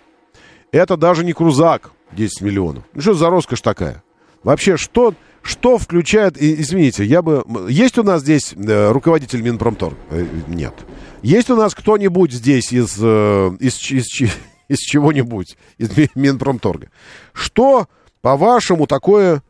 [0.70, 2.84] Это даже не крузак 10 миллионов.
[2.94, 4.02] Ну, что за роскошь такая?
[4.42, 6.36] Вообще, что, что включает...
[6.40, 7.44] Извините, я бы...
[7.68, 9.96] Есть у нас здесь э, руководитель Минпромторг?
[10.10, 10.74] Э, Нет.
[11.22, 14.30] Есть у нас кто-нибудь здесь из, э, из, из, ч-
[14.72, 16.88] из чего-нибудь, из Ми- Минпромторга?
[17.32, 17.88] Что,
[18.22, 19.42] по-вашему, такое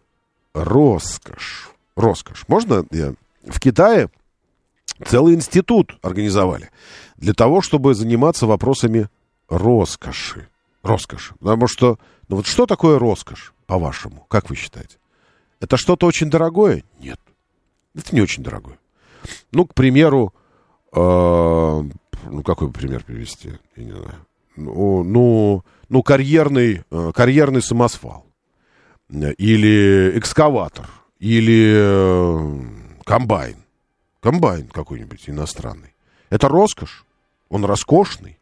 [0.52, 1.70] роскошь?
[1.96, 2.44] Роскошь.
[2.48, 3.14] Можно я...
[3.46, 4.08] В Китае
[5.06, 6.70] целый институт организовали
[7.16, 9.08] для того, чтобы заниматься вопросами
[9.48, 10.48] роскоши.
[10.82, 11.34] Роскоши.
[11.38, 14.26] Потому что, ну вот что такое роскошь, по-вашему?
[14.28, 14.98] Как вы считаете?
[15.60, 16.82] Это что-то очень дорогое?
[16.98, 17.20] Нет.
[17.94, 18.78] Это не очень дорогое.
[19.52, 20.34] Ну, к примеру,
[20.92, 23.52] э, ну, какой пример привести?
[23.76, 24.26] Я не знаю.
[24.56, 28.26] Ну, ну, карьерный, э, карьерный самосвал.
[29.10, 30.88] Или экскаватор.
[31.18, 32.60] Или э,
[33.04, 33.56] комбайн.
[34.20, 35.94] Комбайн какой-нибудь иностранный.
[36.30, 37.04] Это роскошь?
[37.48, 38.38] Он роскошный?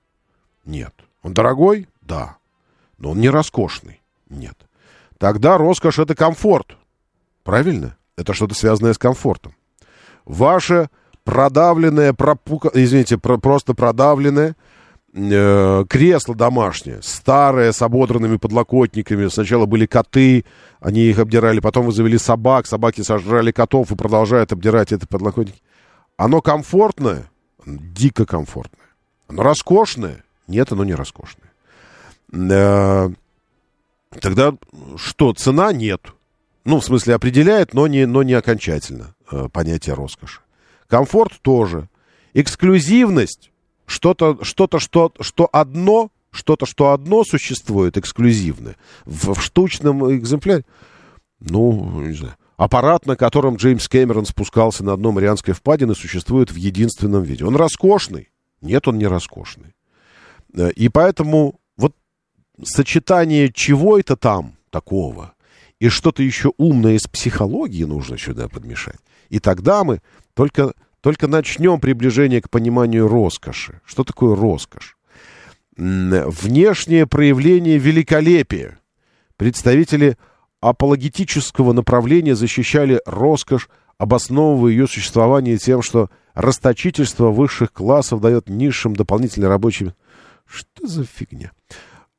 [0.64, 0.94] Нет.
[1.22, 1.88] Он дорогой?
[2.00, 2.36] Да.
[2.98, 4.00] Но он не роскошный?
[4.28, 4.56] Нет.
[5.18, 6.76] Тогда роскошь это комфорт.
[7.42, 7.96] Правильно?
[8.16, 9.54] Это что-то связанное с комфортом.
[10.24, 10.88] Ваше
[11.24, 12.70] продавленное, пропука...
[12.74, 14.56] извините, про- просто продавленное
[15.12, 19.28] э, кресло домашнее, старое, с ободранными подлокотниками.
[19.28, 20.44] Сначала были коты,
[20.80, 25.60] они их обдирали, потом вы завели собак, собаки сожрали котов и продолжают обдирать это подлокотники.
[26.16, 27.30] Оно комфортное,
[27.66, 28.86] дико комфортное.
[29.28, 30.24] Оно роскошное?
[30.46, 31.52] Нет, оно не роскошное.
[32.32, 33.10] Э,
[34.18, 34.54] Тогда
[34.96, 36.12] что, цена нет.
[36.64, 40.40] Ну, в смысле, определяет, но не, но не окончательно э, понятие роскоши.
[40.88, 41.88] Комфорт тоже.
[42.34, 43.49] Эксклюзивность,
[43.90, 50.64] что-то, что-то, что, что одно, что-то, что одно существует эксклюзивное в, в штучном экземпляре.
[51.40, 52.36] Ну, не знаю.
[52.56, 57.44] Аппарат, на котором Джеймс Кэмерон спускался на дно Марианской впадины, существует в единственном виде.
[57.44, 58.30] Он роскошный?
[58.60, 59.74] Нет, он не роскошный.
[60.54, 61.96] Э, И поэтому вот
[62.62, 65.34] сочетание чего это там такого
[65.80, 69.00] и что-то еще умное из психологии нужно сюда подмешать.
[69.30, 70.00] И тогда мы
[70.34, 73.80] только, только начнем приближение к пониманию роскоши.
[73.84, 74.96] Что такое роскошь?
[75.76, 78.78] Внешнее проявление великолепия.
[79.36, 80.18] Представители
[80.60, 89.48] апологетического направления защищали роскошь, обосновывая ее существование тем, что расточительство высших классов дает низшим дополнительный
[89.48, 89.92] рабочий...
[90.44, 91.52] Что за фигня?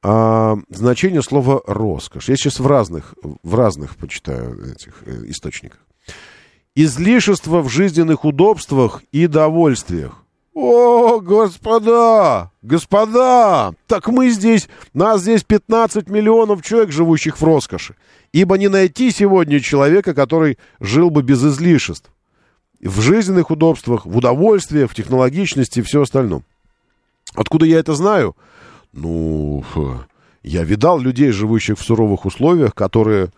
[0.02, 2.30] А, значение слова роскошь.
[2.30, 5.80] Я сейчас в разных, в разных почитаю этих э, источниках.
[6.76, 10.24] Излишество в жизненных удобствах и довольствиях.
[10.54, 17.96] О, господа, господа, так мы здесь, нас здесь 15 миллионов человек, живущих в роскоши.
[18.32, 22.10] Ибо не найти сегодня человека, который жил бы без излишеств.
[22.82, 26.44] В жизненных удобствах, в удовольствиях, в технологичности и все остальном.
[27.36, 28.36] Откуда я это знаю?
[28.94, 29.64] Ну,
[30.44, 33.32] я видал людей, живущих в суровых условиях, которые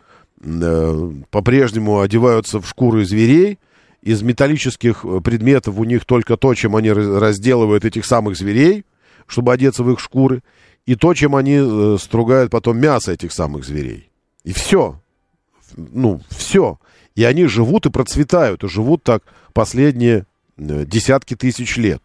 [1.32, 3.60] по-прежнему одеваются в шкуры зверей.
[4.02, 8.84] Из металлических э, предметов у них только то, чем они раз- разделывают этих самых зверей,
[9.28, 10.44] чтобы одеться в их шкуры,
[10.86, 14.10] и то, чем они э, стругают потом мясо этих самых зверей.
[14.44, 15.00] И все.
[15.78, 16.80] Ну, все.
[17.16, 20.26] И они живут и процветают, и живут так последние
[20.58, 22.02] э, десятки тысяч лет.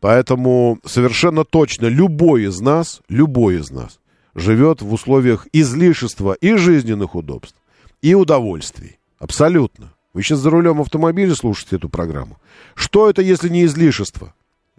[0.00, 4.00] Поэтому совершенно точно любой из нас, любой из нас
[4.34, 7.56] живет в условиях излишества и жизненных удобств,
[8.02, 8.98] и удовольствий.
[9.18, 9.92] Абсолютно.
[10.12, 12.38] Вы сейчас за рулем автомобиля слушаете эту программу.
[12.74, 14.34] Что это, если не излишество?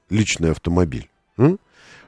[0.10, 1.10] Личный автомобиль.
[1.38, 1.60] М?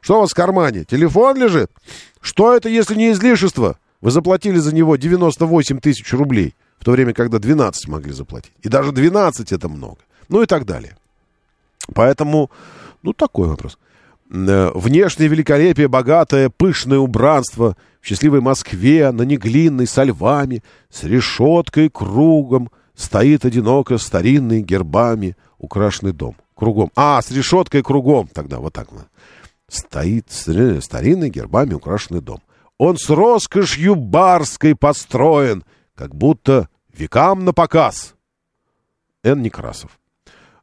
[0.01, 0.83] Что у вас в кармане?
[0.83, 1.71] Телефон лежит?
[2.19, 3.77] Что это, если не излишество?
[4.01, 8.51] Вы заплатили за него 98 тысяч рублей, в то время, когда 12 могли заплатить.
[8.61, 9.99] И даже 12 это много.
[10.27, 10.97] Ну и так далее.
[11.93, 12.51] Поэтому,
[13.01, 13.77] ну, такой вопрос.
[14.29, 21.89] Э, Внешнее великолепие, богатое, пышное убранство в счастливой Москве, на Неглинной, со львами, с решеткой
[21.89, 26.35] кругом, стоит одиноко старинный гербами украшенный дом.
[26.55, 26.91] Кругом.
[26.95, 28.91] А, с решеткой кругом тогда, вот так.
[28.91, 29.05] вот.
[29.67, 32.41] Стоит старинный, старинный гербами украшенный дом.
[32.77, 35.63] Он с роскошью барской построен,
[35.95, 38.15] как будто векам на показ.
[39.23, 39.41] Н.
[39.41, 39.99] Некрасов.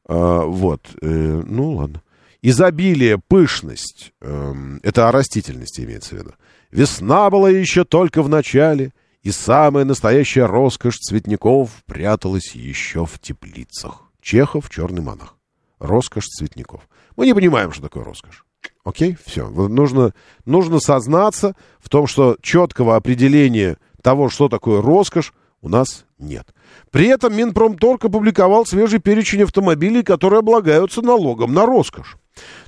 [0.06, 2.02] А, вот, э, ну ладно.
[2.42, 6.32] Изобилие, пышность, эм, это о растительности имеется в виду.
[6.70, 8.92] Весна была еще только в начале,
[9.22, 14.10] и самая настоящая роскошь цветников пряталась еще в теплицах.
[14.22, 15.36] Чехов, черный монах.
[15.78, 16.88] Роскошь цветников.
[17.16, 18.46] Мы не понимаем, что такое роскошь.
[18.84, 19.48] Окей, все.
[19.50, 20.14] Нужно,
[20.46, 26.54] нужно сознаться в том, что четкого определения того, что такое роскошь, у нас нет.
[26.90, 32.16] При этом Минпромторг опубликовал свежий перечень автомобилей, которые облагаются налогом на роскошь.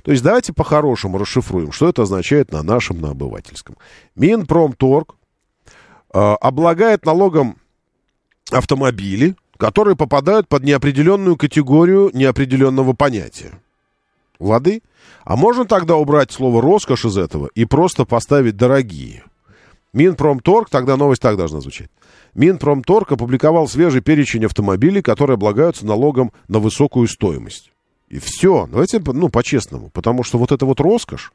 [0.03, 3.77] То есть давайте по-хорошему расшифруем, что это означает на нашем, на обывательском.
[4.15, 5.15] Минпромторг
[6.13, 7.57] э, облагает налогом
[8.51, 13.53] автомобили, которые попадают под неопределенную категорию неопределенного понятия.
[14.39, 14.81] Лады?
[15.23, 19.23] А можно тогда убрать слово «роскошь» из этого и просто поставить «дорогие»?
[19.93, 21.89] Минпромторг, тогда новость так должна звучать.
[22.33, 27.71] Минпромторг опубликовал свежий перечень автомобилей, которые облагаются налогом на высокую стоимость.
[28.13, 28.67] И все.
[28.69, 29.89] Давайте, ну, по-честному.
[29.89, 31.33] Потому что вот это вот роскошь,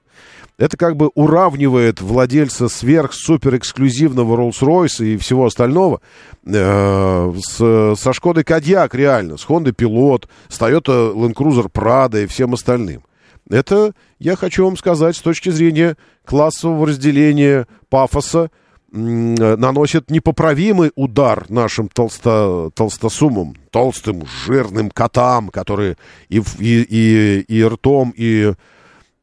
[0.59, 6.01] это как бы уравнивает владельца сверх-супер-эксклюзивного Rolls-Royce и всего остального
[6.47, 12.55] э, с, со Шкодой Кадьяк реально, с Honda Pilot, с Toyota Land Cruiser и всем
[12.55, 13.03] остальным.
[13.51, 18.53] Это, я хочу вам сказать, с точки зрения классового разделения пафоса,
[18.90, 25.97] наносит непоправимый удар нашим толсто, толстосумам, толстым, жирным котам, которые
[26.28, 28.55] и, и, и, и ртом, и,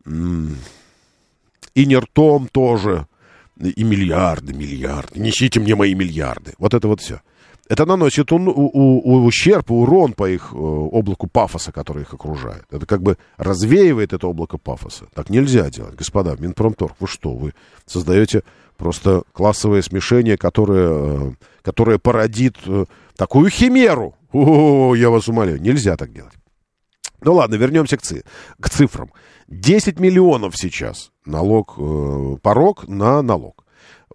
[0.06, 3.08] и не ртом тоже,
[3.60, 5.20] и миллиарды, миллиарды.
[5.20, 6.54] Несите мне мои миллиарды.
[6.58, 7.22] Вот это вот все.
[7.68, 12.66] Это наносит у- у- у- ущерб, урон по их э, облаку пафоса, который их окружает.
[12.70, 15.06] Это как бы развеивает это облако пафоса.
[15.16, 16.36] Так нельзя делать, господа.
[16.38, 17.32] Минпромторг, вы что?
[17.36, 17.54] Вы
[17.88, 18.44] создаете
[18.78, 21.32] просто классовое смешение, которое, э,
[21.64, 22.86] которое породит э,
[23.16, 24.14] такую химеру.
[24.32, 26.34] О, я вас умоляю, нельзя так делать.
[27.22, 28.24] Ну ладно, вернемся к, ци-
[28.62, 29.10] к цифрам.
[29.48, 31.76] 10 миллионов сейчас налог,
[32.42, 33.65] порог на налог.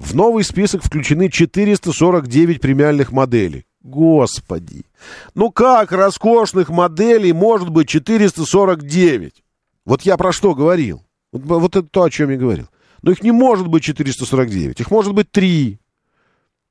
[0.00, 3.66] В новый список включены 449 премиальных моделей.
[3.82, 4.86] Господи.
[5.34, 9.44] Ну как роскошных моделей может быть 449?
[9.84, 11.04] Вот я про что говорил.
[11.32, 12.68] Вот, вот это то, о чем я говорил.
[13.02, 14.80] Но их не может быть 449.
[14.80, 15.78] Их может быть 3.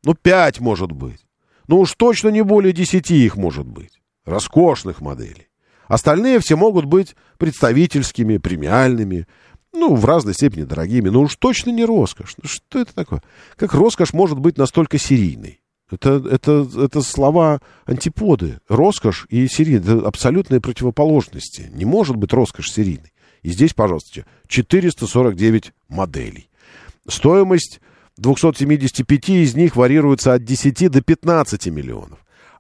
[0.06, 1.26] Ну, 5 может быть.
[1.68, 4.02] Ну уж точно не более 10 их может быть.
[4.26, 5.50] Роскошных моделей.
[5.88, 9.28] Остальные все могут быть представительскими, премиальными,
[9.74, 12.36] ну, в разной степени дорогими, но уж точно не роскошь.
[12.42, 13.22] Ну, что это такое?
[13.56, 15.62] Как роскошь может быть настолько серийной?
[15.92, 18.60] Это, это, это слова антиподы.
[18.68, 19.88] Роскошь и серийность.
[19.88, 21.70] Это абсолютные противоположности.
[21.74, 23.12] Не может быть роскошь серийной.
[23.42, 26.50] И здесь, пожалуйста, 449 моделей.
[27.08, 27.80] Стоимость
[28.18, 32.20] 275 из них варьируется от 10 до 15 миллионов.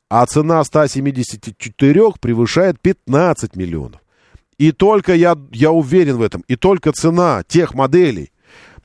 [0.10, 4.02] А цена 174 превышает 15 миллионов.
[4.60, 8.32] И только я, я уверен в этом, и только цена тех моделей,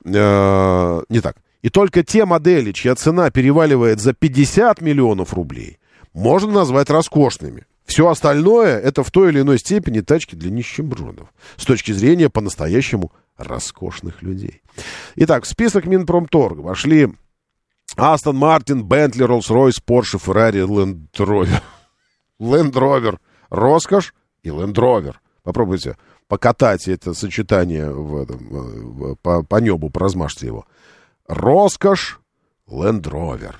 [0.04, 5.78] э, не так, и только те модели, чья цена переваливает за 50 миллионов рублей,
[6.12, 7.66] можно назвать роскошными.
[7.84, 11.28] Все остальное это в той или иной степени тачки для нищебродов.
[11.56, 14.62] С точки зрения по-настоящему роскошных людей.
[15.16, 17.08] Итак, в список Минпромторга вошли
[17.96, 21.62] Aston Martin, Bentley, Rolls-Royce, Porsche, Ferrari, Land Rover.
[22.38, 23.18] Land Rover.
[23.50, 25.20] Роскошь и Land Rover.
[25.44, 25.96] Попробуйте
[26.26, 30.66] покатать это сочетание в этом, в- по, по небу, поразмажьте его.
[31.28, 32.18] Роскошь,
[32.66, 33.56] Land Rover.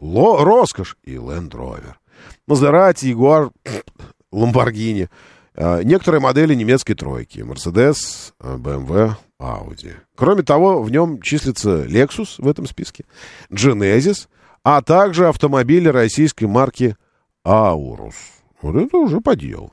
[0.00, 1.98] Ло- роскошь и Land Rover.
[2.46, 3.50] Мазерати, Ягуар,
[4.32, 5.08] Ламборгини.
[5.54, 7.40] А, Некоторые модели немецкой тройки.
[7.40, 9.94] Мерседес, BMW, Audi.
[10.16, 13.04] Кроме того, в нем числится Lexus в этом списке,
[13.50, 14.26] Genesis,
[14.64, 16.96] а также автомобили российской марки
[17.46, 18.14] Aurus.
[18.62, 19.72] Вот это уже по делу.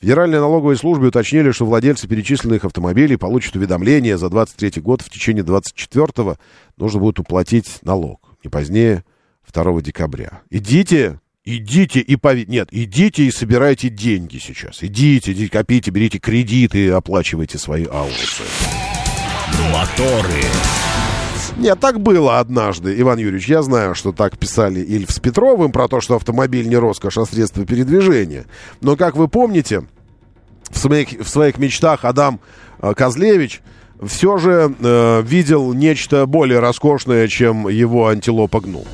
[0.00, 5.42] Федеральной налоговой службе уточнили, что владельцы перечисленных автомобилей получат уведомление за 23 год в течение
[5.42, 6.36] 24
[6.76, 9.04] нужно будет уплатить налог не позднее
[9.52, 10.42] 2 декабря.
[10.50, 12.46] Идите, идите и пови...
[12.46, 14.82] Нет, идите и собирайте деньги сейчас.
[14.82, 18.44] Идите, идите, копите, берите кредиты и оплачивайте свои аурусы.
[19.72, 20.42] Моторы.
[21.58, 23.48] Нет, так было однажды, Иван Юрьевич.
[23.48, 27.24] Я знаю, что так писали Ильф с Петровым про то, что автомобиль не роскошь, а
[27.24, 28.44] средство передвижения.
[28.82, 29.84] Но, как вы помните,
[30.70, 32.40] в своих, в своих мечтах Адам
[32.80, 33.62] э, Козлевич
[34.04, 38.86] все же э, видел нечто более роскошное, чем его антилопа гнул.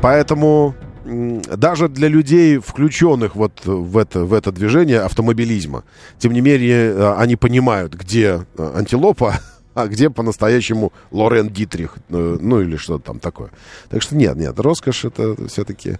[0.00, 0.74] Поэтому
[1.04, 5.84] даже для людей, включенных вот в это, в это движение автомобилизма,
[6.18, 9.40] тем не менее, э, они понимают, где э, антилопа,
[9.74, 13.50] а где по-настоящему Лорен Дитрих, э, ну или что-то там такое.
[13.88, 15.98] Так что нет, нет, роскошь это все-таки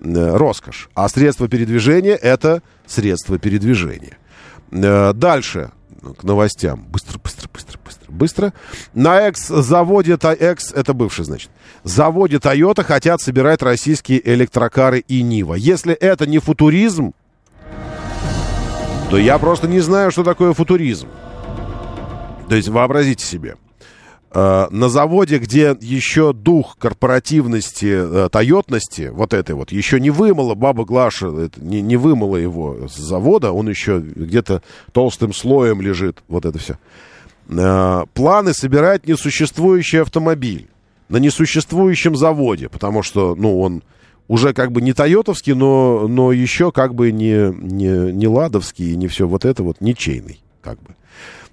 [0.00, 0.88] э, роскошь.
[0.94, 4.18] А средство передвижения это средство передвижения.
[4.70, 5.70] Э, Дальше
[6.02, 6.86] ну, к новостям.
[6.88, 8.52] Быстро, быстро, быстро, быстро, быстро.
[8.94, 11.50] На экс-заводе, экс, это бывший, значит,
[11.84, 15.54] заводе Toyota хотят собирать российские электрокары и Нива.
[15.54, 17.12] Если это не футуризм,
[19.10, 21.08] то я просто не знаю, что такое футуризм.
[22.50, 23.54] То есть вообразите себе,
[24.32, 30.56] э, на заводе, где еще дух корпоративности, э, тойотности, вот этой вот, еще не вымыла
[30.56, 36.44] баба Глаша, не, не вымыла его с завода, он еще где-то толстым слоем лежит, вот
[36.44, 36.76] это все.
[37.48, 40.66] Э, планы собирать несуществующий автомобиль
[41.08, 43.84] на несуществующем заводе, потому что, ну, он
[44.26, 48.96] уже как бы не тойотовский, но, но еще как бы не, не, не ладовский, и
[48.96, 50.96] не все вот это вот, ничейный, как бы.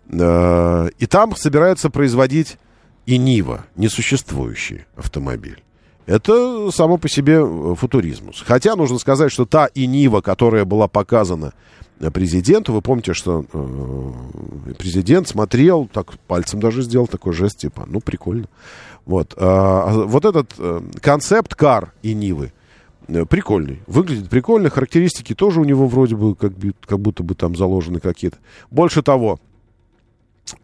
[0.09, 2.57] Э, И там собираются производить
[3.05, 5.63] и Нива, несуществующий автомобиль.
[6.05, 8.43] Это само по себе э, футуризмус.
[8.45, 11.53] Хотя нужно сказать, что та и Нива, которая была показана
[11.99, 13.45] э, президенту, вы помните, что
[14.77, 18.47] президент смотрел, так пальцем даже сделал такой жест, типа, ну, прикольно.
[19.05, 20.53] Вот, А, вот этот
[21.01, 22.51] концепт кар и Нивы,
[23.29, 26.51] прикольный, выглядит прикольно, характеристики тоже у него вроде бы как,
[26.85, 28.37] как будто бы там заложены какие-то.
[28.69, 29.39] Больше того,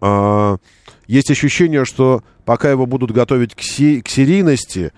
[0.01, 0.57] а,
[1.07, 4.91] есть ощущение, что пока его будут готовить к, се- к серийности,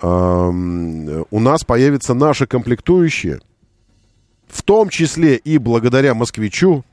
[0.00, 3.40] ам, у нас появятся наши комплектующие,
[4.48, 6.84] в том числе и благодаря москвичу,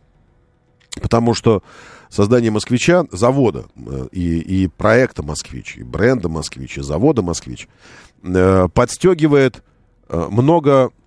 [1.01, 1.61] потому что
[2.09, 7.67] создание москвича, завода э, и, и проекта москвич, и бренда москвич, и завода москвич
[8.23, 9.63] э, подстегивает
[10.07, 10.98] э, много э,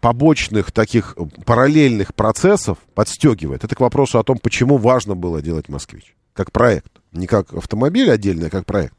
[0.00, 3.64] побочных таких э, параллельных процессов подстегивает.
[3.64, 7.00] Это к вопросу о том, почему важно было делать «Москвич» как проект.
[7.12, 8.94] Не как автомобиль отдельно, а как проект.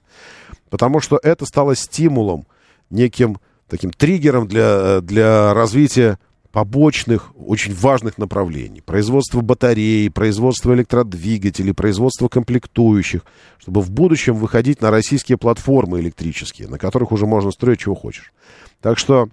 [0.70, 2.48] Потому что это стало стимулом,
[2.90, 6.18] неким таким триггером для, для развития
[6.52, 8.80] побочных, очень важных направлений.
[8.80, 13.26] Производство батарей, производство электродвигателей, производство комплектующих,
[13.58, 18.32] чтобы в будущем выходить на российские платформы электрические, на которых уже можно строить чего хочешь.
[18.80, 19.28] Так что,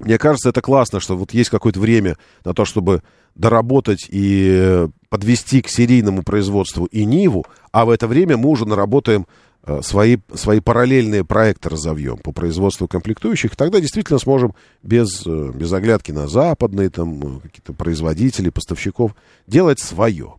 [0.00, 3.02] мне кажется, это классно, что вот есть какое-то время на то, чтобы
[3.34, 9.26] доработать и подвести к серийному производству и Ниву, а в это время мы уже наработаем
[9.64, 15.72] э, свои, свои параллельные проекты разовьем по производству комплектующих, тогда действительно сможем без, э, без
[15.72, 19.14] оглядки на западные там, э, какие-то производители, поставщиков
[19.46, 20.34] делать свое.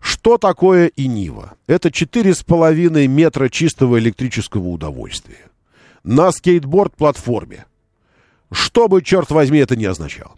[0.00, 1.54] Что такое и Нива?
[1.66, 5.50] Это 4,5 метра чистого электрического удовольствия.
[6.02, 7.64] На скейтборд-платформе.
[8.54, 10.36] Что бы, черт возьми, это не означало.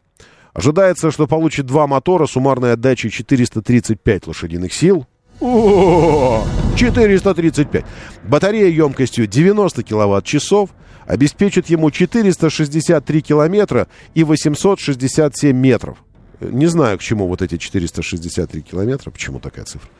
[0.55, 5.07] Ожидается, что получит два мотора суммарной отдачей 435 лошадиных сил.
[5.41, 6.43] О,
[6.77, 7.85] 435.
[8.25, 10.71] Батарея емкостью 90 киловатт-часов
[11.07, 15.99] обеспечит ему 463 километра и 867 метров.
[16.41, 19.91] Не знаю, к чему вот эти 463 километра, почему такая цифра.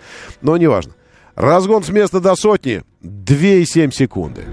[0.41, 0.95] Но неважно.
[1.35, 4.45] Разгон с места до сотни 2,7 секунды.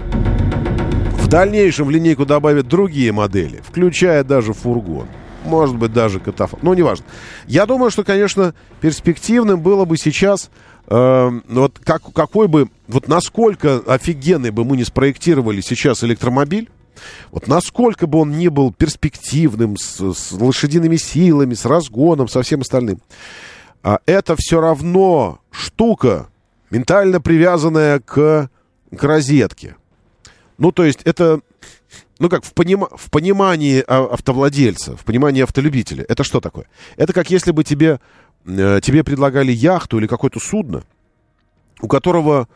[1.24, 5.08] В дальнейшем в линейку добавят другие модели, включая даже фургон
[5.44, 6.62] может быть, даже катафалк.
[6.62, 7.04] Ну, неважно.
[7.46, 10.50] Я думаю, что, конечно, перспективным было бы сейчас,
[10.86, 16.70] э, вот как, какой бы, вот насколько офигенный бы мы не спроектировали сейчас электромобиль,
[17.30, 22.62] вот насколько бы он ни был перспективным, с, с лошадиными силами, с разгоном, со всем
[22.62, 23.00] остальным,
[23.82, 26.28] а это все равно штука,
[26.70, 28.48] ментально привязанная к,
[28.96, 29.76] к розетке.
[30.58, 31.40] Ну, то есть это
[32.18, 32.86] ну как, в, поним...
[32.90, 36.66] в понимании а, автовладельца, в понимании автолюбителя, это что такое?
[36.96, 38.00] Это как если бы тебе,
[38.46, 40.84] э, тебе предлагали яхту или какое-то судно,
[41.80, 42.48] у которого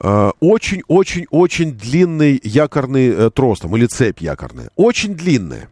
[0.00, 4.70] э, очень-очень-очень длинный якорный э, трос там, или цепь якорная.
[4.76, 5.68] Очень длинная.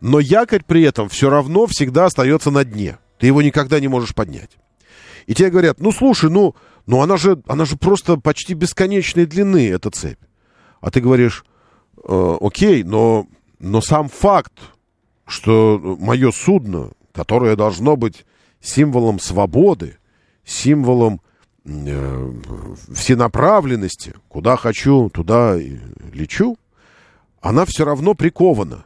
[0.00, 2.98] Но якорь при этом все равно всегда остается на дне.
[3.18, 4.50] Ты его никогда не можешь поднять.
[5.26, 6.54] И тебе говорят, ну слушай, ну,
[6.86, 10.18] ну она, же, она же просто почти бесконечной длины, эта цепь.
[10.80, 11.44] А ты говоришь,
[12.02, 13.26] э, окей, но,
[13.58, 14.52] но сам факт,
[15.26, 18.24] что мое судно, которое должно быть
[18.60, 19.98] символом свободы,
[20.44, 21.20] символом
[21.64, 22.32] э,
[22.92, 25.56] всенаправленности, куда хочу, туда
[26.12, 26.56] лечу,
[27.40, 28.84] она все равно прикована,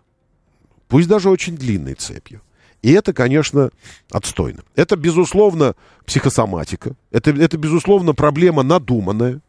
[0.89, 2.41] пусть даже очень длинной цепью.
[2.83, 3.71] И это, конечно,
[4.11, 4.63] отстойно.
[4.77, 6.95] Это, безусловно, психосоматика.
[7.11, 9.41] Это, это безусловно, проблема надуманная.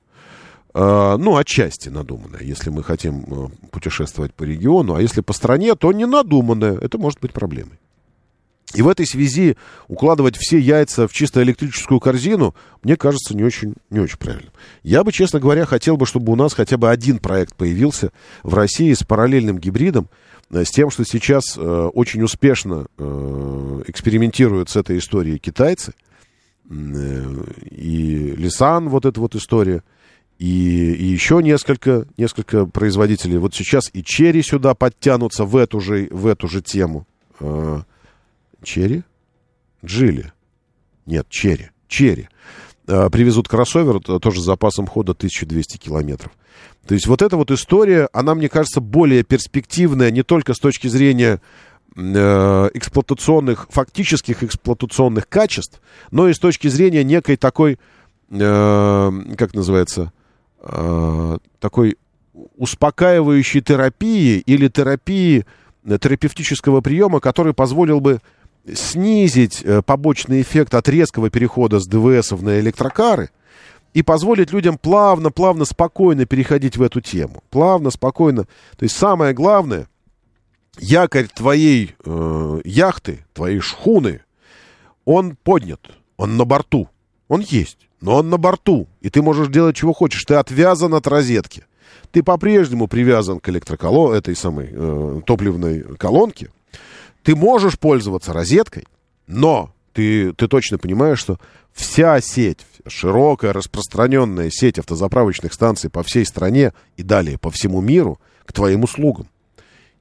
[0.78, 5.74] Э, ну, отчасти надуманная, если мы хотим э, путешествовать по региону, а если по стране,
[5.76, 6.78] то не надуманная.
[6.78, 7.80] Это может быть проблемой.
[8.74, 9.56] И в этой связи
[9.88, 14.52] укладывать все яйца в чисто электрическую корзину, мне кажется, не очень, не очень правильно.
[14.84, 18.12] Я бы, честно говоря, хотел бы, чтобы у нас хотя бы один проект появился
[18.44, 20.10] в России с параллельным гибридом,
[20.52, 25.94] э, с тем, что сейчас э, очень успешно э, экспериментируют с этой историей китайцы.
[26.70, 29.82] Э, и Лисан, вот эта вот история–
[30.38, 33.38] и, и еще несколько, несколько производителей.
[33.38, 37.08] Вот сейчас и черри сюда подтянутся в эту же, в эту же тему.
[37.40, 37.84] А,
[38.64, 39.04] черри?
[39.84, 40.34] Джили.
[41.06, 41.70] Нет, черри.
[41.88, 42.28] Черри.
[42.88, 46.32] А, привезут кроссовер, тоже с запасом хода 1200 километров.
[46.86, 50.88] То есть вот эта вот история, она, мне кажется, более перспективная не только с точки
[50.88, 51.42] зрения
[51.96, 55.82] э, эксплуатационных, фактических эксплуатационных качеств,
[56.12, 57.80] но и с точки зрения некой такой,
[58.30, 60.12] э, как называется,
[60.62, 61.98] э, такой
[62.58, 65.46] успокаивающей терапии или терапии
[65.86, 68.20] э, терапевтического приема, который позволил бы
[68.74, 73.30] снизить э, побочный эффект от резкого перехода с ДВСов на электрокары
[73.94, 77.44] и позволить людям плавно, плавно, спокойно переходить в эту тему.
[77.50, 78.44] Плавно, спокойно.
[78.78, 79.88] То есть самое главное,
[80.80, 84.22] якорь твоей э, яхты, твоей шхуны,
[85.06, 85.80] он поднят,
[86.18, 86.90] он на борту,
[87.28, 90.24] он есть но он на борту, и ты можешь делать, чего хочешь.
[90.26, 91.66] Ты отвязан от розетки.
[92.12, 96.50] Ты по-прежнему привязан к электроколо этой самой э, топливной колонке.
[97.24, 98.86] Ты можешь пользоваться розеткой,
[99.28, 101.40] но ты, ты точно понимаешь, что
[101.74, 108.20] вся сеть, широкая распространенная сеть автозаправочных станций по всей стране и далее по всему миру
[108.46, 109.28] к твоим услугам.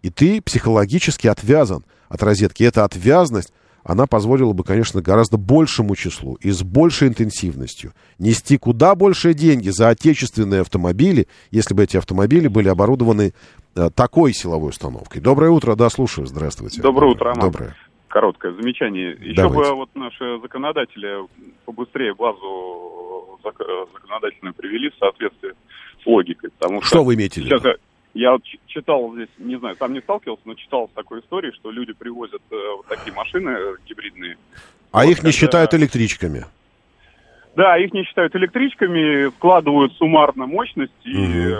[0.03, 2.63] И ты психологически отвязан от розетки.
[2.63, 3.53] Эта отвязность
[3.85, 9.69] она позволила бы, конечно, гораздо большему числу и с большей интенсивностью нести куда большие деньги
[9.69, 13.35] за отечественные автомобили, если бы эти автомобили были оборудованы
[13.77, 15.21] э, такой силовой установкой.
[15.21, 16.81] Доброе утро, да, слушаю, здравствуйте.
[16.81, 17.51] Доброе утро, Роман.
[17.51, 17.77] Доброе.
[18.09, 19.17] Короткое замечание.
[19.21, 19.71] Еще Давайте.
[19.71, 21.27] бы вот наши законодатели
[21.65, 25.53] побыстрее базу зак- законодательную привели в соответствии
[26.03, 26.51] с логикой.
[26.59, 27.59] Потому что, Что вы имеете в виду?
[27.59, 27.77] сейчас,
[28.15, 31.71] Я вот читал здесь, не знаю, сам не сталкивался, но читал с такой историей, что
[31.73, 34.37] люди привозят э, вот такие машины э, гибридные.
[34.93, 36.47] А Вот их не когда- считают электричками.
[37.57, 41.55] Да, их не считают электричками, складывают суммарно мощность, и Мгм.
[41.55, 41.57] э,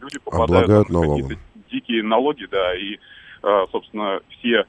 [0.00, 2.96] люди попадают Облагают там на какие-то дикие налоги, да, и,
[3.42, 4.64] э, собственно, все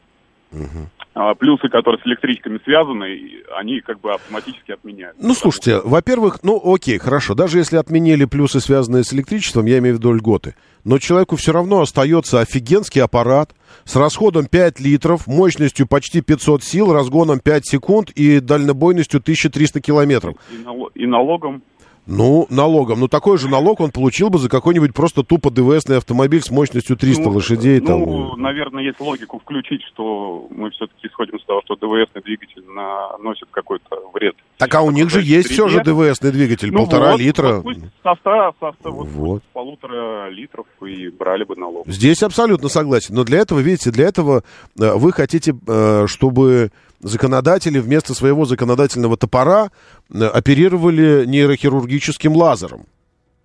[0.52, 0.90] Мгм.
[1.16, 3.18] А, плюсы, которые с электричками связаны,
[3.58, 5.16] они как бы автоматически отменяют.
[5.20, 9.96] Ну, слушайте, во-первых, ну, окей, хорошо, даже если отменили плюсы, связанные с электричеством, я имею
[9.96, 13.56] в виду льготы, но человеку все равно остается офигенский аппарат
[13.86, 20.36] с расходом 5 литров, мощностью почти 500 сил, разгоном 5 секунд и дальнобойностью 1300 километров.
[20.52, 21.64] И, нало- и налогом.
[22.08, 23.00] Ну, налогом.
[23.00, 26.96] Ну, такой же налог он получил бы за какой-нибудь просто тупо ДВСный автомобиль с мощностью
[26.98, 27.80] 300 Ну, лошадей.
[27.80, 27.86] Ну,
[28.32, 28.42] там.
[28.42, 33.86] наверное, есть логику включить, что мы все-таки исходим с того, что ДВСный двигатель наносит какой-то
[34.14, 34.36] вред.
[34.58, 37.54] Так а у них же есть все же ДВСный двигатель, Ну полтора вот, литра.
[37.56, 39.44] вот пусть со ста- со ста- вот Вот.
[39.54, 41.88] полутора литров и брали бы налог.
[41.88, 43.16] Здесь абсолютно согласен.
[43.16, 44.44] Но для этого, видите, для этого
[44.80, 46.72] э, вы хотите, э, чтобы
[47.06, 49.70] законодатели вместо своего законодательного топора
[50.12, 52.88] э, оперировали нейрохирургическим лазером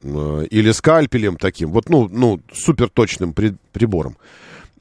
[0.03, 4.16] э, или скальпелем таким, вот, ну, ну суперточным при- прибором.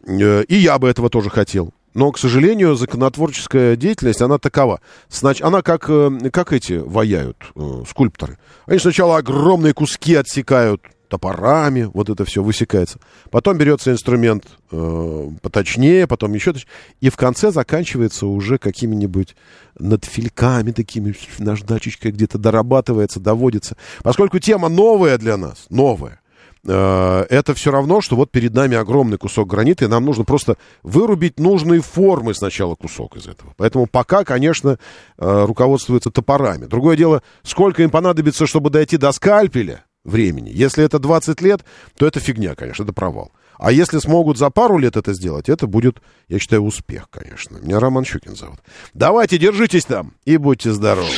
[0.08, 1.74] Э, И я бы этого тоже хотел.
[1.94, 4.80] Но, к сожалению, законотворческая деятельность, она такова.
[5.10, 5.42] Снач...
[5.42, 5.90] Она как,
[6.32, 8.38] как эти ваяют, э, скульпторы.
[8.66, 13.00] Они сначала огромные куски отсекают топорами, вот это все высекается.
[13.32, 16.54] Потом берется инструмент э, поточнее, потом еще.
[17.02, 19.36] И в конце заканчивается уже какими-нибудь
[19.78, 23.76] надфильками такими, наждачечкой где-то дорабатывается, доводится.
[24.04, 26.22] Поскольку тема новая для нас, новая,
[26.66, 30.58] э, это все равно, что вот перед нами огромный кусок гранита, и нам нужно просто
[30.84, 33.54] вырубить нужные формы сначала кусок из этого.
[33.58, 34.78] Поэтому пока, конечно,
[35.18, 36.66] э, руководствуется топорами.
[36.66, 40.50] Другое дело, сколько им понадобится, чтобы дойти до скальпеля времени.
[40.54, 41.66] Если это 20 лет,
[41.98, 43.32] то это фигня, конечно, это провал.
[43.58, 47.58] А если смогут за пару лет это сделать, это будет, я считаю, успех, конечно.
[47.58, 48.60] Меня Роман Щукин зовут.
[48.94, 51.10] Давайте, держитесь там и будьте здоровы.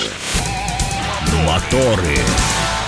[1.45, 2.17] Моторы.